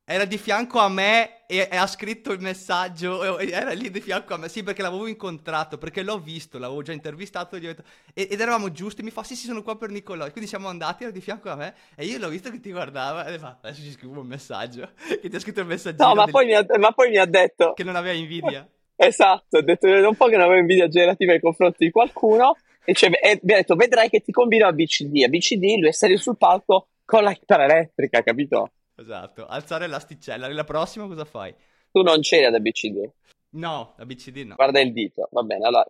Era 0.05 0.25
di 0.25 0.37
fianco 0.37 0.79
a 0.79 0.89
me 0.89 1.45
e, 1.47 1.69
e, 1.71 1.77
ha 1.77 1.87
scritto 1.87 2.33
il 2.33 2.41
messaggio, 2.41 3.37
era 3.39 3.71
lì 3.71 3.89
di 3.89 4.01
fianco 4.01 4.33
a 4.33 4.37
me, 4.37 4.49
sì 4.49 4.61
perché 4.61 4.81
l'avevo 4.81 5.07
incontrato, 5.07 5.77
perché 5.77 6.03
l'ho 6.03 6.19
visto, 6.19 6.59
l'avevo 6.59 6.81
già 6.81 6.91
intervistato 6.91 7.57
detto, 7.57 7.83
ed, 8.13 8.29
ed 8.29 8.41
eravamo 8.41 8.69
giusti, 8.73 9.01
mi 9.01 9.11
fa 9.11 9.23
sì 9.23 9.37
sì 9.37 9.45
sono 9.45 9.63
qua 9.63 9.77
per 9.77 9.91
Nicolò, 9.91 10.29
quindi 10.31 10.49
siamo 10.49 10.67
andati, 10.67 11.03
era 11.03 11.11
di 11.13 11.21
fianco 11.21 11.49
a 11.49 11.55
me 11.55 11.73
e 11.95 12.03
io 12.03 12.17
l'ho 12.17 12.27
visto 12.27 12.51
che 12.51 12.59
ti 12.59 12.71
guardava 12.71 13.25
e 13.27 13.39
fa 13.39 13.59
adesso 13.61 13.81
ci 13.81 13.91
scrivo 13.91 14.19
un 14.19 14.27
messaggio, 14.27 14.91
che 15.21 15.29
ti 15.29 15.35
ha 15.37 15.39
scritto 15.39 15.61
il 15.61 15.67
messaggio. 15.67 16.03
No 16.03 16.15
ma, 16.15 16.25
del... 16.25 16.33
poi 16.33 16.53
ha, 16.53 16.65
ma 16.77 16.91
poi 16.91 17.09
mi 17.09 17.17
ha 17.17 17.25
detto... 17.25 17.71
Che 17.71 17.83
non 17.85 17.95
aveva 17.95 18.13
invidia. 18.13 18.67
Esatto, 18.95 19.57
ho 19.57 19.61
detto 19.61 19.87
un 19.87 20.15
po' 20.15 20.27
che 20.27 20.35
non 20.35 20.45
avevo 20.45 20.59
invidia 20.59 20.87
generativa 20.87 21.31
nei 21.31 21.41
confronti 21.41 21.85
di 21.85 21.91
qualcuno 21.91 22.55
e, 22.85 22.93
cioè, 22.93 23.09
e 23.09 23.39
mi 23.43 23.53
ha 23.53 23.57
detto 23.57 23.75
vedrai 23.75 24.09
che 24.09 24.21
ti 24.21 24.31
combino 24.31 24.67
a 24.67 24.71
BCD, 24.71 25.23
a 25.23 25.29
BCD 25.29 25.79
lui 25.79 25.87
è 25.87 25.91
salito 25.91 26.21
sul 26.21 26.37
palco 26.37 26.89
con 27.05 27.23
la 27.23 27.33
chitarra 27.33 27.65
elettrica, 27.65 28.21
capito? 28.21 28.71
Esatto, 28.95 29.45
alzare 29.45 29.87
l'asticella, 29.87 30.47
la 30.47 30.63
prossima 30.63 31.07
cosa 31.07 31.25
fai? 31.25 31.53
Tu 31.91 32.01
non 32.01 32.21
c'eri 32.21 32.45
ad 32.45 32.55
ABCD? 32.55 33.11
No, 33.51 33.93
ABCD 33.97 34.37
no. 34.37 34.55
Guarda 34.55 34.79
il 34.79 34.93
dito, 34.93 35.27
va 35.31 35.43
bene, 35.43 35.65
allora 35.65 35.85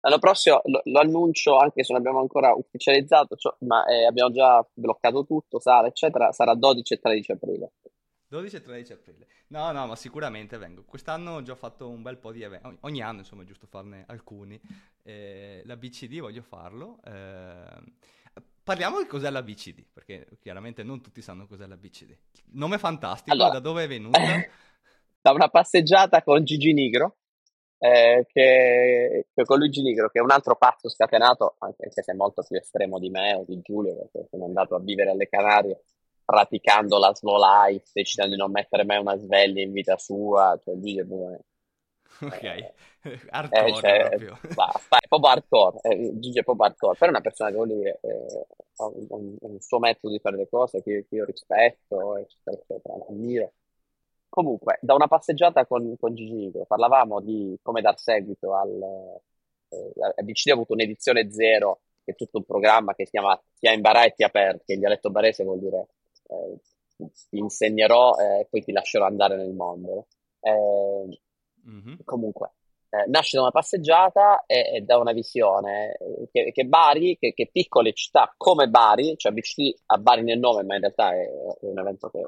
l'anno 0.00 0.18
prossimo 0.18 0.60
lo, 0.64 0.80
lo 0.84 1.00
annuncio 1.00 1.56
anche 1.56 1.82
se 1.82 1.92
non 1.92 2.00
abbiamo 2.00 2.20
ancora 2.20 2.54
ufficializzato, 2.54 3.36
cioè, 3.36 3.54
ma 3.60 3.84
eh, 3.86 4.06
abbiamo 4.06 4.30
già 4.30 4.64
bloccato 4.72 5.24
tutto, 5.24 5.58
sala 5.58 5.88
eccetera, 5.88 6.32
sarà 6.32 6.54
12 6.54 6.94
e 6.94 6.98
13 6.98 7.32
aprile. 7.32 7.72
12 8.28 8.56
e 8.56 8.60
13 8.60 8.92
aprile. 8.92 9.26
No, 9.48 9.70
no, 9.70 9.86
ma 9.86 9.96
sicuramente 9.96 10.58
vengo. 10.58 10.84
Quest'anno 10.84 11.36
ho 11.36 11.42
già 11.42 11.54
fatto 11.54 11.88
un 11.88 12.02
bel 12.02 12.18
po' 12.18 12.32
di 12.32 12.42
eventi. 12.42 12.76
Ogni 12.80 13.00
anno, 13.00 13.20
insomma, 13.20 13.42
è 13.42 13.46
giusto 13.46 13.66
farne 13.66 14.04
alcuni. 14.08 14.60
Eh, 15.02 15.62
la 15.64 15.76
BCD 15.76 16.18
voglio 16.18 16.42
farlo. 16.42 16.98
Eh, 17.04 17.82
parliamo 18.64 19.00
di 19.00 19.06
cos'è 19.06 19.30
la 19.30 19.42
BCD, 19.42 19.84
perché 19.92 20.26
chiaramente 20.40 20.82
non 20.82 21.00
tutti 21.00 21.22
sanno 21.22 21.46
cos'è 21.46 21.66
la 21.66 21.76
BCD. 21.76 22.16
Nome 22.52 22.78
fantastico, 22.78 23.32
allora, 23.32 23.52
da 23.52 23.60
dove 23.60 23.84
è 23.84 23.88
venuta? 23.88 24.18
da 25.22 25.30
una 25.30 25.48
passeggiata 25.48 26.22
con 26.22 26.44
Gigi 26.44 26.72
Nigro. 26.72 27.18
Eh, 27.78 28.26
che, 28.32 29.26
che, 29.34 29.44
con 29.44 29.58
Luigi 29.58 29.82
Nigro, 29.82 30.08
che 30.08 30.18
è 30.18 30.22
un 30.22 30.30
altro 30.30 30.56
pazzo 30.56 30.88
scatenato, 30.88 31.56
anche 31.58 31.90
se 31.90 32.10
è 32.10 32.14
molto 32.14 32.42
più 32.42 32.56
estremo 32.56 32.98
di 32.98 33.10
me 33.10 33.34
o 33.34 33.44
di 33.46 33.60
Giulio, 33.60 33.94
perché 33.96 34.26
sono 34.30 34.46
andato 34.46 34.74
a 34.74 34.80
vivere 34.80 35.10
alle 35.10 35.28
Canarie 35.28 35.82
praticando 36.26 36.98
la 36.98 37.14
slow 37.14 37.38
life, 37.38 37.88
decidendo 37.92 38.34
di 38.34 38.40
non 38.40 38.50
mettere 38.50 38.84
mai 38.84 38.98
una 38.98 39.16
sveglia 39.16 39.62
in 39.62 39.72
vita 39.72 39.96
sua, 39.96 40.58
cioè 40.62 40.74
lui 40.74 40.98
è 40.98 41.04
buono. 41.04 41.38
Ok, 42.20 42.42
eh, 42.42 42.74
hardcore 43.30 43.66
eh, 43.66 43.74
cioè, 43.74 44.08
proprio. 44.08 44.38
Basta, 44.54 44.96
è 44.98 45.06
proprio 45.06 45.30
hardcore, 45.30 45.78
eh, 45.82 46.18
Gigi 46.18 46.40
è 46.40 46.42
proprio 46.42 46.66
hardcore, 46.66 46.96
però 46.98 47.06
è 47.06 47.14
una 47.14 47.22
persona 47.22 47.50
che 47.50 47.56
vuol 47.56 47.68
dire, 47.68 48.00
eh, 48.02 48.46
ha 48.78 48.86
un, 48.86 49.36
un, 49.38 49.60
suo 49.60 49.78
metodo 49.78 50.12
di 50.12 50.18
fare 50.18 50.36
le 50.36 50.48
cose 50.48 50.82
che, 50.82 51.06
che 51.08 51.14
io 51.14 51.24
rispetto, 51.24 52.16
eccetera, 52.16 52.56
eccetera, 52.56 52.94
ammiro. 53.08 53.52
Comunque, 54.28 54.78
da 54.82 54.94
una 54.94 55.06
passeggiata 55.06 55.64
con, 55.64 55.96
con 55.98 56.14
Gigi 56.14 56.50
parlavamo 56.66 57.20
di 57.20 57.56
come 57.62 57.80
dar 57.80 57.98
seguito 57.98 58.54
al... 58.54 59.20
Eh, 59.68 60.22
BCD 60.22 60.50
ha 60.50 60.54
avuto 60.54 60.72
un'edizione 60.72 61.30
zero, 61.30 61.80
che 62.04 62.12
è 62.12 62.14
tutto 62.14 62.38
un 62.38 62.44
programma 62.44 62.94
che 62.94 63.04
si 63.04 63.12
chiama 63.12 63.40
Tia 63.58 63.72
in 63.72 63.80
Barà 63.80 64.04
e 64.04 64.12
Tia 64.14 64.28
Per, 64.28 64.62
che 64.64 64.74
in 64.74 64.80
dialetto 64.80 65.10
barese 65.10 65.44
vuol 65.44 65.60
dire 65.60 65.86
eh, 66.28 66.58
ti 67.28 67.38
insegnerò 67.38 68.14
e 68.16 68.40
eh, 68.40 68.46
poi 68.50 68.62
ti 68.62 68.72
lascerò 68.72 69.06
andare 69.06 69.36
nel 69.36 69.52
mondo. 69.52 70.06
Eh, 70.40 71.20
mm-hmm. 71.68 71.96
Comunque, 72.04 72.52
eh, 72.90 73.08
nasce 73.08 73.36
da 73.36 73.42
una 73.42 73.50
passeggiata 73.50 74.44
e, 74.46 74.76
e 74.76 74.80
da 74.80 74.98
una 74.98 75.12
visione 75.12 75.96
eh, 75.96 76.28
che, 76.30 76.52
che 76.52 76.64
Bari, 76.64 77.18
che, 77.18 77.34
che, 77.34 77.48
piccole 77.50 77.92
città 77.92 78.32
come 78.36 78.68
Bari, 78.68 79.16
cioè 79.16 79.32
BCD 79.32 79.74
a 79.86 79.98
Bari 79.98 80.22
nel 80.22 80.38
nome, 80.38 80.62
ma 80.62 80.74
in 80.74 80.80
realtà 80.80 81.12
è, 81.12 81.24
è 81.24 81.66
un 81.66 81.78
evento 81.78 82.08
che, 82.10 82.22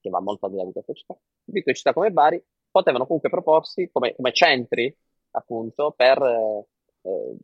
che, 0.00 0.10
va 0.10 0.20
molto 0.20 0.46
al 0.46 0.52
di 0.52 0.58
là 0.58 0.64
di 0.64 0.72
queste 0.72 0.94
città, 0.94 1.16
piccole 1.44 1.74
città 1.76 1.92
come 1.92 2.10
Bari 2.10 2.42
potevano 2.70 3.04
comunque 3.04 3.28
proporsi 3.28 3.88
come, 3.92 4.14
come 4.14 4.32
centri, 4.32 4.94
appunto, 5.32 5.92
per, 5.96 6.20
eh, 6.22 7.36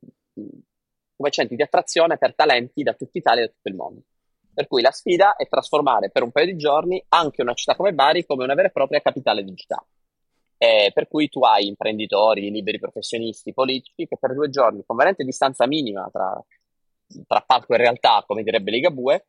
come 1.17 1.31
centri 1.31 1.57
di 1.57 1.63
attrazione 1.63 2.19
per 2.19 2.35
talenti 2.35 2.83
da 2.83 2.95
tutta 2.95 3.19
Italia 3.19 3.43
e 3.43 3.47
da 3.47 3.53
tutto 3.53 3.69
il 3.69 3.75
mondo. 3.75 4.03
Per 4.53 4.67
cui 4.67 4.83
la 4.83 4.91
sfida 4.91 5.37
è 5.37 5.49
trasformare 5.49 6.11
per 6.11 6.23
un 6.23 6.33
paio 6.33 6.47
di 6.47 6.57
giorni 6.57 7.03
anche 7.09 7.43
una 7.43 7.55
città 7.55 7.77
come 7.77 7.93
Bari 7.95 8.25
come 8.27 8.45
una 8.45 8.55
vera 8.55 8.69
e 8.69 8.73
propria 8.73 9.01
capitale 9.01 9.45
digitale. 9.45 9.87
eh, 10.63 10.91
per 10.93 11.09
cui 11.09 11.29
tu 11.31 11.41
hai 11.43 11.67
imprenditori, 11.69 12.51
liberi 12.51 12.79
professionisti, 12.79 13.55
politici 13.55 14.07
che 14.07 14.19
per 14.19 14.35
due 14.35 14.51
giorni, 14.51 14.85
con 14.85 14.95
veramente 14.97 15.25
distanza 15.25 15.67
minima 15.67 16.07
tra, 16.13 16.39
tra 17.27 17.41
palco 17.41 17.73
e 17.73 17.79
realtà, 17.79 18.23
come 18.27 18.43
direbbe 18.43 18.71
Ligabue, 18.71 19.25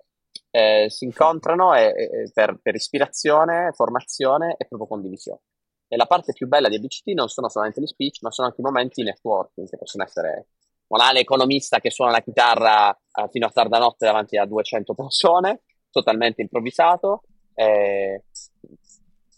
eh, 0.51 0.87
si 0.89 1.05
incontrano 1.05 1.73
e, 1.73 1.85
e 1.85 2.31
per, 2.33 2.59
per, 2.61 2.75
ispirazione, 2.75 3.71
formazione 3.73 4.55
e 4.57 4.65
proprio 4.65 4.89
condivisione. 4.89 5.39
E 5.87 5.95
la 5.95 6.05
parte 6.05 6.33
più 6.33 6.47
bella 6.47 6.67
di 6.67 6.75
ABCT 6.75 7.07
non 7.13 7.29
sono 7.29 7.47
solamente 7.47 7.79
gli 7.81 7.87
speech, 7.87 8.21
ma 8.21 8.31
sono 8.31 8.47
anche 8.47 8.59
i 8.59 8.63
momenti 8.65 9.01
di 9.01 9.07
networking, 9.07 9.69
che 9.69 9.77
possono 9.77 10.03
essere 10.03 10.47
banale 10.91 11.21
economista 11.21 11.79
che 11.79 11.89
suona 11.89 12.11
la 12.11 12.21
chitarra 12.21 12.91
eh, 12.91 13.27
fino 13.29 13.45
a 13.45 13.49
tarda 13.49 13.79
notte 13.79 14.05
davanti 14.05 14.35
a 14.37 14.45
200 14.45 14.93
persone, 14.93 15.61
totalmente 15.89 16.41
improvvisato. 16.41 17.23
Eh, 17.53 18.23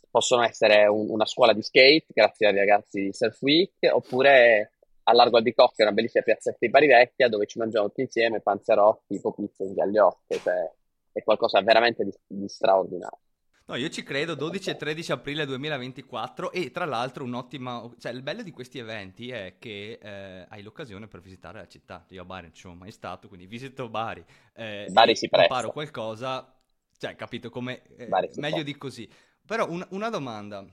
possono 0.10 0.44
essere 0.44 0.88
un, 0.88 1.10
una 1.10 1.26
scuola 1.26 1.54
di 1.54 1.62
skate, 1.62 2.08
grazie 2.08 2.48
ai 2.48 2.56
ragazzi 2.56 3.02
di 3.02 3.13
Surf 3.13 3.39
Week, 3.42 3.74
oppure 3.92 4.72
a 5.04 5.13
Largo 5.13 5.38
Albicocca, 5.38 5.84
una 5.84 5.92
bellissima 5.92 6.24
piazzetta 6.24 6.58
di 6.60 6.70
Bari 6.70 6.88
Vecchia, 6.88 7.30
dove 7.30 7.46
ci 7.46 7.60
mangiamo 7.60 7.88
tutti 7.88 8.02
insieme 8.02 8.42
panzerotti, 8.42 9.20
popizze, 9.20 9.68
sgagliocche, 9.68 10.39
cioè 10.39 10.72
è 11.12 11.24
qualcosa 11.24 11.62
veramente 11.62 12.04
di, 12.04 12.13
di 12.26 12.48
straordinario. 12.48 13.20
No, 13.65 13.76
io 13.76 13.88
ci 13.89 14.04
credo, 14.04 14.36
12 14.36 14.71
e 14.71 14.76
13 14.76 15.12
aprile 15.13 15.45
2024 15.45 16.52
e 16.52 16.71
tra 16.71 16.84
l'altro 16.84 17.23
un'ottima... 17.23 17.89
Cioè 17.97 18.12
il 18.12 18.21
bello 18.21 18.43
di 18.43 18.52
questi 18.52 18.78
eventi 18.78 19.30
è 19.30 19.56
che 19.58 19.99
eh, 20.02 20.45
hai 20.49 20.62
l'occasione 20.62 21.08
per 21.08 21.21
visitare 21.21 21.60
la 21.60 21.67
città. 21.67 22.06
Io 22.10 22.23
a 22.23 22.26
Bari 22.26 22.47
non 22.47 22.54
ci 22.54 22.62
sono 22.62 22.76
mai 22.76 22.91
stato, 22.91 23.30
quindi 23.30 23.47
visito 23.47 23.88
Bari. 23.88 24.23
Eh, 24.54 24.88
Bari 24.89 25.15
si 25.15 25.30
presta. 25.30 25.54
Imparo 25.54 25.71
qualcosa, 25.71 26.54
cioè 26.97 27.15
capito 27.15 27.49
come... 27.49 27.84
Eh, 27.95 28.10
meglio 28.36 28.56
può. 28.56 28.63
di 28.63 28.78
così. 28.78 29.10
Però 29.45 29.69
un, 29.69 29.86
una 29.91 30.10
domanda, 30.10 30.65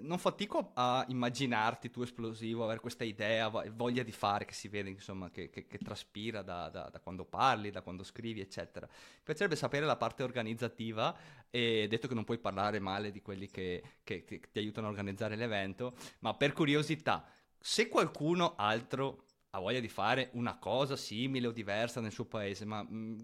non 0.00 0.18
fatico 0.18 0.72
a 0.74 1.04
immaginarti 1.08 1.90
tu 1.90 2.02
esplosivo, 2.02 2.64
avere 2.64 2.80
questa 2.80 3.04
idea, 3.04 3.48
voglia 3.48 4.02
di 4.02 4.12
fare 4.12 4.44
che 4.44 4.52
si 4.52 4.68
vede, 4.68 4.90
insomma, 4.90 5.30
che, 5.30 5.50
che, 5.50 5.66
che 5.66 5.78
traspira 5.78 6.42
da, 6.42 6.68
da, 6.68 6.88
da, 6.90 7.00
quando 7.00 7.24
parli, 7.24 7.70
da 7.70 7.82
quando 7.82 8.02
scrivi, 8.02 8.40
eccetera. 8.40 8.86
Mi 8.86 9.22
piacerebbe 9.24 9.56
sapere 9.56 9.86
la 9.86 9.96
parte 9.96 10.22
organizzativa 10.22 11.16
e 11.48 11.86
detto 11.88 12.08
che 12.08 12.14
non 12.14 12.24
puoi 12.24 12.38
parlare 12.38 12.78
male 12.78 13.10
di 13.10 13.22
quelli 13.22 13.48
che, 13.48 13.82
che 14.02 14.24
ti 14.24 14.58
aiutano 14.58 14.86
a 14.86 14.90
organizzare 14.90 15.36
l'evento, 15.36 15.94
ma 16.20 16.34
per 16.34 16.52
curiosità, 16.52 17.26
se 17.58 17.88
qualcuno 17.88 18.54
altro 18.56 19.24
ha 19.50 19.58
voglia 19.58 19.80
di 19.80 19.88
fare 19.88 20.30
una 20.34 20.58
cosa 20.58 20.96
simile 20.96 21.48
o 21.48 21.52
diversa 21.52 22.00
nel 22.00 22.12
suo 22.12 22.24
paese, 22.24 22.64
ma 22.64 22.82
mh, 22.82 22.94
mm, 22.94 23.18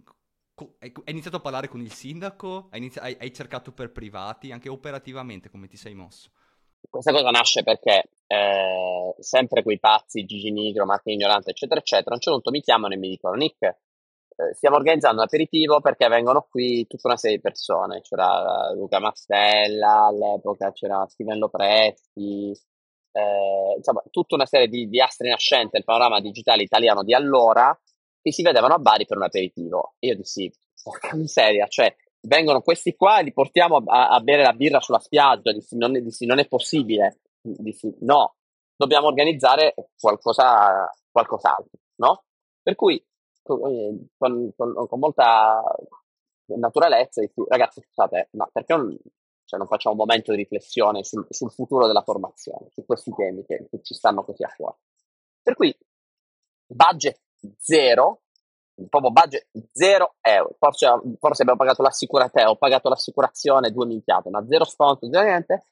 hai 0.79 0.93
iniziato 1.07 1.37
a 1.37 1.41
parlare 1.41 1.69
con 1.69 1.81
il 1.81 1.93
sindaco? 1.93 2.69
Hai, 2.71 2.79
inizi- 2.79 2.99
hai, 2.99 3.33
cercato 3.33 3.73
per 3.73 3.93
privati? 3.93 4.53
Anche 4.53 4.71
operativamente 4.71 5.51
come 5.51 5.69
ti 5.69 5.77
sei 5.77 5.95
mosso? 5.95 6.31
Questa 6.89 7.13
cosa 7.13 7.31
nasce 7.31 7.63
perché 7.63 8.05
eh, 8.27 9.15
sempre 9.19 9.63
quei 9.63 9.79
pazzi, 9.79 10.25
Gigi 10.25 10.51
Nigro, 10.51 10.85
Marco 10.85 11.11
Ignorante, 11.11 11.51
eccetera, 11.51 11.81
eccetera, 11.81 12.11
a 12.11 12.15
un 12.15 12.21
certo 12.21 12.41
punto 12.41 12.51
mi 12.51 12.63
chiamano 12.63 12.95
e 12.95 12.97
mi 12.97 13.09
dicono 13.09 13.35
Nick, 13.35 13.63
eh, 13.63 14.55
stiamo 14.55 14.77
organizzando 14.77 15.19
un 15.19 15.27
aperitivo 15.27 15.81
perché 15.81 16.09
vengono 16.09 16.47
qui 16.51 16.87
tutta 16.87 17.09
una 17.09 17.17
serie 17.17 17.37
di 17.37 17.43
persone. 17.43 18.01
C'era 18.03 18.73
Luca 18.75 18.99
Mastella, 18.99 20.07
all'epoca 20.07 20.73
c'era 20.73 21.07
Steven 21.09 21.39
Lopresti, 21.39 22.53
eh, 23.13 23.75
insomma, 23.77 24.03
tutta 24.11 24.35
una 24.35 24.47
serie 24.47 24.69
di, 24.69 24.89
di 24.89 25.01
astri 25.01 25.31
nascenti 25.31 25.71
del 25.73 25.85
panorama 25.85 26.21
digitale 26.21 26.63
italiano 26.63 27.03
di 27.03 27.15
allora 27.15 27.79
che 28.21 28.33
si 28.33 28.43
vedevano 28.43 28.75
a 28.75 28.79
Bari 28.79 29.07
per 29.07 29.17
un 29.17 29.25
aperitivo. 29.25 29.95
E 29.99 30.09
io 30.09 30.17
dissi, 30.17 30.53
porca 30.83 31.15
miseria, 31.17 31.67
cioè 31.67 31.95
vengono 32.27 32.61
questi 32.61 32.95
qua 32.95 33.19
e 33.19 33.25
li 33.25 33.33
portiamo 33.33 33.83
a, 33.87 34.09
a 34.09 34.21
bere 34.21 34.43
la 34.43 34.53
birra 34.53 34.81
sulla 34.81 34.99
spiaggia, 34.99 35.53
dissi 35.53 35.77
non, 35.77 35.93
dissi, 35.93 36.27
non 36.27 36.39
è 36.39 36.47
possibile, 36.47 37.21
dissi 37.41 37.95
no, 38.01 38.37
dobbiamo 38.75 39.07
organizzare 39.07 39.75
qualcosa, 39.99 40.91
qualcos'altro, 41.11 41.79
no? 41.97 42.25
Per 42.63 42.75
cui 42.75 43.05
con, 43.43 44.07
con, 44.17 44.53
con 44.55 44.99
molta 44.99 45.63
naturalezza 46.47 47.21
dissi, 47.21 47.45
ragazzi 47.49 47.81
scusate, 47.81 48.29
ma 48.33 48.49
perché 48.53 48.75
non, 48.75 48.97
cioè 49.45 49.59
non 49.59 49.69
facciamo 49.69 49.95
un 49.95 50.05
momento 50.07 50.33
di 50.33 50.39
riflessione 50.39 51.05
sul, 51.05 51.27
sul 51.31 51.53
futuro 51.53 51.87
della 51.87 52.03
formazione, 52.03 52.69
su 52.71 52.85
questi 52.85 53.13
temi 53.15 53.45
che, 53.45 53.69
che 53.71 53.81
ci 53.83 53.95
stanno 53.95 54.25
così 54.25 54.43
a 54.43 54.53
cuore? 54.55 54.79
Per 55.43 55.55
cui 55.55 55.77
budget 56.67 57.21
zero, 57.59 58.23
proprio 58.89 59.11
budget 59.11 59.49
zero 59.73 60.15
euro. 60.21 60.55
Forse, 60.59 60.87
forse 61.19 61.43
abbiamo 61.43 61.59
pagato 61.59 61.83
l'assicurazione, 61.83 62.49
ho 62.49 62.57
pagato 62.57 62.89
l'assicurazione 62.89 63.71
due 63.71 63.87
minchiate, 63.87 64.31
ma 64.31 64.45
zero 64.47 64.65
sponsor, 64.65 65.09
zero 65.11 65.25
niente. 65.25 65.67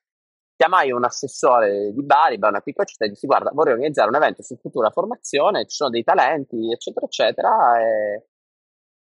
Chiamai 0.56 0.92
un 0.92 1.04
assessore 1.04 1.92
di 1.92 2.04
Bari, 2.04 2.38
una 2.40 2.60
piccola 2.60 2.86
città, 2.86 3.04
e 3.04 3.08
dissi 3.08 3.26
guarda, 3.26 3.50
vorrei 3.52 3.74
organizzare 3.74 4.08
un 4.08 4.14
evento 4.14 4.42
su 4.42 4.56
futura 4.56 4.90
formazione, 4.90 5.66
ci 5.66 5.76
sono 5.76 5.90
dei 5.90 6.04
talenti, 6.04 6.70
eccetera, 6.72 7.06
eccetera. 7.06 7.80
E 7.80 8.28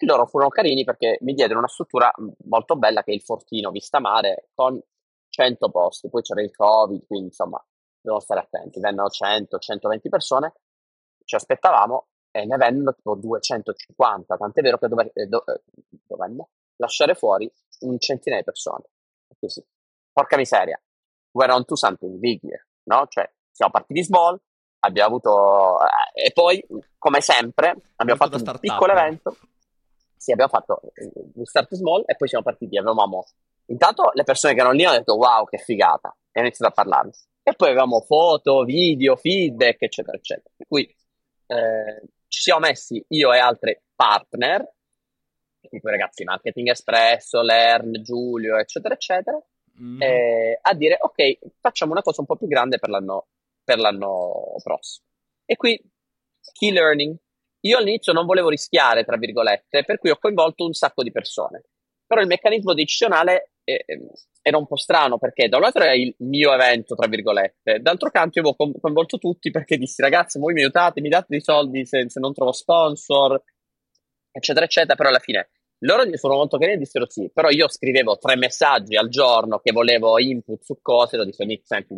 loro 0.06 0.28
furono 0.28 0.50
carini 0.50 0.84
perché 0.84 1.18
mi 1.22 1.34
diedero 1.34 1.58
una 1.58 1.68
struttura 1.68 2.12
molto 2.46 2.76
bella 2.76 3.02
che 3.02 3.12
è 3.12 3.16
il 3.16 3.24
Fortino 3.24 3.72
Vista 3.72 4.00
Mare 4.00 4.50
con 4.54 4.80
100 5.30 5.70
posti, 5.70 6.10
poi 6.10 6.22
c'era 6.22 6.42
il 6.42 6.56
Covid, 6.56 7.06
quindi 7.08 7.28
insomma, 7.28 7.64
devo 8.00 8.20
stare 8.20 8.42
attenti, 8.42 8.80
vennero 8.80 9.08
100, 9.08 9.58
120 9.58 10.10
persone, 10.10 10.54
ci 11.24 11.36
aspettavamo 11.36 12.08
e 12.38 12.46
ne 12.46 12.58
vennero 12.58 12.94
tipo 12.94 13.16
250, 13.16 14.38
tant'è 14.38 14.62
vero 14.62 14.78
che 14.78 14.88
dove, 14.88 15.12
eh, 15.14 15.26
do, 15.26 15.44
eh, 15.46 15.62
dovemmo 16.06 16.50
lasciare 16.78 17.16
fuori 17.16 17.52
un 17.82 17.98
centinaio 18.00 18.42
di 18.42 18.46
persone. 18.46 18.84
Così. 19.40 19.64
Porca 20.12 20.38
miseria, 20.38 20.80
we're 21.32 21.52
on 21.52 21.66
to 21.66 21.76
something 21.76 22.18
big 22.18 22.40
here, 22.44 22.68
no? 22.84 23.08
Cioè, 23.08 23.30
siamo 23.52 23.72
partiti 23.72 24.04
small, 24.04 24.40
abbiamo 24.80 25.08
avuto... 25.10 25.80
Eh, 25.82 26.28
e 26.28 26.32
poi, 26.32 26.64
come 26.98 27.22
sempre, 27.22 27.76
abbiamo 27.96 28.20
fatto 28.20 28.38
un 28.38 28.60
piccolo 28.60 28.92
evento. 28.92 29.36
Sì, 30.16 30.32
abbiamo 30.32 30.52
fatto 30.52 30.82
un 31.36 31.46
start 31.46 31.76
small 31.76 32.04
e 32.06 32.16
poi 32.16 32.28
siamo 32.28 32.44
partiti, 32.44 32.78
avevamo... 32.78 33.26
Intanto 33.70 34.12
le 34.14 34.24
persone 34.24 34.54
che 34.54 34.60
erano 34.60 34.76
lì 34.76 34.86
hanno 34.86 34.98
detto 34.98 35.16
wow, 35.16 35.46
che 35.46 35.58
figata, 35.58 36.10
e 36.32 36.40
hanno 36.40 36.48
iniziato 36.48 36.72
a 36.72 36.84
parlarne. 36.84 37.12
E 37.44 37.54
poi 37.54 37.70
avevamo 37.70 38.02
foto, 38.02 38.64
video, 38.64 39.16
feedback, 39.16 39.84
eccetera, 39.84 40.18
eccetera. 40.18 40.50
Per 40.56 40.68
cui 40.68 40.96
eh, 41.48 42.02
ci 42.28 42.42
siamo 42.42 42.60
messi 42.62 43.04
io 43.10 43.34
e 43.34 43.40
altri 43.40 43.80
partner, 43.96 44.68
tipo 45.62 45.88
i 45.88 45.92
ragazzi 45.92 46.24
Marketing 46.24 46.70
Espresso, 46.70 47.42
Learn, 47.42 48.02
Giulio, 48.02 48.58
eccetera, 48.58 48.94
eccetera, 48.94 49.40
mm. 49.82 50.02
eh, 50.02 50.60
a 50.62 50.74
dire 50.74 50.98
ok, 51.00 51.40
facciamo 51.60 51.92
una 51.92 52.02
cosa 52.02 52.22
un 52.22 52.28
po' 52.28 52.36
più 52.36 52.48
grande 52.48 52.80
per 52.80 52.90
l'anno, 52.90 53.28
per 53.64 53.80
l'anno 53.80 54.56
prossimo. 54.64 55.06
E 55.46 55.56
qui, 55.56 55.82
key 56.54 56.72
learning. 56.72 57.16
Io 57.62 57.78
all'inizio 57.78 58.14
non 58.14 58.26
volevo 58.26 58.50
rischiare, 58.50 59.04
tra 59.04 59.18
virgolette, 59.18 59.84
per 59.84 59.98
cui 60.00 60.10
ho 60.10 60.18
coinvolto 60.18 60.66
un 60.66 60.74
sacco 60.74 61.04
di 61.04 61.12
persone. 61.12 61.64
Però 62.06 62.22
il 62.22 62.28
meccanismo 62.28 62.74
decisionale 62.74 63.52
eh, 63.64 63.84
era 64.48 64.58
un 64.58 64.66
po' 64.66 64.78
strano 64.78 65.18
perché 65.18 65.50
da 65.50 65.58
un 65.58 65.64
lato 65.64 65.80
era 65.80 65.94
il 65.94 66.16
mio 66.20 66.54
evento, 66.54 66.96
tra 66.96 67.08
virgolette, 67.08 67.80
d'altro 67.82 68.10
canto 68.10 68.40
io 68.40 68.50
avevo 68.50 68.80
coinvolto 68.80 69.18
tutti 69.18 69.52
perché 69.52 69.76
dissi 69.78 70.02
ragazzi, 70.02 70.40
voi 70.40 70.54
mi 70.54 70.62
aiutate, 70.62 71.02
mi 71.02 71.10
date 71.10 71.26
dei 71.28 71.42
soldi 71.42 71.86
se, 71.86 72.10
se 72.10 72.20
non 72.22 72.34
trovo 72.34 72.54
sponsor, 72.54 73.44
eccetera, 74.32 74.64
eccetera, 74.64 74.96
però 74.96 75.10
alla 75.10 75.20
fine 75.20 75.50
loro 75.80 76.06
gli 76.06 76.16
sono 76.16 76.36
molto 76.36 76.58
carini 76.58 76.78
e 76.78 76.80
dissero 76.80 77.10
sì, 77.10 77.30
però 77.32 77.50
io 77.50 77.68
scrivevo 77.68 78.18
tre 78.18 78.38
messaggi 78.38 78.96
al 78.96 79.10
giorno 79.10 79.60
che 79.60 79.74
volevo 79.74 80.18
input 80.18 80.64
su 80.64 80.80
cose, 80.82 81.18
lo 81.18 81.26
dico 81.26 81.44
Nick 81.44 81.66
sempre 81.66 81.98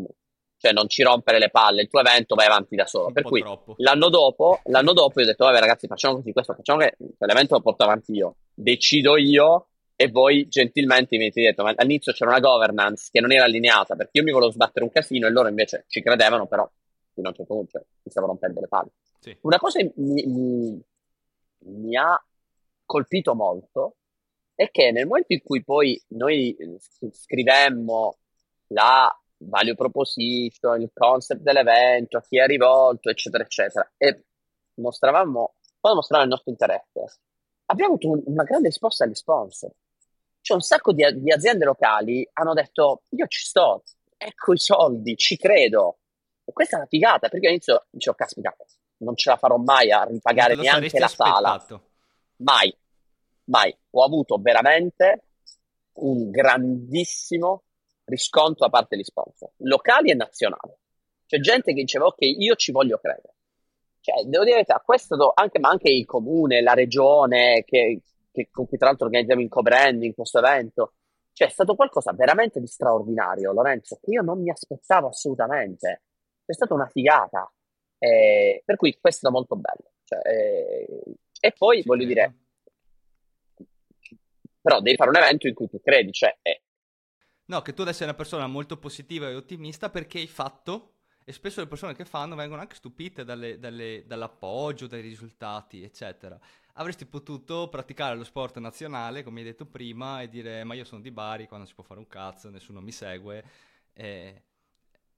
cioè 0.58 0.74
non 0.74 0.90
ci 0.90 1.04
rompere 1.04 1.40
le 1.40 1.50
palle, 1.50 1.84
il 1.84 1.88
tuo 1.88 2.02
evento 2.02 2.36
vai 2.36 2.48
avanti 2.48 2.76
da 2.76 2.86
solo. 2.86 3.06
Un 3.08 3.14
per 3.14 3.24
cui 3.24 3.42
l'anno 3.78 4.10
dopo, 4.10 4.60
l'anno 4.66 4.92
dopo 4.92 5.20
io 5.20 5.26
ho 5.26 5.30
detto, 5.30 5.46
vabbè 5.46 5.60
ragazzi, 5.60 5.88
facciamo 5.88 6.16
così, 6.16 6.34
questo 6.34 6.54
facciamo 6.54 6.80
che 6.80 6.98
l'evento 7.20 7.54
lo 7.54 7.62
porto 7.62 7.84
avanti 7.84 8.12
io, 8.12 8.36
decido 8.54 9.16
io 9.16 9.69
e 10.02 10.08
voi 10.10 10.48
gentilmente 10.48 11.18
mi 11.18 11.24
avete 11.24 11.42
detto, 11.42 11.62
ma 11.62 11.74
all'inizio 11.76 12.14
c'era 12.14 12.30
una 12.30 12.40
governance 12.40 13.10
che 13.12 13.20
non 13.20 13.34
era 13.34 13.44
allineata 13.44 13.98
perché 13.98 14.20
io 14.20 14.24
mi 14.24 14.32
volevo 14.32 14.50
sbattere 14.50 14.86
un 14.86 14.92
casino 14.92 15.28
e 15.28 15.30
loro 15.30 15.50
invece 15.50 15.84
ci 15.90 16.02
credevano, 16.02 16.48
però 16.48 16.66
fino 17.14 17.28
a 17.28 17.32
un 17.32 17.36
certo 17.36 17.54
punto 17.54 17.86
mi 18.04 18.10
stavano 18.10 18.32
rompendo 18.32 18.62
le 18.62 18.68
palle. 18.70 18.92
Sì. 19.20 19.38
Una 19.42 19.58
cosa 19.58 19.82
mi, 19.96 20.26
mi, 20.26 20.82
mi 21.66 21.98
ha 21.98 22.18
colpito 22.86 23.36
molto 23.36 23.98
è 24.56 24.72
che 24.72 24.92
nel 24.92 25.06
momento 25.06 25.34
in 25.34 25.42
cui 25.44 25.66
poi 25.66 26.02
noi 26.12 26.56
scrivemmo 27.12 28.20
la 28.68 29.14
value 29.36 29.76
proposition, 29.76 30.80
il 30.80 30.92
concept 30.94 31.42
dell'evento, 31.42 32.20
a 32.20 32.22
chi 32.22 32.40
è 32.40 32.46
rivolto, 32.46 33.10
eccetera, 33.10 33.44
eccetera, 33.44 33.92
e 33.98 34.24
mostravamo, 34.76 35.56
quando 35.78 36.00
mostravamo 36.00 36.30
il 36.30 36.36
nostro 36.36 36.52
interesse, 36.52 37.20
abbiamo 37.66 37.96
avuto 37.96 38.30
una 38.30 38.44
grande 38.44 38.70
risposta 38.70 39.04
agli 39.04 39.14
sponsor 39.14 39.70
c'è 40.42 40.54
un 40.54 40.62
sacco 40.62 40.94
di, 40.94 41.04
di 41.22 41.32
aziende 41.32 41.66
locali 41.66 42.28
hanno 42.34 42.54
detto 42.54 43.04
io 43.10 43.28
ci 43.28 43.46
sto, 43.46 43.84
ecco 44.18 44.54
i 44.54 44.58
soldi, 44.58 45.16
ci 45.16 45.38
credo. 45.38 45.98
E 46.44 46.52
questa 46.52 46.78
è 46.78 46.80
una 46.80 46.88
figata, 46.88 47.30
perché 47.30 47.48
all'inizio 47.48 47.86
dicevo, 47.90 48.16
caspita, 48.16 48.56
non 48.98 49.16
ce 49.16 49.30
la 49.30 49.38
farò 49.38 49.58
mai 49.58 49.92
a 49.92 50.04
ripagare 50.04 50.56
neanche 50.56 51.00
la 51.00 51.08
sala. 51.08 51.66
Mai, 52.38 52.76
mai. 53.46 53.76
Ho 53.92 54.04
avuto 54.04 54.38
veramente 54.38 55.24
un 55.94 56.30
grandissimo 56.30 57.64
riscontro 58.06 58.66
da 58.66 58.70
parte 58.70 58.96
degli 58.96 59.06
sponsor, 59.06 59.52
locali 59.58 60.10
e 60.10 60.16
nazionali. 60.16 60.74
C'è 61.28 61.40
gente 61.40 61.74
che 61.74 61.82
diceva, 61.82 62.06
ok, 62.06 62.22
io 62.22 62.56
ci 62.56 62.72
voglio 62.72 62.98
credere. 62.98 63.36
Cioè, 64.02 64.24
devo 64.26 64.44
dire 64.44 64.64
la 64.66 64.82
questo 64.84 65.32
anche, 65.36 65.60
ma 65.60 65.70
anche 65.70 65.92
il 65.92 66.06
comune, 66.06 66.62
la 66.62 66.74
regione, 66.74 67.64
che, 67.66 68.02
che, 68.32 68.50
con 68.52 68.68
cui 68.68 68.78
tra 68.78 68.88
l'altro 68.88 69.06
organizziamo 69.06 69.42
in 69.42 69.50
co-branding 69.50 70.14
questo 70.14 70.40
evento, 70.40 70.94
cioè 71.34 71.48
è 71.48 71.52
stato 71.52 71.76
qualcosa 71.76 72.12
veramente 72.14 72.60
di 72.60 72.68
straordinario, 72.68 73.54
Lorenzo, 73.54 73.98
che 74.02 74.12
io 74.12 74.22
non 74.22 74.42
mi 74.42 74.50
aspettavo 74.50 75.08
assolutamente. 75.08 76.04
È 76.46 76.54
stata 76.54 76.74
una 76.74 76.88
figata. 76.88 77.52
Eh, 77.98 78.62
per 78.66 78.76
cui 78.76 78.98
questo 79.00 79.28
è 79.28 79.32
molto 79.32 79.56
bello. 79.56 79.92
Cioè, 80.04 80.20
eh, 80.28 81.04
e 81.40 81.54
poi, 81.58 81.82
sì, 81.82 81.88
voglio 81.88 82.06
dire, 82.06 82.36
però 84.62 84.82
devi 84.82 84.98
fare 84.98 85.10
un 85.10 85.18
evento 85.18 85.48
in 85.48 85.54
cui 85.54 85.70
tu 85.70 85.80
credi, 85.82 86.12
cioè... 86.12 86.38
Eh. 86.42 86.62
No, 87.46 87.62
che 87.62 87.74
tu 87.74 87.82
adesso 87.82 88.00
sei 88.00 88.08
una 88.08 88.16
persona 88.16 88.46
molto 88.48 88.78
positiva 88.78 89.28
e 89.28 89.36
ottimista 89.36 89.90
perché 89.90 90.20
hai 90.20 90.28
fatto, 90.28 90.98
e 91.26 91.32
spesso 91.32 91.62
le 91.62 91.68
persone 91.68 91.96
che 91.96 92.06
fanno 92.06 92.36
vengono 92.36 92.62
anche 92.62 92.76
stupite 92.76 93.24
dalle, 93.24 93.58
dalle, 93.58 94.04
dall'appoggio, 94.06 94.88
dai 94.88 95.02
risultati, 95.02 95.84
eccetera. 95.84 96.40
Avresti 96.80 97.06
potuto 97.06 97.68
praticare 97.68 98.16
lo 98.16 98.24
sport 98.24 98.58
nazionale, 98.60 99.22
come 99.22 99.40
hai 99.40 99.46
detto 99.48 99.66
prima, 99.66 100.22
e 100.22 100.30
dire 100.30 100.64
ma 100.64 100.76
io 100.76 100.86
sono 100.86 101.02
di 101.02 101.12
Bari, 101.12 101.46
quando 101.46 101.66
si 101.66 101.74
può 101.74 101.84
fare 101.84 102.00
un 102.00 102.08
cazzo, 102.08 102.50
nessuno 102.50 102.80
mi 102.80 102.94
segue. 102.94 103.44
E... 103.92 104.44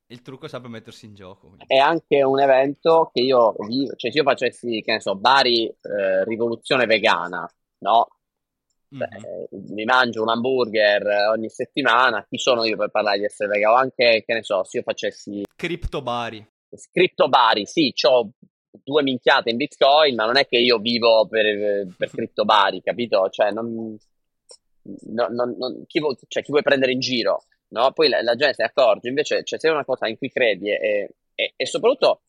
Il 0.08 0.24
trucco 0.24 0.48
è 0.48 0.50
sempre 0.50 0.72
mettersi 0.72 1.06
in 1.06 1.14
gioco. 1.14 1.50
Quindi. 1.50 1.66
È 1.68 1.78
anche 1.78 2.24
un 2.24 2.40
evento 2.40 3.12
che 3.14 3.22
io 3.22 3.54
vivo, 3.60 3.94
cioè 3.96 4.12
se 4.12 4.18
io 4.18 4.24
facessi, 4.24 4.82
che 4.82 4.94
ne 4.94 5.02
so, 5.02 5.16
Bari 5.16 5.68
eh, 5.68 6.24
rivoluzione 6.24 6.88
vegana, 6.88 7.48
no? 7.84 8.08
Mm-hmm. 8.94 9.72
mi 9.74 9.86
mangio 9.86 10.22
un 10.22 10.30
hamburger 10.30 11.30
ogni 11.30 11.48
settimana, 11.48 12.26
chi 12.28 12.38
sono 12.38 12.66
io 12.66 12.76
per 12.76 12.90
parlare 12.90 13.20
di 13.20 13.26
essere 13.26 13.50
vegano? 13.50 13.76
Anche, 13.76 14.24
che 14.26 14.34
ne 14.34 14.42
so, 14.42 14.64
se 14.64 14.78
io 14.78 14.84
facessi... 14.84 15.44
Criptobari. 15.56 16.46
Criptobari, 16.92 17.68
sì, 17.68 17.94
ho 18.08 18.32
due 18.84 19.04
minchiate 19.04 19.50
in 19.50 19.58
Bitcoin, 19.58 20.16
ma 20.16 20.26
non 20.26 20.38
è 20.38 20.48
che 20.48 20.58
io 20.58 20.78
vivo 20.78 21.28
per, 21.28 21.88
per 21.96 22.10
criptobari, 22.12 22.82
capito? 22.82 23.30
Cioè, 23.30 23.52
non, 23.52 23.98
non, 24.84 25.34
non, 25.34 25.84
chi, 25.88 26.00
vuoi, 26.00 26.18
cioè, 26.28 26.44
chi, 26.44 26.52
vuoi 26.52 26.64
prendere 26.64 26.92
in 26.92 27.00
giro? 27.00 27.44
No? 27.70 27.92
Poi 27.92 28.10
la, 28.10 28.22
la, 28.22 28.36
gente 28.36 28.64
ne 28.64 28.72
accorge, 28.74 29.10
invece 29.10 29.44
cioè, 29.44 29.60
se 29.60 29.68
è 29.68 29.72
una 29.72 29.86
cosa 29.86 30.08
in 30.08 30.18
cui 30.18 30.30
credi 30.30 30.70
e, 30.70 31.10
e, 31.36 31.54
e, 31.56 31.66
soprattutto 31.66 32.22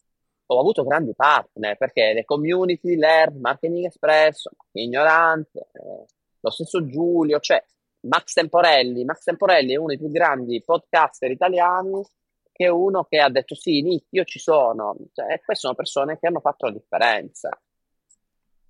ho 0.47 0.61
avuto 0.61 0.85
grandi 0.85 1.15
partner, 1.15 1.77
perché 1.77 2.13
le 2.13 2.25
community, 2.25 2.97
l'ERD, 2.97 3.37
Marketing 3.37 3.87
Express, 3.87 4.49
ignorante... 4.73 5.69
Eh, 5.73 6.07
lo 6.43 6.51
stesso 6.51 6.85
Giulio, 6.85 7.39
cioè 7.41 7.65
Max 8.01 8.33
Temporelli. 8.33 9.05
Max 9.05 9.23
Temporelli 9.25 9.73
è 9.73 9.77
uno 9.77 9.89
dei 9.89 9.99
più 9.99 10.11
grandi 10.11 10.63
podcaster 10.63 11.31
italiani 11.31 12.05
che 12.53 12.69
uno 12.69 13.05
che 13.05 13.19
ha 13.19 13.31
detto 13.31 13.55
sì, 13.55 13.83
Nick, 13.83 14.07
io 14.11 14.25
ci 14.25 14.39
sono. 14.39 14.97
Cioè, 15.13 15.27
queste 15.27 15.55
sono 15.55 15.75
persone 15.75 16.19
che 16.19 16.27
hanno 16.27 16.41
fatto 16.41 16.67
la 16.67 16.73
differenza. 16.73 17.49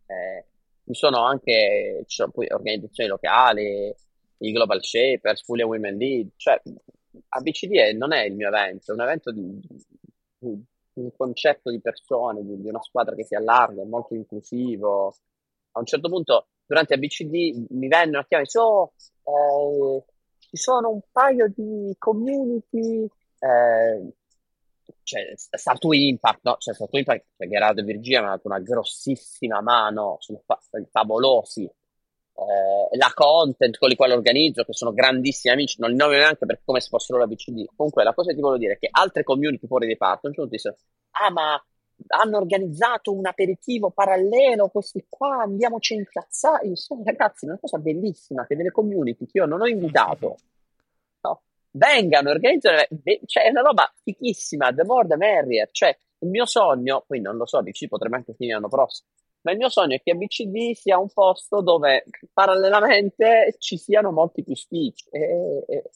Eh, 0.06 0.46
ci 0.84 0.94
sono 0.94 1.24
anche 1.24 2.04
ci 2.06 2.16
sono 2.16 2.30
poi 2.30 2.46
organizzazioni 2.50 3.08
locali, 3.08 3.94
i 4.38 4.52
Global 4.52 4.82
Shapers, 4.82 5.44
Puglia 5.44 5.66
Women 5.66 5.96
Lead, 5.96 6.30
cioè 6.36 6.60
ABCD 7.28 7.96
non 7.96 8.12
è 8.12 8.24
il 8.24 8.34
mio 8.34 8.48
evento, 8.48 8.90
è 8.90 8.94
un 8.94 9.00
evento 9.02 9.30
di, 9.30 9.60
di 10.38 10.64
un 10.94 11.16
concetto 11.16 11.70
di 11.70 11.80
persone, 11.80 12.42
di, 12.42 12.60
di, 12.60 12.68
una 12.68 12.82
squadra 12.82 13.14
che 13.14 13.24
si 13.24 13.34
allarga, 13.34 13.82
è 13.82 13.86
molto 13.86 14.14
inclusivo. 14.14 15.14
A 15.72 15.78
un 15.78 15.86
certo 15.86 16.08
punto 16.08 16.48
durante 16.66 16.94
ABCD 16.94 17.66
mi 17.70 17.88
vennero 17.88 18.20
a 18.20 18.26
chiamare, 18.26 18.48
so, 18.48 18.92
eh, 19.24 20.04
ci 20.38 20.56
sono 20.56 20.90
un 20.90 21.00
paio 21.10 21.48
di 21.54 21.94
community, 21.98 23.08
eh, 23.42 24.12
cioè 25.02 25.32
Startup 25.34 25.92
Impact, 25.92 26.40
no? 26.42 26.56
Cioè 26.58 26.74
Startup 26.74 26.98
Impact, 26.98 27.26
cioè 27.36 27.48
Gerardo 27.48 27.82
Virginia 27.82 28.20
mi 28.20 28.26
ha 28.26 28.30
dato 28.30 28.48
una 28.48 28.60
grossissima 28.60 29.60
mano 29.60 30.16
sul 30.20 30.40
fa- 30.44 30.60
favolosi. 30.90 31.64
Eh, 32.34 32.96
la 32.96 33.12
content 33.14 33.76
con 33.78 33.90
i 33.90 33.96
quali 33.96 34.12
organizzo, 34.12 34.64
che 34.64 34.72
sono 34.72 34.92
grandissimi 34.92 35.52
amici, 35.52 35.76
non 35.80 35.90
li 35.90 35.96
nomino 35.96 36.20
neanche 36.20 36.46
per 36.46 36.62
come 36.64 36.80
se 36.80 36.88
fossero 36.88 37.18
la 37.18 37.26
BCD. 37.26 37.66
Comunque, 37.74 38.04
la 38.04 38.14
cosa 38.14 38.30
che 38.30 38.36
ti 38.36 38.40
voglio 38.40 38.58
dire 38.58 38.74
è 38.74 38.78
che 38.78 38.88
altre 38.90 39.22
community 39.22 39.66
fuori 39.66 39.86
dei 39.86 39.96
partner, 39.96 40.38
un 40.38 40.48
giorno 40.48 40.76
ah, 41.10 41.30
ma 41.30 41.64
hanno 42.08 42.36
organizzato 42.36 43.12
un 43.12 43.26
aperitivo 43.26 43.90
parallelo, 43.90 44.68
questi 44.68 45.04
qua, 45.08 45.42
andiamoci 45.42 45.94
a 45.94 45.98
incazzare. 45.98 46.66
Insomma, 46.66 47.02
ragazzi, 47.04 47.44
è 47.44 47.48
una 47.48 47.58
cosa 47.60 47.78
bellissima 47.78 48.46
che 48.46 48.56
delle 48.56 48.70
community 48.70 49.26
che 49.26 49.38
io 49.38 49.46
non 49.46 49.60
ho 49.60 49.66
invitato 49.66 50.36
vengano, 51.72 52.30
organizzano, 52.30 52.78
cioè 53.26 53.44
è 53.44 53.50
una 53.50 53.62
roba 53.62 53.92
fichissima, 54.02 54.72
the 54.72 54.84
more 54.84 55.06
the 55.06 55.16
merrier. 55.16 55.68
Cioè, 55.70 55.96
il 56.18 56.28
mio 56.28 56.46
sogno, 56.46 57.04
poi 57.06 57.20
non 57.20 57.36
lo 57.36 57.46
so, 57.46 57.62
BC 57.62 57.88
potrebbe 57.88 58.16
anche 58.16 58.34
finire 58.34 58.54
l'anno 58.54 58.68
prossimo, 58.68 59.08
ma 59.42 59.52
il 59.52 59.58
mio 59.58 59.68
sogno 59.68 59.96
è 59.96 60.02
che 60.02 60.12
ABCD 60.12 60.72
sia 60.74 60.98
un 60.98 61.08
posto 61.12 61.60
dove 61.62 62.04
parallelamente 62.32 63.56
ci 63.58 63.76
siano 63.76 64.12
molti 64.12 64.44
più 64.44 64.54
speech 64.54 65.08
e, 65.10 65.64
e, 65.66 65.90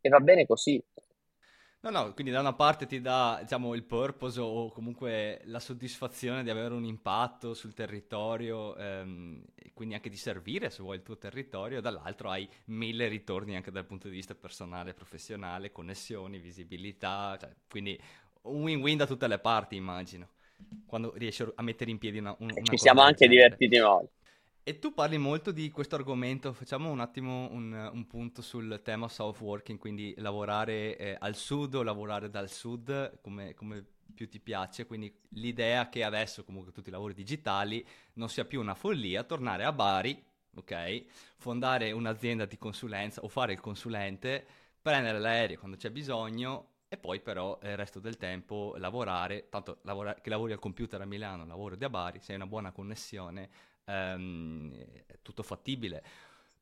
e 0.00 0.08
va 0.08 0.20
bene 0.20 0.46
così. 0.46 0.82
No, 1.82 1.90
no, 1.90 2.14
quindi 2.14 2.30
da 2.30 2.38
una 2.38 2.52
parte 2.52 2.86
ti 2.86 3.00
dà, 3.00 3.38
diciamo, 3.42 3.74
il 3.74 3.82
purpose 3.82 4.38
o 4.38 4.70
comunque 4.70 5.40
la 5.46 5.58
soddisfazione 5.58 6.44
di 6.44 6.50
avere 6.50 6.74
un 6.74 6.84
impatto 6.84 7.54
sul 7.54 7.74
territorio 7.74 8.76
ehm, 8.76 9.42
e 9.56 9.72
quindi 9.74 9.94
anche 9.96 10.08
di 10.08 10.16
servire, 10.16 10.70
se 10.70 10.80
vuoi, 10.80 10.98
il 10.98 11.02
tuo 11.02 11.18
territorio, 11.18 11.80
dall'altro 11.80 12.30
hai 12.30 12.48
mille 12.66 13.08
ritorni 13.08 13.56
anche 13.56 13.72
dal 13.72 13.84
punto 13.84 14.06
di 14.08 14.14
vista 14.14 14.36
personale, 14.36 14.94
professionale, 14.94 15.72
connessioni, 15.72 16.38
visibilità, 16.38 17.36
cioè, 17.40 17.50
quindi 17.68 18.00
un 18.42 18.62
win-win 18.62 18.98
da 18.98 19.06
tutte 19.06 19.26
le 19.26 19.40
parti, 19.40 19.74
immagino, 19.74 20.28
quando 20.86 21.12
riesci 21.16 21.44
a 21.52 21.62
mettere 21.62 21.90
in 21.90 21.98
piedi 21.98 22.18
una, 22.18 22.36
una 22.38 22.52
Ci 22.62 22.78
siamo 22.78 23.00
anche 23.00 23.26
divertiti 23.26 23.80
molto. 23.80 24.12
E 24.64 24.78
tu 24.78 24.94
parli 24.94 25.18
molto 25.18 25.50
di 25.50 25.72
questo 25.72 25.96
argomento, 25.96 26.52
facciamo 26.52 26.88
un 26.88 27.00
attimo 27.00 27.48
un, 27.50 27.90
un 27.92 28.06
punto 28.06 28.42
sul 28.42 28.80
tema 28.84 29.08
south 29.08 29.40
working, 29.40 29.76
quindi 29.76 30.14
lavorare 30.18 30.96
eh, 30.96 31.16
al 31.18 31.34
sud 31.34 31.74
o 31.74 31.82
lavorare 31.82 32.30
dal 32.30 32.48
sud, 32.48 33.18
come, 33.22 33.54
come, 33.54 33.84
più 34.14 34.28
ti 34.28 34.38
piace, 34.38 34.86
quindi 34.86 35.12
l'idea 35.30 35.88
che 35.88 36.04
adesso 36.04 36.44
comunque 36.44 36.70
tutti 36.70 36.90
i 36.90 36.92
lavori 36.92 37.12
digitali 37.12 37.84
non 38.14 38.28
sia 38.28 38.44
più 38.44 38.60
una 38.60 38.76
follia, 38.76 39.24
tornare 39.24 39.64
a 39.64 39.72
Bari, 39.72 40.22
ok, 40.54 41.06
fondare 41.38 41.90
un'azienda 41.90 42.44
di 42.44 42.56
consulenza 42.56 43.20
o 43.22 43.28
fare 43.28 43.54
il 43.54 43.60
consulente, 43.60 44.46
prendere 44.80 45.18
l'aereo 45.18 45.58
quando 45.58 45.76
c'è 45.76 45.90
bisogno 45.90 46.68
e 46.86 46.96
poi 46.98 47.20
però 47.20 47.58
il 47.62 47.76
resto 47.76 47.98
del 47.98 48.16
tempo 48.16 48.74
lavorare, 48.76 49.48
tanto 49.48 49.78
lavora- 49.82 50.14
che 50.14 50.30
lavori 50.30 50.52
al 50.52 50.60
computer 50.60 51.00
a 51.00 51.04
Milano, 51.04 51.44
lavoro 51.46 51.74
da 51.74 51.90
Bari, 51.90 52.20
se 52.20 52.30
hai 52.30 52.36
una 52.36 52.46
buona 52.46 52.70
connessione 52.70 53.50
ehm, 53.84 54.84
tutto 55.22 55.42
fattibile. 55.42 56.02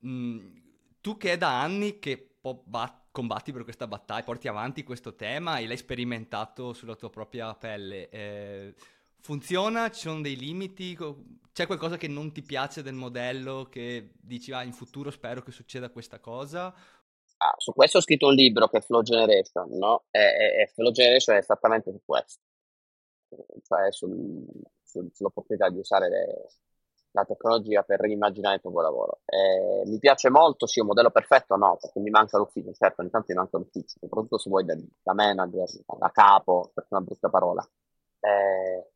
Mm, 0.06 0.56
tu 1.00 1.16
che 1.16 1.32
è 1.32 1.38
da 1.38 1.60
anni 1.60 1.98
che 1.98 2.36
bat- 2.40 3.08
combatti 3.10 3.52
per 3.52 3.64
questa 3.64 3.86
battaglia, 3.86 4.24
porti 4.24 4.48
avanti 4.48 4.82
questo 4.82 5.14
tema 5.14 5.58
e 5.58 5.66
l'hai 5.66 5.76
sperimentato 5.76 6.72
sulla 6.72 6.94
tua 6.94 7.10
propria 7.10 7.54
pelle, 7.54 8.08
eh, 8.08 8.74
funziona? 9.20 9.90
Ci 9.90 10.02
sono 10.02 10.20
dei 10.20 10.36
limiti? 10.36 10.96
C'è 11.52 11.66
qualcosa 11.66 11.96
che 11.96 12.08
non 12.08 12.32
ti 12.32 12.42
piace 12.42 12.82
del 12.82 12.94
modello 12.94 13.68
che 13.70 14.12
dici 14.20 14.52
ah, 14.52 14.62
in 14.62 14.72
futuro 14.72 15.10
spero 15.10 15.42
che 15.42 15.50
succeda 15.50 15.90
questa 15.90 16.18
cosa? 16.18 16.74
Ah, 17.42 17.54
su 17.56 17.72
questo 17.72 17.98
ho 17.98 18.02
scritto 18.02 18.26
un 18.26 18.34
libro 18.34 18.68
che 18.68 18.78
è 18.78 18.80
Flow 18.82 19.02
Generation, 19.02 19.70
no? 19.78 20.04
E, 20.10 20.20
e, 20.20 20.60
e 20.62 20.66
Flow 20.74 20.90
Generation 20.92 21.36
è 21.36 21.38
esattamente 21.38 21.90
su 21.90 22.00
questo, 22.04 22.42
cioè 23.62 23.90
sul, 23.90 24.44
sul, 24.82 25.10
sull'opportunità 25.10 25.70
di 25.70 25.78
usare 25.78 26.10
le, 26.10 26.48
la 27.12 27.24
tecnologia 27.24 27.82
per 27.82 28.00
rimmaginare 28.00 28.56
il 28.56 28.60
proprio 28.60 28.82
lavoro. 28.82 29.20
Eh, 29.24 29.82
mi 29.86 29.98
piace 29.98 30.30
molto, 30.30 30.66
sì, 30.66 30.80
un 30.80 30.86
modello 30.86 31.10
perfetto 31.10 31.56
no, 31.56 31.76
perché 31.80 32.00
mi 32.00 32.10
manca 32.10 32.38
l'ufficio, 32.38 32.72
certo, 32.72 33.00
ogni 33.00 33.10
tanto 33.10 33.26
mi 33.28 33.38
manca 33.38 33.58
l'ufficio, 33.58 33.98
soprattutto 34.00 34.38
se 34.38 34.48
vuoi 34.50 34.64
da, 34.64 34.74
da 35.02 35.14
manager, 35.14 35.68
da 35.98 36.10
capo, 36.10 36.70
per 36.74 36.86
una 36.90 37.00
brutta 37.00 37.28
parola. 37.28 37.68
Eh, 38.20 38.90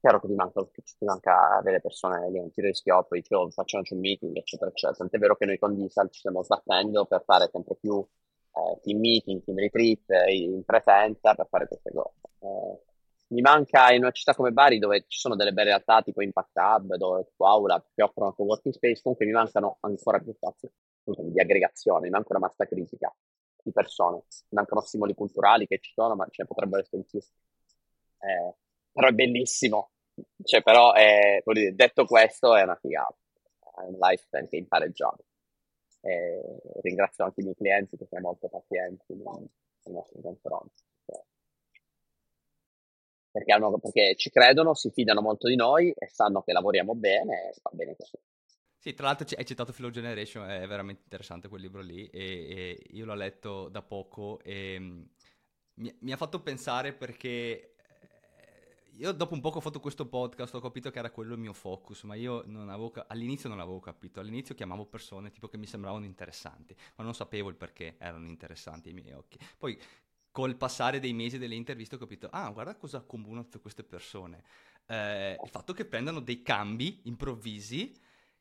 chiaro 0.00 0.20
che 0.20 0.28
ti 0.28 0.34
manca 0.34 0.60
l'ufficio, 0.60 0.94
ti 0.98 1.04
manca 1.04 1.56
avere 1.56 1.80
persone 1.80 2.30
lì, 2.30 2.38
un 2.38 2.52
tiro 2.52 2.68
di 2.68 2.74
schioppo, 2.74 3.14
dici, 3.14 3.34
oh, 3.34 3.50
facciamoci 3.50 3.94
un 3.94 4.00
meeting, 4.00 4.36
eccetera, 4.36 4.70
eccetera. 4.70 4.98
Tant'è 4.98 5.18
vero 5.18 5.36
che 5.36 5.46
noi 5.46 5.58
con 5.58 5.74
Diesel 5.74 6.10
ci 6.10 6.20
stiamo 6.20 6.42
sbattendo 6.42 7.04
per 7.06 7.22
fare 7.24 7.48
sempre 7.50 7.74
più 7.76 7.98
eh, 7.98 8.80
team 8.82 8.98
meeting, 8.98 9.42
team 9.42 9.58
retreat 9.58 10.10
eh, 10.10 10.34
in 10.34 10.64
presenza 10.64 11.34
per 11.34 11.46
fare 11.48 11.66
queste 11.66 11.90
cose. 11.92 12.14
Eh, 12.40 12.80
mi 13.28 13.40
manca 13.40 13.92
in 13.92 14.02
una 14.02 14.12
città 14.12 14.34
come 14.34 14.52
Bari 14.52 14.78
dove 14.78 15.04
ci 15.08 15.18
sono 15.18 15.34
delle 15.34 15.52
belle 15.52 15.70
realtà 15.70 16.02
tipo 16.02 16.22
Impact 16.22 16.56
Hub, 16.56 16.94
dove 16.96 17.26
Aula 17.38 17.84
che 17.94 18.02
offrono 18.02 18.28
anche 18.28 18.42
working 18.42 18.74
space, 18.74 19.02
comunque 19.02 19.26
mi 19.26 19.32
mancano 19.32 19.78
ancora 19.80 20.18
più 20.20 20.32
spazi 20.32 20.70
di 21.02 21.40
aggregazione, 21.40 22.06
mi 22.06 22.10
manca 22.10 22.28
una 22.30 22.46
massa 22.46 22.66
critica 22.66 23.14
di 23.62 23.72
persone, 23.72 24.16
mi 24.16 24.56
mancano 24.56 24.80
stimoli 24.80 25.14
culturali 25.14 25.66
che 25.66 25.78
ci 25.80 25.92
sono, 25.92 26.14
ma 26.14 26.26
ce 26.30 26.42
ne 26.42 26.48
potrebbero 26.48 26.82
essere 26.82 27.02
più. 27.02 27.18
Eh, 27.18 28.54
però 28.92 29.08
è 29.08 29.12
bellissimo, 29.12 29.90
cioè, 30.42 30.62
però 30.62 30.92
è, 30.92 31.42
dire, 31.44 31.74
detto 31.74 32.06
questo 32.06 32.54
è 32.54 32.62
una 32.62 32.76
figata, 32.76 33.14
è 33.76 33.86
un 33.86 33.96
lifestyle 33.98 34.48
che 34.48 34.56
è 34.56 34.60
impareggiato. 34.60 35.24
e 36.00 36.40
ringrazio 36.82 37.24
anche 37.24 37.40
i 37.40 37.44
miei 37.44 37.56
clienti 37.56 37.96
che 37.96 38.06
sono 38.06 38.20
molto 38.20 38.48
pazienti 38.48 39.14
nei 39.14 39.50
nostri 39.92 40.20
confronti. 40.22 40.82
Perché, 43.36 43.52
hanno, 43.52 43.78
perché 43.78 44.14
ci 44.16 44.30
credono, 44.30 44.72
si 44.72 44.90
fidano 44.90 45.20
molto 45.20 45.46
di 45.46 45.56
noi 45.56 45.90
e 45.90 46.08
sanno 46.08 46.40
che 46.40 46.52
lavoriamo 46.52 46.94
bene 46.94 47.50
e 47.50 47.54
va 47.62 47.70
bene 47.74 47.94
così. 47.94 48.16
Sì, 48.86 48.94
tra 48.94 49.06
l'altro 49.06 49.26
hai 49.36 49.44
citato 49.44 49.72
Flow 49.72 49.90
Generation, 49.90 50.48
è 50.48 50.66
veramente 50.66 51.02
interessante 51.02 51.48
quel 51.48 51.60
libro 51.60 51.82
lì 51.82 52.06
e, 52.06 52.20
e 52.20 52.82
io 52.92 53.04
l'ho 53.04 53.14
letto 53.14 53.68
da 53.68 53.82
poco 53.82 54.38
e 54.42 54.78
mm, 54.78 55.02
mi, 55.74 55.96
mi, 56.00 56.12
ha 56.12 56.16
fatto 56.16 56.40
pensare 56.40 56.94
perché 56.94 57.74
eh, 57.74 58.92
io 58.94 59.12
dopo 59.12 59.34
un 59.34 59.40
poco 59.40 59.58
ho 59.58 59.60
fatto 59.60 59.80
questo 59.80 60.06
podcast, 60.06 60.54
ho 60.54 60.60
capito 60.60 60.90
che 60.90 60.98
era 60.98 61.10
quello 61.10 61.34
il 61.34 61.40
mio 61.40 61.52
focus, 61.52 62.04
ma 62.04 62.14
io 62.14 62.44
non 62.46 62.70
avevo, 62.70 62.92
all'inizio 63.08 63.48
non 63.48 63.58
l'avevo 63.58 63.80
capito, 63.80 64.20
all'inizio 64.20 64.54
chiamavo 64.54 64.86
persone 64.86 65.30
tipo 65.30 65.48
che 65.48 65.58
mi 65.58 65.66
sembravano 65.66 66.06
interessanti, 66.06 66.74
ma 66.94 67.04
non 67.04 67.12
sapevo 67.12 67.48
il 67.48 67.56
perché 67.56 67.96
erano 67.98 68.28
interessanti 68.28 68.88
ai 68.88 68.94
miei 68.94 69.12
occhi. 69.12 69.36
Poi 69.58 69.76
col 70.36 70.54
passare 70.56 71.00
dei 71.00 71.14
mesi 71.14 71.38
delle 71.38 71.54
interviste 71.54 71.94
ho 71.94 71.98
capito, 71.98 72.28
ah 72.30 72.50
guarda 72.50 72.76
cosa 72.76 72.98
accomunano 72.98 73.44
tutte 73.44 73.58
queste 73.58 73.82
persone, 73.82 74.42
eh, 74.86 75.34
il 75.42 75.48
fatto 75.48 75.72
che 75.72 75.86
prendano 75.86 76.20
dei 76.20 76.42
cambi 76.42 77.00
improvvisi 77.04 77.98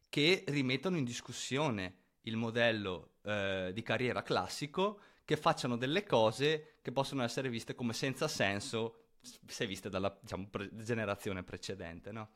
che 0.09 0.43
rimettono 0.47 0.97
in 0.97 1.05
discussione 1.05 1.99
il 2.23 2.35
modello 2.35 3.11
eh, 3.23 3.71
di 3.73 3.81
carriera 3.81 4.23
classico, 4.23 4.99
che 5.23 5.37
facciano 5.37 5.77
delle 5.77 6.03
cose 6.03 6.79
che 6.81 6.91
possono 6.91 7.23
essere 7.23 7.47
viste 7.47 7.75
come 7.75 7.93
senza 7.93 8.27
senso 8.27 9.05
se 9.47 9.65
viste 9.65 9.87
dalla 9.87 10.13
diciamo, 10.19 10.49
pre- 10.51 10.69
generazione 10.73 11.43
precedente, 11.43 12.11
no? 12.11 12.31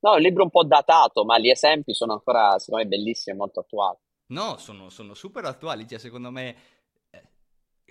No, 0.00 0.12
è 0.12 0.16
un 0.16 0.20
libro 0.20 0.42
un 0.42 0.50
po' 0.50 0.64
datato, 0.64 1.24
ma 1.24 1.38
gli 1.38 1.48
esempi 1.48 1.94
sono 1.94 2.12
ancora, 2.12 2.58
secondo 2.58 2.84
me, 2.84 2.90
bellissimi 2.90 3.34
e 3.34 3.38
molto 3.38 3.60
attuali. 3.60 3.96
No, 4.26 4.58
sono, 4.58 4.90
sono 4.90 5.14
super 5.14 5.44
attuali, 5.46 5.88
cioè 5.88 5.98
secondo 5.98 6.30
me 6.30 6.56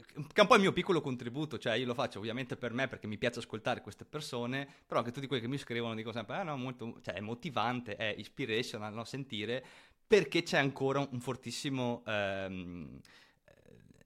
che 0.05 0.33
è 0.33 0.41
un 0.41 0.47
po' 0.47 0.55
il 0.55 0.61
mio 0.61 0.71
piccolo 0.73 1.01
contributo, 1.01 1.57
cioè 1.57 1.73
io 1.75 1.85
lo 1.85 1.93
faccio 1.93 2.19
ovviamente 2.19 2.55
per 2.55 2.73
me 2.73 2.87
perché 2.87 3.07
mi 3.07 3.17
piace 3.17 3.39
ascoltare 3.39 3.81
queste 3.81 4.05
persone, 4.05 4.67
però 4.85 4.99
anche 4.99 5.11
tutti 5.11 5.27
quelli 5.27 5.41
che 5.41 5.47
mi 5.47 5.57
scrivono 5.57 5.95
dicono 5.95 6.13
sempre, 6.13 6.35
ah 6.37 6.43
no, 6.43 6.57
molto, 6.57 6.99
cioè 7.01 7.15
è 7.15 7.19
motivante, 7.19 7.95
è 7.95 8.13
inspirational, 8.17 8.93
no, 8.93 9.03
sentire, 9.03 9.63
perché 10.07 10.43
c'è 10.43 10.57
ancora 10.57 11.07
un 11.11 11.19
fortissimo, 11.19 12.03
ehm, 12.05 12.99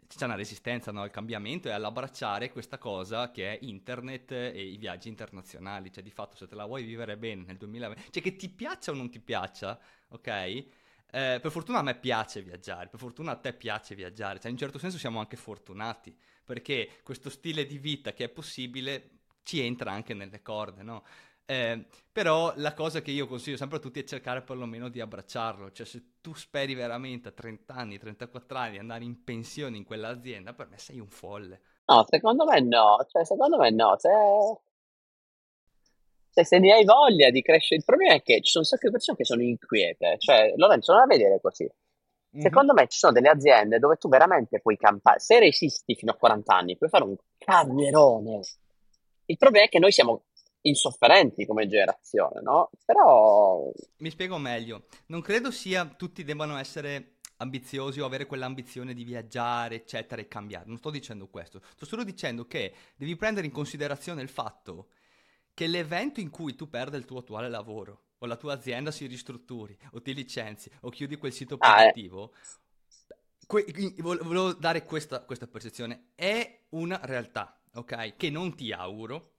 c'è 0.08 0.26
una 0.26 0.36
resistenza 0.36 0.92
no, 0.92 1.02
al 1.02 1.10
cambiamento 1.10 1.68
e 1.68 1.72
all'abbracciare 1.72 2.52
questa 2.52 2.78
cosa 2.78 3.32
che 3.32 3.58
è 3.58 3.60
internet 3.64 4.32
e 4.32 4.64
i 4.64 4.78
viaggi 4.78 5.08
internazionali, 5.08 5.92
cioè 5.92 6.04
di 6.04 6.12
fatto 6.12 6.36
se 6.36 6.48
te 6.48 6.56
la 6.56 6.66
vuoi 6.66 6.84
vivere 6.84 7.18
bene 7.18 7.44
nel 7.46 7.58
2020, 7.58 8.12
cioè 8.12 8.22
che 8.22 8.36
ti 8.36 8.50
piaccia 8.50 8.92
o 8.92 8.96
non 8.96 9.10
ti 9.10 9.20
piaccia, 9.20 9.80
ok? 10.10 10.66
Eh, 11.16 11.38
per 11.40 11.52
fortuna 11.52 11.78
a 11.78 11.84
me 11.84 11.94
piace 11.94 12.42
viaggiare, 12.42 12.88
per 12.88 13.00
fortuna 13.00 13.34
a 13.34 13.36
te 13.36 13.54
piace 13.54 13.94
viaggiare, 13.94 14.40
cioè 14.40 14.48
in 14.48 14.54
un 14.54 14.58
certo 14.58 14.80
senso 14.80 14.98
siamo 14.98 15.20
anche 15.20 15.38
fortunati, 15.38 16.18
perché 16.44 16.90
questo 17.04 17.30
stile 17.30 17.68
di 17.68 17.78
vita 17.78 18.14
che 18.14 18.24
è 18.24 18.30
possibile 18.30 19.20
ci 19.44 19.64
entra 19.64 19.92
anche 19.92 20.16
nelle 20.16 20.42
corde, 20.42 20.82
no? 20.82 21.04
Eh, 21.46 21.86
però 22.12 22.52
la 22.56 22.74
cosa 22.74 23.04
che 23.04 23.12
io 23.12 23.28
consiglio 23.28 23.58
sempre 23.58 23.78
a 23.78 23.80
tutti 23.80 24.00
è 24.00 24.04
cercare 24.06 24.42
perlomeno 24.42 24.90
di 24.90 25.02
abbracciarlo, 25.02 25.72
cioè 25.72 25.86
se 25.86 26.16
tu 26.20 26.34
speri 26.34 26.74
veramente 26.74 27.30
a 27.30 27.32
30 27.32 27.76
anni, 27.76 28.00
34 28.00 28.58
anni 28.58 28.72
di 28.72 28.78
andare 28.80 29.04
in 29.04 29.24
pensione 29.24 29.78
in 29.78 29.84
quell'azienda, 29.84 30.54
per 30.54 30.68
me 30.68 30.80
sei 30.80 31.00
un 31.00 31.10
folle. 31.10 31.62
No, 31.86 32.04
secondo 32.08 32.44
me 32.46 32.60
no, 32.60 33.06
cioè 33.08 33.24
secondo 33.24 33.58
me 33.58 33.70
no, 33.70 33.96
se 34.00 34.10
se, 36.34 36.44
se 36.44 36.58
ne 36.58 36.74
hai 36.74 36.84
voglia 36.84 37.30
di 37.30 37.44
crescere, 37.44 37.80
il 37.80 37.86
problema 37.86 38.16
è 38.16 38.24
che 38.24 38.42
ci 38.42 38.50
sono 38.50 38.64
un 38.64 38.70
sacco 38.70 38.88
di 38.88 38.92
persone 38.92 39.18
che 39.18 39.24
sono 39.24 39.44
inquiete, 39.44 40.16
cioè 40.18 40.54
Lorenzo 40.56 40.92
non 40.92 41.02
la 41.02 41.08
vedere 41.08 41.40
così. 41.40 41.64
Mm-hmm. 41.64 42.44
Secondo 42.44 42.74
me 42.74 42.88
ci 42.88 42.98
sono 42.98 43.14
delle 43.14 43.30
aziende 43.30 43.78
dove 43.78 43.98
tu 43.98 44.10
veramente 44.10 44.60
puoi 44.60 44.76
campare, 44.76 45.20
se 45.20 45.38
resisti 45.38 45.94
fino 45.94 46.12
a 46.12 46.16
40 46.16 46.56
anni, 46.56 46.76
puoi 46.76 46.90
fare 46.90 47.04
un 47.04 47.16
carrierone. 47.38 48.40
Il 49.26 49.38
problema 49.38 49.66
è 49.66 49.70
che 49.70 49.78
noi 49.78 49.92
siamo 49.92 50.24
insofferenti 50.62 51.46
come 51.46 51.68
generazione, 51.68 52.42
no? 52.42 52.72
Però... 52.84 53.72
Mi 53.98 54.10
spiego 54.10 54.38
meglio. 54.38 54.86
Non 55.08 55.22
credo 55.22 55.52
sia 55.52 55.86
tutti 55.86 56.24
debbano 56.24 56.58
essere 56.58 57.18
ambiziosi 57.38 58.00
o 58.00 58.06
avere 58.06 58.26
quell'ambizione 58.26 58.94
di 58.94 59.04
viaggiare, 59.04 59.76
eccetera, 59.76 60.20
e 60.22 60.28
cambiare. 60.28 60.66
Non 60.66 60.78
sto 60.78 60.90
dicendo 60.90 61.28
questo. 61.28 61.62
Sto 61.76 61.86
solo 61.86 62.04
dicendo 62.04 62.46
che 62.48 62.74
devi 62.96 63.16
prendere 63.16 63.46
in 63.46 63.52
considerazione 63.52 64.22
il 64.22 64.30
fatto 64.30 64.88
che 65.54 65.68
l'evento 65.68 66.20
in 66.20 66.30
cui 66.30 66.56
tu 66.56 66.70
perdi 66.70 66.98
il 66.98 67.06
tuo 67.06 67.20
attuale 67.20 67.50
lavoro 67.50 68.06
o 68.20 68.26
la 68.26 68.36
tua 68.36 68.54
azienda 68.54 68.92
si 68.92 69.06
ristrutturi 69.06 69.78
o 69.92 70.02
ti 70.02 70.14
licenzi 70.14 70.70
o 70.82 70.90
chiudi 70.90 71.18
quel 71.18 71.34
sito 71.34 71.58
produttivo, 71.58 72.34
ah, 72.34 73.60
eh. 73.60 73.72
que- 73.72 73.94
volevo 73.98 74.54
dare 74.54 74.84
questa, 74.86 75.22
questa 75.22 75.48
percezione, 75.48 76.12
è 76.16 76.62
una 76.70 77.00
realtà, 77.04 77.60
ok? 77.74 78.16
Che 78.16 78.30
non 78.30 78.56
ti 78.56 78.72
auguro, 78.72 79.34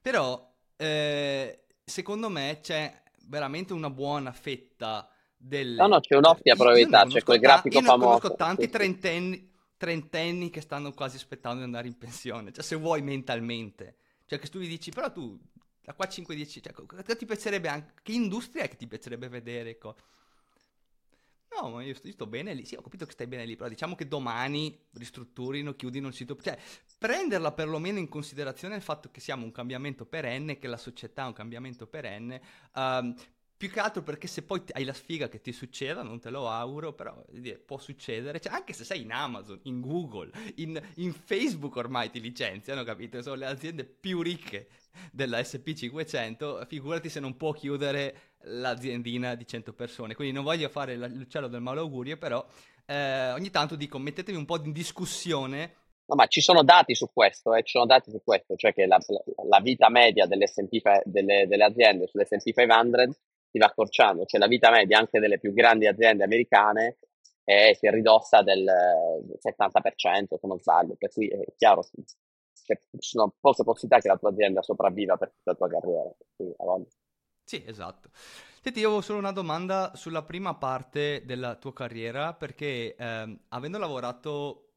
però 0.00 0.50
eh, 0.76 1.64
secondo 1.84 2.28
me 2.28 2.58
c'è 2.62 3.02
veramente 3.26 3.72
una 3.72 3.90
buona 3.90 4.32
fetta 4.32 5.08
del... 5.36 5.74
No, 5.74 5.86
no, 5.86 6.00
c'è 6.00 6.16
un'ottima 6.16 6.56
probabilità, 6.56 7.04
c'è 7.06 7.22
quel 7.22 7.38
grafico 7.38 7.80
famoso. 7.80 7.92
Io 7.92 8.18
conosco 8.18 8.34
tanti 8.34 8.68
trentenni, 8.68 9.52
trentenni 9.76 10.50
che 10.50 10.60
stanno 10.60 10.92
quasi 10.92 11.16
aspettando 11.16 11.58
di 11.58 11.64
andare 11.64 11.86
in 11.86 11.98
pensione, 11.98 12.52
cioè 12.52 12.64
se 12.64 12.76
vuoi 12.76 13.02
mentalmente. 13.02 13.96
Cioè 14.24 14.38
che 14.38 14.48
tu 14.48 14.60
gli 14.60 14.68
dici, 14.68 14.90
però 14.90 15.12
tu 15.12 15.38
da 15.92 15.94
qua 15.94 16.06
5-10, 16.06 16.62
cioè, 16.62 16.72
cosa 16.72 17.16
ti 17.16 17.26
piacerebbe 17.26 17.68
anche, 17.68 17.92
che 18.02 18.12
industria 18.12 18.64
è 18.64 18.68
che 18.68 18.76
ti 18.76 18.86
piacerebbe 18.86 19.28
vedere? 19.28 19.78
Co? 19.78 19.94
No, 21.60 21.68
ma 21.68 21.82
io 21.82 21.94
sto, 21.94 22.06
io 22.06 22.14
sto, 22.14 22.26
bene 22.26 22.54
lì, 22.54 22.64
sì, 22.64 22.74
ho 22.74 22.80
capito 22.80 23.04
che 23.04 23.12
stai 23.12 23.26
bene 23.26 23.44
lì, 23.44 23.56
però 23.56 23.68
diciamo 23.68 23.94
che 23.94 24.08
domani 24.08 24.86
ristrutturino, 24.92 25.74
chiudino 25.74 26.08
il 26.08 26.14
sito, 26.14 26.36
cioè 26.40 26.58
prenderla 26.98 27.52
perlomeno 27.52 27.98
in 27.98 28.08
considerazione 28.08 28.74
il 28.74 28.82
fatto 28.82 29.10
che 29.10 29.20
siamo 29.20 29.44
un 29.44 29.52
cambiamento 29.52 30.06
perenne, 30.06 30.58
che 30.58 30.66
la 30.66 30.78
società 30.78 31.24
è 31.24 31.26
un 31.26 31.34
cambiamento 31.34 31.86
perenne, 31.86 32.42
um, 32.74 33.14
più 33.62 33.70
che 33.70 33.78
altro 33.78 34.02
perché 34.02 34.26
se 34.26 34.42
poi 34.42 34.60
hai 34.72 34.82
la 34.82 34.92
sfiga 34.92 35.28
che 35.28 35.40
ti 35.40 35.52
succeda, 35.52 36.02
non 36.02 36.18
te 36.18 36.30
lo 36.30 36.48
auguro, 36.48 36.94
però 36.94 37.24
può 37.64 37.78
succedere. 37.78 38.40
Cioè, 38.40 38.52
anche 38.52 38.72
se 38.72 38.82
sei 38.82 39.02
in 39.02 39.12
Amazon, 39.12 39.60
in 39.62 39.80
Google, 39.80 40.32
in, 40.56 40.82
in 40.96 41.12
Facebook 41.12 41.76
ormai 41.76 42.10
ti 42.10 42.20
licenziano, 42.20 42.82
capito? 42.82 43.22
Sono 43.22 43.36
le 43.36 43.46
aziende 43.46 43.84
più 43.84 44.20
ricche 44.20 44.66
della 45.12 45.38
SP500, 45.38 46.66
figurati 46.66 47.08
se 47.08 47.20
non 47.20 47.36
può 47.36 47.52
chiudere 47.52 48.32
l'aziendina 48.46 49.36
di 49.36 49.46
100 49.46 49.74
persone. 49.74 50.16
Quindi 50.16 50.34
non 50.34 50.42
voglio 50.42 50.68
fare 50.68 50.96
l'uccello 50.96 51.46
del 51.46 51.60
malaugurio, 51.60 52.16
però 52.16 52.44
eh, 52.86 53.30
ogni 53.30 53.50
tanto 53.50 53.76
dico 53.76 53.96
mettetevi 53.96 54.36
un 54.36 54.44
po' 54.44 54.60
in 54.60 54.72
discussione 54.72 55.76
No, 56.04 56.16
ma 56.16 56.26
ci 56.26 56.40
sono 56.40 56.64
dati 56.64 56.96
su 56.96 57.08
questo, 57.12 57.54
eh, 57.54 57.62
ci 57.62 57.70
sono 57.70 57.86
dati 57.86 58.10
su 58.10 58.20
questo, 58.24 58.56
cioè 58.56 58.74
che 58.74 58.86
la, 58.86 58.98
la 59.48 59.60
vita 59.60 59.88
media 59.88 60.26
delle, 60.26 60.46
delle, 61.04 61.46
delle 61.46 61.64
aziende 61.64 62.08
sull'S&P 62.08 62.40
500 62.40 63.14
si 63.52 63.58
va 63.58 63.66
accorciando, 63.66 64.24
cioè 64.24 64.40
la 64.40 64.46
vita 64.46 64.70
media 64.70 64.98
anche 64.98 65.20
delle 65.20 65.38
più 65.38 65.52
grandi 65.52 65.86
aziende 65.86 66.24
americane 66.24 66.96
è, 67.44 67.72
si 67.74 67.86
è 67.86 67.90
ridotta 67.90 68.42
del 68.42 68.64
70%, 69.38 70.38
se 70.38 70.46
non 70.46 70.58
sbaglio, 70.58 70.96
per 70.98 71.10
cui 71.12 71.28
è 71.28 71.44
chiaro 71.56 71.86
che 72.64 72.80
ci 72.98 73.10
sono 73.10 73.34
poche 73.38 73.62
possibilità 73.62 74.00
che 74.00 74.08
la 74.08 74.16
tua 74.16 74.30
azienda 74.30 74.62
sopravviva 74.62 75.16
per 75.18 75.32
tutta 75.32 75.50
la 75.50 75.56
tua 75.56 75.68
carriera. 75.68 76.10
Quindi, 76.34 76.54
sì, 77.44 77.62
esatto. 77.66 78.08
Senti, 78.62 78.78
io 78.78 78.86
avevo 78.86 79.02
solo 79.02 79.18
una 79.18 79.32
domanda 79.32 79.90
sulla 79.94 80.22
prima 80.22 80.54
parte 80.54 81.24
della 81.26 81.56
tua 81.56 81.72
carriera, 81.72 82.32
perché 82.32 82.94
ehm, 82.94 83.40
avendo 83.48 83.78
lavorato 83.78 84.71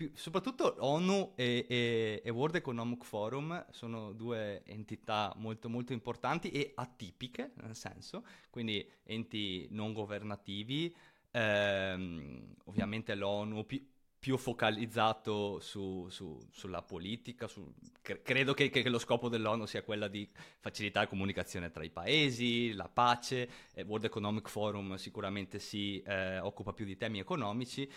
più, 0.00 0.10
soprattutto 0.14 0.76
ONU 0.78 1.34
e, 1.36 1.66
e, 1.68 2.22
e, 2.24 2.30
World 2.30 2.54
Economic 2.54 3.04
Forum 3.04 3.66
sono 3.70 4.12
due 4.12 4.62
entità 4.64 5.30
molto 5.36 5.68
molto 5.68 5.92
importanti 5.92 6.50
e 6.50 6.72
atipiche, 6.74 7.52
nel 7.56 7.76
senso, 7.76 8.24
quindi 8.48 8.88
enti 9.02 9.68
non 9.72 9.92
governativi, 9.92 10.94
ehm, 11.32 12.54
ovviamente 12.64 13.14
l'ONU 13.14 13.66
più, 13.66 13.86
più 14.18 14.38
focalizzato 14.38 15.60
su, 15.60 16.06
su, 16.08 16.38
sulla 16.50 16.80
politica, 16.80 17.46
su, 17.46 17.70
cre- 18.00 18.22
credo 18.22 18.54
che, 18.54 18.70
che, 18.70 18.88
lo 18.88 18.98
scopo 18.98 19.28
dell'ONU 19.28 19.66
sia 19.66 19.82
quella 19.82 20.08
di 20.08 20.26
facilitare 20.60 21.04
la 21.04 21.10
comunicazione 21.10 21.70
tra 21.70 21.84
i 21.84 21.90
paesi, 21.90 22.72
la 22.72 22.88
pace, 22.88 23.50
eh, 23.74 23.82
World 23.82 24.04
Economic 24.04 24.48
Forum 24.48 24.94
sicuramente 24.94 25.58
si 25.58 26.00
eh, 26.00 26.38
occupa 26.38 26.72
più 26.72 26.86
di 26.86 26.96
temi 26.96 27.18
economici, 27.18 27.90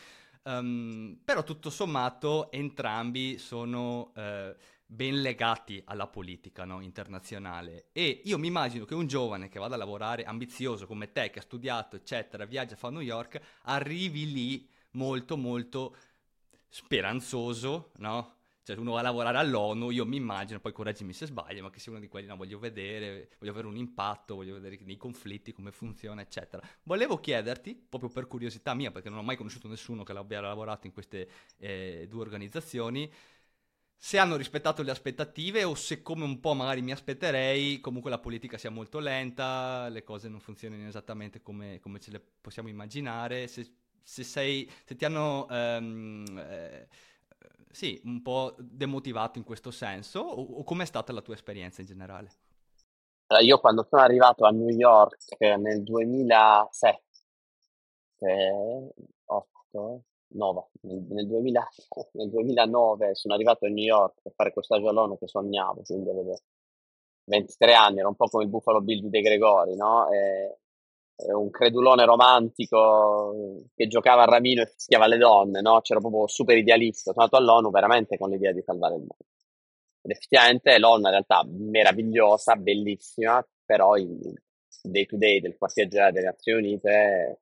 Um, 0.46 1.20
però 1.24 1.42
tutto 1.44 1.70
sommato 1.70 2.52
entrambi 2.52 3.38
sono 3.38 4.12
uh, 4.14 4.54
ben 4.86 5.22
legati 5.22 5.82
alla 5.86 6.08
politica 6.08 6.66
no? 6.66 6.82
internazionale 6.82 7.88
e 7.94 8.22
io 8.26 8.38
mi 8.38 8.48
immagino 8.48 8.84
che 8.84 8.94
un 8.94 9.08
giovane 9.08 9.48
che 9.48 9.58
vada 9.58 9.76
a 9.76 9.78
lavorare 9.78 10.26
ambizioso 10.26 10.86
come 10.86 11.14
te, 11.14 11.30
che 11.30 11.40
ha 11.40 11.44
studiato, 11.44 11.96
eccetera, 11.96 12.46
viaggia, 12.46 12.76
fa 12.76 12.90
New 12.90 13.02
York, 13.02 13.40
arrivi 13.64 14.32
lì 14.32 14.70
molto 14.92 15.38
molto 15.38 15.96
speranzoso, 16.68 17.92
no? 17.98 18.36
Cioè, 18.64 18.78
uno 18.78 18.94
va 18.94 19.00
a 19.00 19.02
lavorare 19.04 19.38
all'ONU, 19.40 19.90
io 19.90 20.06
mi 20.06 20.16
immagino, 20.16 20.62
poi 20.62 20.72
correggimi 20.72 21.12
se 21.12 21.26
sbaglio, 21.26 21.64
ma 21.64 21.70
che 21.70 21.80
sia 21.80 21.92
uno 21.92 22.00
di 22.00 22.08
quelli, 22.08 22.28
no, 22.28 22.38
voglio 22.38 22.60
vedere, 22.60 23.30
voglio 23.38 23.52
avere 23.52 23.68
un 23.68 23.76
impatto, 23.76 24.36
voglio 24.36 24.54
vedere 24.54 24.80
nei 24.84 24.96
conflitti, 24.96 25.52
come 25.52 25.74
funziona, 25.74 26.22
eccetera. 26.22 26.66
Volevo 26.84 27.20
chiederti, 27.20 27.76
proprio 27.90 28.10
per 28.10 28.26
curiosità 28.26 28.74
mia, 28.74 28.90
perché 28.90 29.10
non 29.10 29.20
ho 29.20 29.24
mai 29.24 29.36
conosciuto 29.36 29.68
nessuno 29.68 30.04
che 30.04 30.14
abbia 30.14 30.40
lavorato 30.40 30.88
in 30.88 30.94
queste 30.94 31.30
eh, 31.58 32.08
due 32.10 32.22
organizzazioni, 32.22 33.12
se 33.98 34.18
hanno 34.18 34.38
rispettato 34.38 34.82
le 34.82 34.92
aspettative 34.92 35.64
o 35.66 35.76
se 35.76 36.02
come 36.02 36.24
un 36.24 36.40
po' 36.40 36.54
magari 36.54 36.82
mi 36.82 36.92
aspetterei, 36.92 37.82
comunque 37.82 38.10
la 38.10 38.20
politica 38.20 38.58
sia 38.58 38.70
molto 38.70 39.00
lenta, 39.00 39.90
le 39.90 40.04
cose 40.04 40.30
non 40.30 40.40
funzionino 40.40 40.88
esattamente 40.88 41.42
come, 41.42 41.80
come 41.80 42.00
ce 42.00 42.12
le 42.12 42.22
possiamo 42.42 42.70
immaginare, 42.70 43.48
se, 43.48 43.66
se, 44.02 44.24
sei, 44.24 44.70
se 44.86 44.96
ti 44.96 45.04
hanno... 45.04 45.48
Um, 45.50 46.38
eh, 46.38 46.88
sì, 47.74 48.00
un 48.06 48.22
po' 48.22 48.56
demotivato 48.60 49.40
in 49.40 49.44
questo 49.44 49.72
senso, 49.72 50.20
o, 50.20 50.60
o 50.60 50.64
com'è 50.64 50.86
stata 50.86 51.12
la 51.12 51.22
tua 51.22 51.34
esperienza 51.34 51.82
in 51.82 51.88
generale? 51.88 52.30
io 53.42 53.60
quando 53.60 53.84
sono 53.90 54.04
arrivato 54.04 54.46
a 54.46 54.52
New 54.52 54.70
York 54.70 55.40
nel 55.40 55.82
2007, 55.82 57.02
8, 59.26 60.04
9, 60.28 60.64
nel, 60.82 61.02
nel, 61.10 61.28
2000, 61.28 61.70
nel 62.14 62.30
2009 62.30 63.16
sono 63.16 63.34
arrivato 63.34 63.66
a 63.66 63.70
New 63.70 63.84
York 63.84 64.22
per 64.22 64.34
fare 64.36 64.54
questo 64.54 64.76
stagio 64.76 65.18
che 65.18 65.28
sognavo, 65.28 65.82
quindi 65.84 66.10
avevo 66.12 66.38
23 67.26 67.74
anni, 67.74 68.00
era 68.00 68.08
un 68.08 68.16
po' 68.16 68.28
come 68.28 68.44
il 68.44 68.50
Buffalo 68.50 68.82
Bill 68.82 69.02
di 69.02 69.10
De 69.10 69.22
Gregori, 69.22 69.76
no? 69.76 70.12
E, 70.12 70.60
un 71.16 71.50
credulone 71.50 72.06
romantico 72.06 73.66
che 73.76 73.88
giocava 73.88 74.24
a 74.24 74.26
ramino 74.26 74.62
e 74.62 74.66
fischiava 74.68 75.08
le 75.08 75.18
donne, 75.18 75.62
no? 75.62 75.82
C'era 75.82 76.00
proprio 76.00 76.28
super 76.28 76.58
idealista. 76.58 77.12
Sono 77.12 77.26
andato 77.26 77.42
all'ONU 77.42 77.72
veramente 77.72 78.18
con 78.18 78.30
l'idea 78.30 78.52
di 78.52 78.62
salvare 78.62 78.96
il 78.96 79.02
mondo. 79.02 79.26
Ed 80.02 80.12
effettivamente 80.12 80.78
l'ONU 80.80 81.06
in 81.06 81.10
realtà 81.10 81.44
meravigliosa, 81.48 82.56
bellissima, 82.56 83.46
però 83.64 83.96
il 83.96 84.34
day 84.82 85.06
to 85.06 85.18
day 85.18 85.40
del 85.40 85.56
quartier 85.58 85.88
generale 85.88 86.14
delle 86.14 86.26
Nazioni 86.26 86.68
Unite 86.68 87.40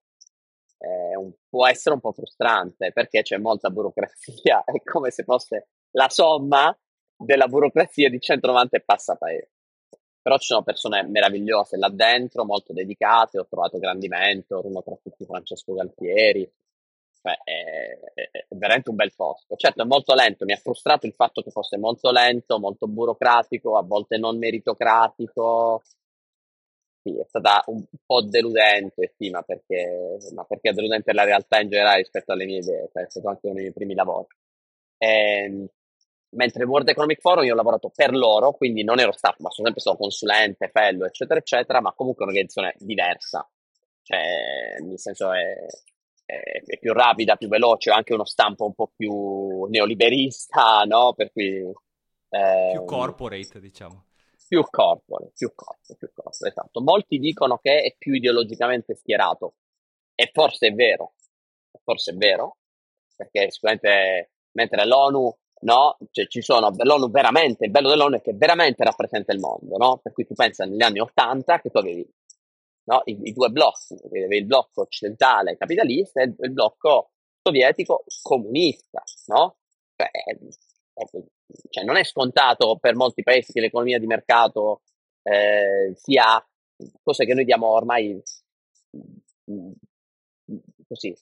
un, 1.17 1.32
può 1.47 1.67
essere 1.67 1.95
un 1.95 2.01
po' 2.01 2.11
frustrante 2.11 2.91
perché 2.91 3.22
c'è 3.22 3.38
molta 3.38 3.69
burocrazia, 3.69 4.63
è 4.65 4.82
come 4.84 5.11
se 5.11 5.24
fosse 5.24 5.69
la 5.91 6.09
somma 6.09 6.76
della 7.15 7.47
burocrazia 7.47 8.09
di 8.09 8.19
190 8.19 8.78
e 8.78 8.82
passa 8.82 9.15
paesi 9.15 9.61
però 10.22 10.38
ci 10.38 10.47
sono 10.47 10.63
persone 10.63 11.03
meravigliose 11.03 11.78
là 11.78 11.89
dentro, 11.89 12.45
molto 12.45 12.74
dedicate, 12.74 13.39
ho 13.39 13.47
trovato 13.47 13.80
grandi 13.80 14.07
mentor, 14.07 14.65
uno 14.65 14.84
tra 14.84 14.95
tutti 15.01 15.26
Francesco 15.26 15.74
Galtieri, 15.74 16.49
cioè 17.22 17.38
è, 17.43 17.99
è, 18.13 18.45
veramente 18.49 18.89
un 18.89 18.95
bel 18.95 19.13
posto. 19.15 19.55
Certo 19.55 19.82
è 19.82 19.86
molto 19.86 20.13
lento, 20.13 20.45
mi 20.45 20.53
ha 20.53 20.57
frustrato 20.57 21.05
il 21.07 21.13
fatto 21.13 21.41
che 21.41 21.51
fosse 21.51 21.78
molto 21.78 22.11
lento, 22.11 22.59
molto 22.59 22.88
burocratico, 22.88 23.78
a 23.78 23.84
volte 23.84 24.17
non 24.17 24.38
meritocratico, 24.38 25.82
sì, 27.03 27.17
è 27.17 27.26
stata 27.28 27.63
un 27.67 27.84
po' 28.05 28.22
deludente, 28.22 29.13
sì, 29.17 29.30
ma 29.32 29.41
perché, 29.41 30.17
ma 30.36 30.43
perché 30.43 30.69
è 30.69 30.74
deludente 30.74 31.13
la 31.13 31.24
realtà 31.24 31.59
in 31.59 31.69
generale 31.69 31.97
rispetto 31.97 32.32
alle 32.32 32.45
mie 32.45 32.59
idee, 32.59 32.89
cioè 32.93 33.05
è 33.05 33.09
stato 33.09 33.28
anche 33.28 33.45
uno 33.45 33.55
dei 33.55 33.63
miei 33.63 33.74
primi 33.74 33.95
lavori. 33.95 34.28
E, 34.97 35.69
ehm, 36.32 36.38
mentre 36.38 36.64
World 36.64 36.90
Economic 36.90 37.20
Forum 37.20 37.44
io 37.44 37.54
ho 37.54 37.56
lavorato 37.56 37.92
per 37.94 38.14
loro, 38.14 38.54
quindi 38.54 38.84
non 38.84 39.00
ero 39.00 39.12
staff, 39.12 39.40
ma 39.40 39.50
sono 39.50 39.68
sempre 39.68 39.82
stato 39.82 39.98
consulente, 39.98 40.70
fellow, 40.70 41.06
eccetera, 41.06 41.40
eccetera, 41.40 41.82
ma 41.82 41.94
comunque 41.94 42.24
un'organizzazione 42.24 42.76
diversa, 42.80 43.50
cioè 44.04 44.80
nel 44.80 45.00
senso 45.00 45.32
è, 45.32 45.54
è, 46.26 46.64
è 46.66 46.80
più 46.80 46.94
rapida, 46.94 47.36
più 47.36 47.48
veloce, 47.48 47.92
anche 47.92 48.14
uno 48.14 48.26
stampo 48.26 48.66
un 48.66 48.74
po' 48.74 48.92
più 48.96 49.66
neoliberista, 49.66 50.84
no? 50.84 51.14
Per 51.14 51.32
cui... 51.32 51.72
Eh, 52.30 52.70
più 52.72 52.86
corporate, 52.86 53.60
diciamo. 53.60 54.06
Più 54.48 54.64
corporate, 54.70 55.32
più 55.36 55.54
corporate, 55.54 55.96
più 55.98 56.12
corporate, 56.14 56.48
esatto. 56.48 56.82
Molti 56.82 57.20
dicono 57.20 57.58
che 57.58 57.82
è 57.82 57.96
più 57.98 58.14
ideologicamente 58.14 58.96
schierato, 58.96 59.56
e 60.16 60.30
forse 60.34 60.68
è 60.68 60.74
vero, 60.74 61.14
forse 61.84 62.12
è 62.12 62.16
vero, 62.16 62.58
perché 63.16 63.52
sicuramente 63.52 64.32
mentre 64.52 64.86
l'ONU 64.86 65.38
no? 65.62 65.97
Cioè, 66.12 66.28
ci 66.28 66.41
sono, 66.41 66.72
l'ONU 66.76 67.09
veramente, 67.09 67.66
il 67.66 67.72
bello 67.72 67.89
dell'ONU 67.89 68.18
è 68.18 68.22
che 68.22 68.34
veramente 68.34 68.84
rappresenta 68.84 69.34
il 69.34 69.39
mondo, 69.39 69.78
no? 69.78 69.99
Per 70.01 70.14
cui 70.14 70.26
tu 70.26 70.34
pensa 70.34 70.66
negli 70.66 70.82
anni 70.82 70.99
Ottanta 70.99 71.59
che 71.59 71.70
tu 71.70 71.78
avevi 71.78 72.07
no? 72.86 73.01
I, 73.05 73.20
I, 73.24 73.34
due 73.34 73.49
blocchi, 73.49 73.95
avevi 74.05 74.38
il 74.38 74.45
blocco 74.45 74.82
occidentale 74.82 75.57
capitalista 75.57 76.22
e 76.22 76.26
il, 76.26 76.36
il 76.39 76.51
blocco 76.51 77.12
sovietico 77.41 78.03
comunista, 78.22 79.03
no? 79.28 79.57
Cioè, 79.95 80.09
cioè, 81.70 81.84
non 81.84 81.97
è 81.97 82.03
scontato 82.03 82.78
per 82.78 82.95
molti 82.95 83.24
paesi 83.24 83.51
che 83.51 83.62
l'economia 83.62 83.99
di 83.99 84.07
mercato 84.07 84.82
eh, 85.24 85.93
sia 85.95 86.43
cose 87.01 87.26
che 87.26 87.34
noi 87.34 87.45
diamo 87.45 87.68
ormai 87.68 88.22
così 90.88 91.16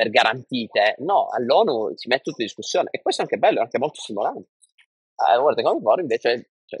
per 0.00 0.08
garantite. 0.08 0.94
No, 1.00 1.28
all'ONU 1.28 1.92
si 1.94 2.08
mette 2.08 2.22
tutto 2.22 2.40
in 2.40 2.46
discussione 2.46 2.88
e 2.90 3.02
questo 3.02 3.20
è 3.20 3.24
anche 3.24 3.36
bello, 3.36 3.58
è 3.58 3.64
anche 3.64 3.78
molto 3.78 4.00
stimolante. 4.00 4.48
Eh, 5.14 5.38
guarda, 5.38 5.60
come 5.60 5.80
Foro 5.82 6.00
invece 6.00 6.52
cioè, 6.64 6.80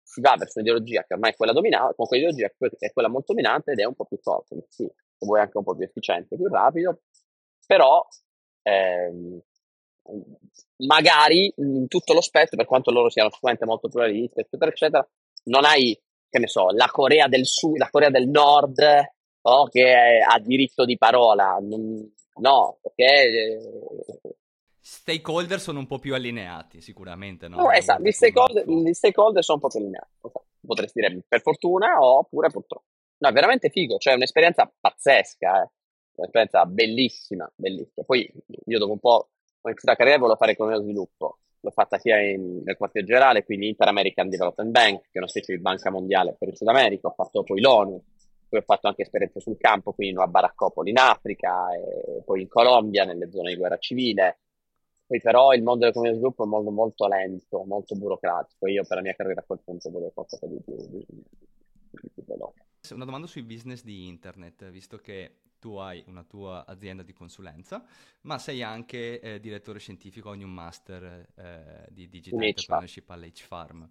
si 0.00 0.20
va 0.20 0.36
verso 0.38 0.60
un'ideologia 0.60 1.02
che 1.02 1.14
ormai 1.14 1.32
è 1.32 1.34
quella 1.34 1.52
dominante, 1.52 1.94
con 1.96 2.06
quell'ideologia 2.06 2.52
che 2.56 2.76
è 2.78 2.92
quella 2.92 3.08
molto 3.08 3.32
dominante 3.32 3.72
ed 3.72 3.80
è 3.80 3.84
un 3.84 3.94
po' 3.94 4.04
più 4.04 4.20
corta, 4.20 4.54
sì, 4.68 4.84
se 4.84 5.26
vuoi 5.26 5.40
anche 5.40 5.58
un 5.58 5.64
po' 5.64 5.74
più 5.74 5.84
efficiente, 5.84 6.36
più 6.36 6.46
rapido, 6.46 7.00
però 7.66 8.06
ehm, 8.62 9.40
magari 10.86 11.52
in 11.56 11.88
tutto 11.88 12.12
lo 12.12 12.20
spettro, 12.20 12.56
per 12.56 12.66
quanto 12.66 12.92
loro 12.92 13.10
siano 13.10 13.30
sicuramente 13.32 13.66
molto 13.66 13.88
pluralisti, 13.88 14.38
eccetera, 14.38 14.70
eccetera, 14.70 15.08
non 15.46 15.64
hai, 15.64 16.00
che 16.28 16.38
ne 16.38 16.46
so, 16.46 16.70
la 16.70 16.86
Corea 16.86 17.26
del 17.26 17.44
Sud, 17.44 17.76
la 17.78 17.90
Corea 17.90 18.10
del 18.10 18.28
Nord, 18.28 18.78
o 19.42 19.68
che 19.68 20.20
ha 20.26 20.38
diritto 20.38 20.84
di 20.84 20.96
parola. 20.96 21.58
No, 22.36 22.78
perché... 22.80 23.04
Eh, 23.04 24.20
stakeholder 24.80 25.60
sono 25.60 25.78
un 25.78 25.86
po' 25.86 25.98
più 25.98 26.14
allineati, 26.14 26.80
sicuramente. 26.80 27.48
No, 27.48 27.56
no 27.56 27.70
esatto, 27.70 28.02
gli 28.02 28.10
stakeholder, 28.10 28.68
gli 28.68 28.92
stakeholder, 28.92 29.42
sono 29.42 29.58
un 29.62 29.68
po' 29.68 29.70
più 29.70 29.80
allineati. 29.80 30.10
Potresti 30.64 31.00
dire 31.00 31.22
per 31.26 31.40
fortuna 31.40 31.98
oppure 32.00 32.50
purtroppo. 32.50 32.86
No, 33.18 33.28
è 33.28 33.32
veramente 33.32 33.68
figo, 33.70 33.98
cioè 33.98 34.14
è 34.14 34.16
un'esperienza 34.16 34.72
pazzesca, 34.80 35.62
eh. 35.62 35.70
un'esperienza 36.16 36.64
bellissima, 36.66 37.50
bellissima. 37.54 38.04
Poi 38.04 38.32
io 38.66 38.78
dopo 38.78 38.92
un 38.92 38.98
po' 38.98 39.30
ho 39.60 39.68
iniziato 39.68 39.92
a 39.92 39.96
carriera 39.96 40.18
volevo 40.18 40.38
fare 40.38 40.52
economia 40.52 40.78
e 40.78 40.82
sviluppo. 40.82 41.38
L'ho 41.60 41.70
fatta 41.70 41.98
sia 41.98 42.20
in, 42.20 42.62
nel 42.64 42.76
quartier 42.76 43.04
generale, 43.04 43.44
quindi 43.44 43.68
Inter 43.68 43.86
American 43.86 44.28
Development 44.28 44.70
Bank, 44.70 45.02
che 45.02 45.10
è 45.12 45.18
una 45.18 45.28
specie 45.28 45.54
di 45.54 45.60
banca 45.60 45.90
mondiale 45.90 46.34
per 46.36 46.48
il 46.48 46.56
Sud 46.56 46.66
America. 46.66 47.06
Ho 47.06 47.12
fatto 47.12 47.44
poi 47.44 47.60
l'ONU, 47.60 48.02
poi 48.52 48.60
ho 48.60 48.64
fatto 48.64 48.86
anche 48.86 49.00
esperienze 49.00 49.40
sul 49.40 49.56
campo, 49.56 49.94
quindi 49.94 50.20
a 50.20 50.26
Baraccopoli 50.26 50.90
in 50.90 50.98
Africa, 50.98 51.74
e 51.74 52.20
poi 52.22 52.42
in 52.42 52.48
Colombia, 52.48 53.04
nelle 53.04 53.30
zone 53.30 53.50
di 53.50 53.56
guerra 53.56 53.78
civile. 53.78 54.40
Poi 55.06 55.20
però 55.22 55.54
il 55.54 55.62
mondo 55.62 55.80
dell'economia 55.80 56.12
di 56.12 56.18
sviluppo 56.18 56.42
è 56.42 56.44
un 56.44 56.52
mondo 56.52 56.70
molto 56.70 57.08
lento, 57.08 57.64
molto 57.64 57.94
burocratico. 57.94 58.66
Io 58.66 58.84
per 58.86 58.98
la 58.98 59.02
mia 59.02 59.14
carriera 59.14 59.40
a 59.40 59.44
quel 59.44 59.60
punto 59.64 59.88
volevo 59.88 60.10
qualcosa 60.10 60.46
di 60.46 60.60
più, 60.62 60.76
di, 60.76 61.06
di 61.08 62.10
più 62.12 62.24
veloce. 62.26 62.66
Una 62.90 63.06
domanda 63.06 63.26
sui 63.26 63.42
business 63.42 63.82
di 63.82 64.06
internet, 64.06 64.68
visto 64.68 64.98
che 64.98 65.36
tu 65.58 65.76
hai 65.76 66.04
una 66.08 66.22
tua 66.22 66.66
azienda 66.66 67.02
di 67.02 67.14
consulenza, 67.14 67.82
ma 68.22 68.36
sei 68.36 68.62
anche 68.62 69.18
eh, 69.18 69.40
direttore 69.40 69.78
scientifico, 69.78 70.28
ogni 70.28 70.44
un 70.44 70.52
master 70.52 71.26
eh, 71.36 71.86
di 71.88 72.06
Digital 72.10 72.42
Entrepreneurship 72.42 73.08
all'H-Farm. 73.08 73.90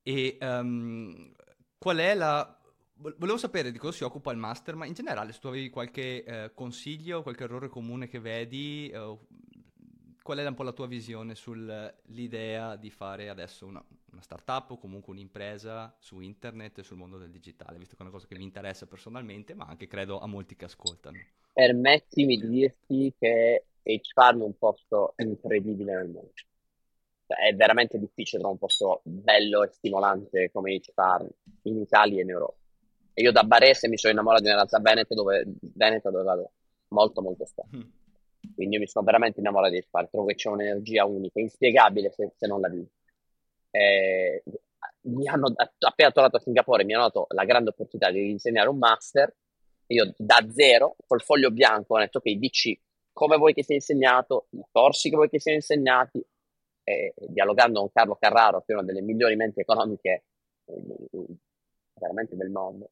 E 0.00 0.38
um, 0.40 1.32
qual 1.76 1.96
è 1.96 2.14
la 2.14 2.56
Volevo 3.02 3.36
sapere 3.36 3.72
di 3.72 3.78
cosa 3.78 3.96
si 3.96 4.04
occupa 4.04 4.30
il 4.30 4.38
master, 4.38 4.76
ma 4.76 4.86
in 4.86 4.92
generale 4.92 5.32
se 5.32 5.40
tu 5.40 5.48
avevi 5.48 5.70
qualche 5.70 6.22
eh, 6.22 6.52
consiglio, 6.54 7.22
qualche 7.22 7.42
errore 7.42 7.68
comune 7.68 8.06
che 8.06 8.20
vedi, 8.20 8.88
eh, 8.88 9.18
qual 10.22 10.38
è 10.38 10.46
un 10.46 10.54
po' 10.54 10.62
la 10.62 10.72
tua 10.72 10.86
visione 10.86 11.34
sull'idea 11.34 12.76
di 12.76 12.90
fare 12.90 13.28
adesso 13.28 13.66
una, 13.66 13.84
una 14.12 14.22
startup 14.22 14.70
o 14.70 14.78
comunque 14.78 15.12
un'impresa 15.12 15.96
su 15.98 16.20
internet 16.20 16.78
e 16.78 16.82
sul 16.84 16.96
mondo 16.96 17.18
del 17.18 17.30
digitale, 17.30 17.76
visto 17.76 17.96
che 17.96 18.02
è 18.02 18.06
una 18.06 18.14
cosa 18.14 18.28
che 18.28 18.36
mi 18.36 18.44
interessa 18.44 18.86
personalmente, 18.86 19.54
ma 19.54 19.64
anche 19.64 19.88
credo 19.88 20.20
a 20.20 20.26
molti 20.28 20.54
che 20.54 20.66
ascoltano. 20.66 21.18
Permettimi 21.52 22.36
di 22.36 22.48
dirti 22.48 23.12
che 23.18 23.64
H-Farm 23.82 24.42
è 24.42 24.44
un 24.44 24.56
posto 24.56 25.14
incredibile 25.16 25.96
nel 25.96 26.08
mondo. 26.08 26.32
Cioè, 27.26 27.48
è 27.48 27.54
veramente 27.56 27.98
difficile 27.98 28.40
trovare 28.40 28.52
un 28.52 28.58
posto 28.58 29.00
bello 29.02 29.64
e 29.64 29.72
stimolante 29.72 30.50
come 30.52 30.76
H-Farm 30.76 31.28
in 31.62 31.78
Italia 31.78 32.20
e 32.20 32.22
in 32.22 32.30
Europa 32.30 32.60
e 33.14 33.22
io 33.22 33.32
da 33.32 33.44
Barese 33.44 33.88
mi 33.88 33.96
sono 33.96 34.12
innamorato 34.12 34.42
di 34.42 34.48
una 34.48 34.58
realtà 34.58 34.78
veneta 34.80 35.14
dove, 35.14 35.44
veneta 35.60 36.10
dove 36.10 36.24
vado 36.24 36.50
molto 36.88 37.22
molto 37.22 37.44
spesso. 37.44 37.76
Mm. 37.76 37.90
Quindi 38.54 38.74
io 38.74 38.80
mi 38.80 38.88
sono 38.88 39.04
veramente 39.04 39.40
innamorato 39.40 39.74
di 39.74 39.82
fare, 39.88 40.08
trovo 40.10 40.26
che 40.26 40.34
c'è 40.34 40.48
un'energia 40.48 41.04
unica, 41.04 41.40
inspiegabile 41.40 42.10
se, 42.10 42.32
se 42.36 42.46
non 42.46 42.60
la 42.60 42.68
vivi. 42.68 42.88
Eh, 43.70 44.42
mi 45.02 45.26
hanno 45.28 45.52
appena 45.78 46.10
tornato 46.10 46.36
a 46.36 46.40
Singapore, 46.40 46.84
mi 46.84 46.94
hanno 46.94 47.04
dato 47.04 47.26
la 47.30 47.44
grande 47.44 47.70
opportunità 47.70 48.10
di 48.10 48.30
insegnare 48.30 48.68
un 48.68 48.78
master. 48.78 49.34
Io 49.86 50.14
da 50.16 50.44
zero, 50.50 50.96
col 51.06 51.22
foglio 51.22 51.50
bianco, 51.50 51.94
ho 51.94 51.98
detto 51.98 52.18
ok, 52.18 52.30
DC, 52.32 52.78
come 53.12 53.36
vuoi 53.36 53.52
che 53.52 53.62
sia 53.62 53.74
insegnato, 53.74 54.46
i 54.50 54.62
corsi 54.70 55.10
che 55.10 55.16
vuoi 55.16 55.28
che 55.28 55.40
siano 55.40 55.58
insegnati, 55.58 56.24
e, 56.84 57.14
dialogando 57.28 57.80
con 57.80 57.92
Carlo 57.92 58.16
Carraro, 58.16 58.62
che 58.62 58.72
è 58.72 58.76
una 58.76 58.84
delle 58.84 59.02
migliori 59.02 59.36
menti 59.36 59.60
economiche 59.60 60.24
eh, 60.66 60.82
veramente 61.94 62.36
del 62.36 62.50
mondo, 62.50 62.90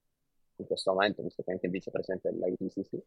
in 0.60 0.66
questo 0.66 0.92
momento, 0.92 1.22
visto 1.22 1.42
che 1.42 1.50
è 1.50 1.54
anche 1.54 1.66
il 1.66 1.72
vicepresidente 1.72 2.30
dell'IPCC, 2.30 3.02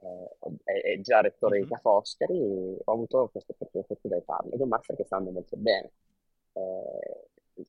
eh, 0.00 0.92
è, 0.94 1.00
già 1.00 1.20
rettore 1.20 1.58
mm-hmm. 1.58 1.66
di 1.66 1.72
Ca' 1.72 1.78
Foscari, 1.80 2.76
ho 2.84 2.92
avuto 2.92 3.28
questa 3.30 3.54
opportunità 3.58 4.16
di 4.16 4.24
farlo, 4.24 4.52
ed 4.52 4.60
è 4.60 4.62
un 4.62 4.68
master 4.68 4.96
che 4.96 5.04
sta 5.04 5.16
andando 5.16 5.38
molto 5.38 5.56
bene. 5.56 5.90
Eh, 6.52 7.62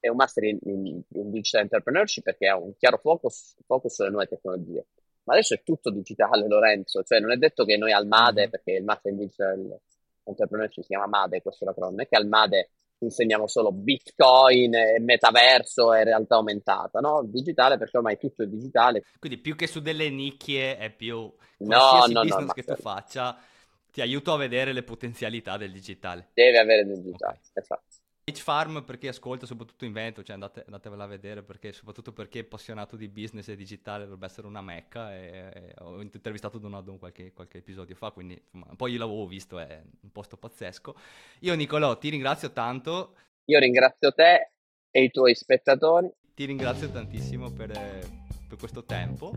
è 0.00 0.08
un 0.08 0.16
master 0.16 0.44
in, 0.44 0.58
in, 0.64 1.02
in, 1.08 1.30
digital 1.30 1.62
entrepreneurship 1.62 2.24
perché 2.24 2.48
ha 2.48 2.56
un 2.56 2.74
chiaro 2.76 2.98
focus, 2.98 3.56
focus 3.66 3.94
sulle 3.94 4.10
nuove 4.10 4.26
tecnologie. 4.26 4.86
Ma 5.24 5.34
adesso 5.34 5.54
è 5.54 5.62
tutto 5.62 5.90
digitale, 5.90 6.46
Lorenzo, 6.46 7.02
cioè 7.02 7.20
non 7.20 7.30
è 7.32 7.36
detto 7.36 7.64
che 7.64 7.76
noi 7.76 7.92
al 7.92 8.06
MADE, 8.06 8.42
mm-hmm. 8.42 8.50
perché 8.50 8.72
il 8.72 8.84
master 8.84 9.12
in 9.12 9.18
digital 9.18 9.80
entrepreneurship 10.24 10.82
si 10.82 10.88
chiama 10.88 11.06
MADE, 11.06 11.42
questo 11.42 11.64
è 11.64 11.66
l'acronimo, 11.66 11.96
non 11.96 12.04
è 12.04 12.08
che 12.08 12.16
al 12.16 12.26
MADE 12.26 12.70
insegniamo 13.04 13.46
solo 13.46 13.72
Bitcoin, 13.72 14.74
e 14.74 15.00
metaverso 15.00 15.94
e 15.94 16.04
realtà 16.04 16.36
aumentata, 16.36 17.00
no? 17.00 17.22
Digitale 17.24 17.78
perché 17.78 17.96
ormai 17.96 18.18
tutto 18.18 18.42
è 18.42 18.46
digitale. 18.46 19.04
Quindi 19.18 19.38
più 19.38 19.56
che 19.56 19.66
su 19.66 19.80
delle 19.80 20.10
nicchie 20.10 20.76
è 20.76 20.90
più 20.90 21.32
no, 21.58 22.06
no, 22.08 22.20
business 22.22 22.46
no, 22.46 22.52
che 22.52 22.64
tu 22.64 22.76
faccia 22.76 23.38
ti 23.90 24.00
aiuto 24.00 24.32
a 24.32 24.36
vedere 24.36 24.72
le 24.72 24.82
potenzialità 24.82 25.56
del 25.56 25.70
digitale. 25.70 26.30
Deve 26.34 26.58
avere 26.58 26.84
del 26.84 27.00
digitale, 27.00 27.38
okay. 27.38 27.62
esatto. 27.62 28.02
H-Farm 28.26 28.82
per 28.84 28.96
chi 28.96 29.06
ascolta, 29.06 29.44
soprattutto 29.44 29.84
in 29.84 29.92
Veneto, 29.92 30.22
cioè 30.22 30.34
andate, 30.34 30.62
andatevela 30.64 31.04
a 31.04 31.06
vedere 31.06 31.42
perché, 31.42 31.74
soprattutto 31.74 32.12
perché 32.12 32.38
è 32.38 32.42
appassionato 32.42 32.96
di 32.96 33.08
business 33.08 33.48
e 33.48 33.56
digitale 33.56 34.04
dovrebbe 34.04 34.24
essere 34.24 34.46
una 34.46 34.62
mecca 34.62 35.14
e, 35.14 35.50
e 35.52 35.74
ho 35.80 36.00
intervistato 36.00 36.56
Donaldon 36.56 36.98
qualche, 36.98 37.32
qualche 37.34 37.58
episodio 37.58 37.94
fa, 37.94 38.12
quindi 38.12 38.40
insomma, 38.42 38.74
poi 38.76 38.92
io 38.92 38.98
l'avevo 38.98 39.26
visto, 39.26 39.58
è 39.58 39.82
un 40.00 40.10
posto 40.10 40.38
pazzesco. 40.38 40.94
Io 41.40 41.54
Nicolò 41.54 41.98
ti 41.98 42.08
ringrazio 42.08 42.50
tanto. 42.52 43.14
Io 43.44 43.58
ringrazio 43.58 44.10
te 44.12 44.52
e 44.90 45.02
i 45.02 45.10
tuoi 45.10 45.34
spettatori. 45.34 46.10
Ti 46.34 46.46
ringrazio 46.46 46.88
tantissimo 46.90 47.52
per, 47.52 47.72
per 48.48 48.56
questo 48.58 48.84
tempo. 48.84 49.32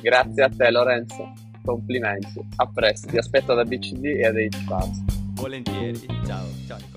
Grazie 0.00 0.42
a 0.42 0.48
te 0.48 0.70
Lorenzo, 0.70 1.34
complimenti. 1.62 2.40
A 2.56 2.66
presto, 2.72 3.08
ti 3.08 3.18
aspetto 3.18 3.52
da 3.52 3.64
BCD 3.64 4.04
e 4.04 4.24
ad 4.24 4.36
H-Farm. 4.36 5.34
Volentieri, 5.34 6.06
ciao, 6.24 6.46
ciao 6.66 6.78
Nicolò. 6.78 6.95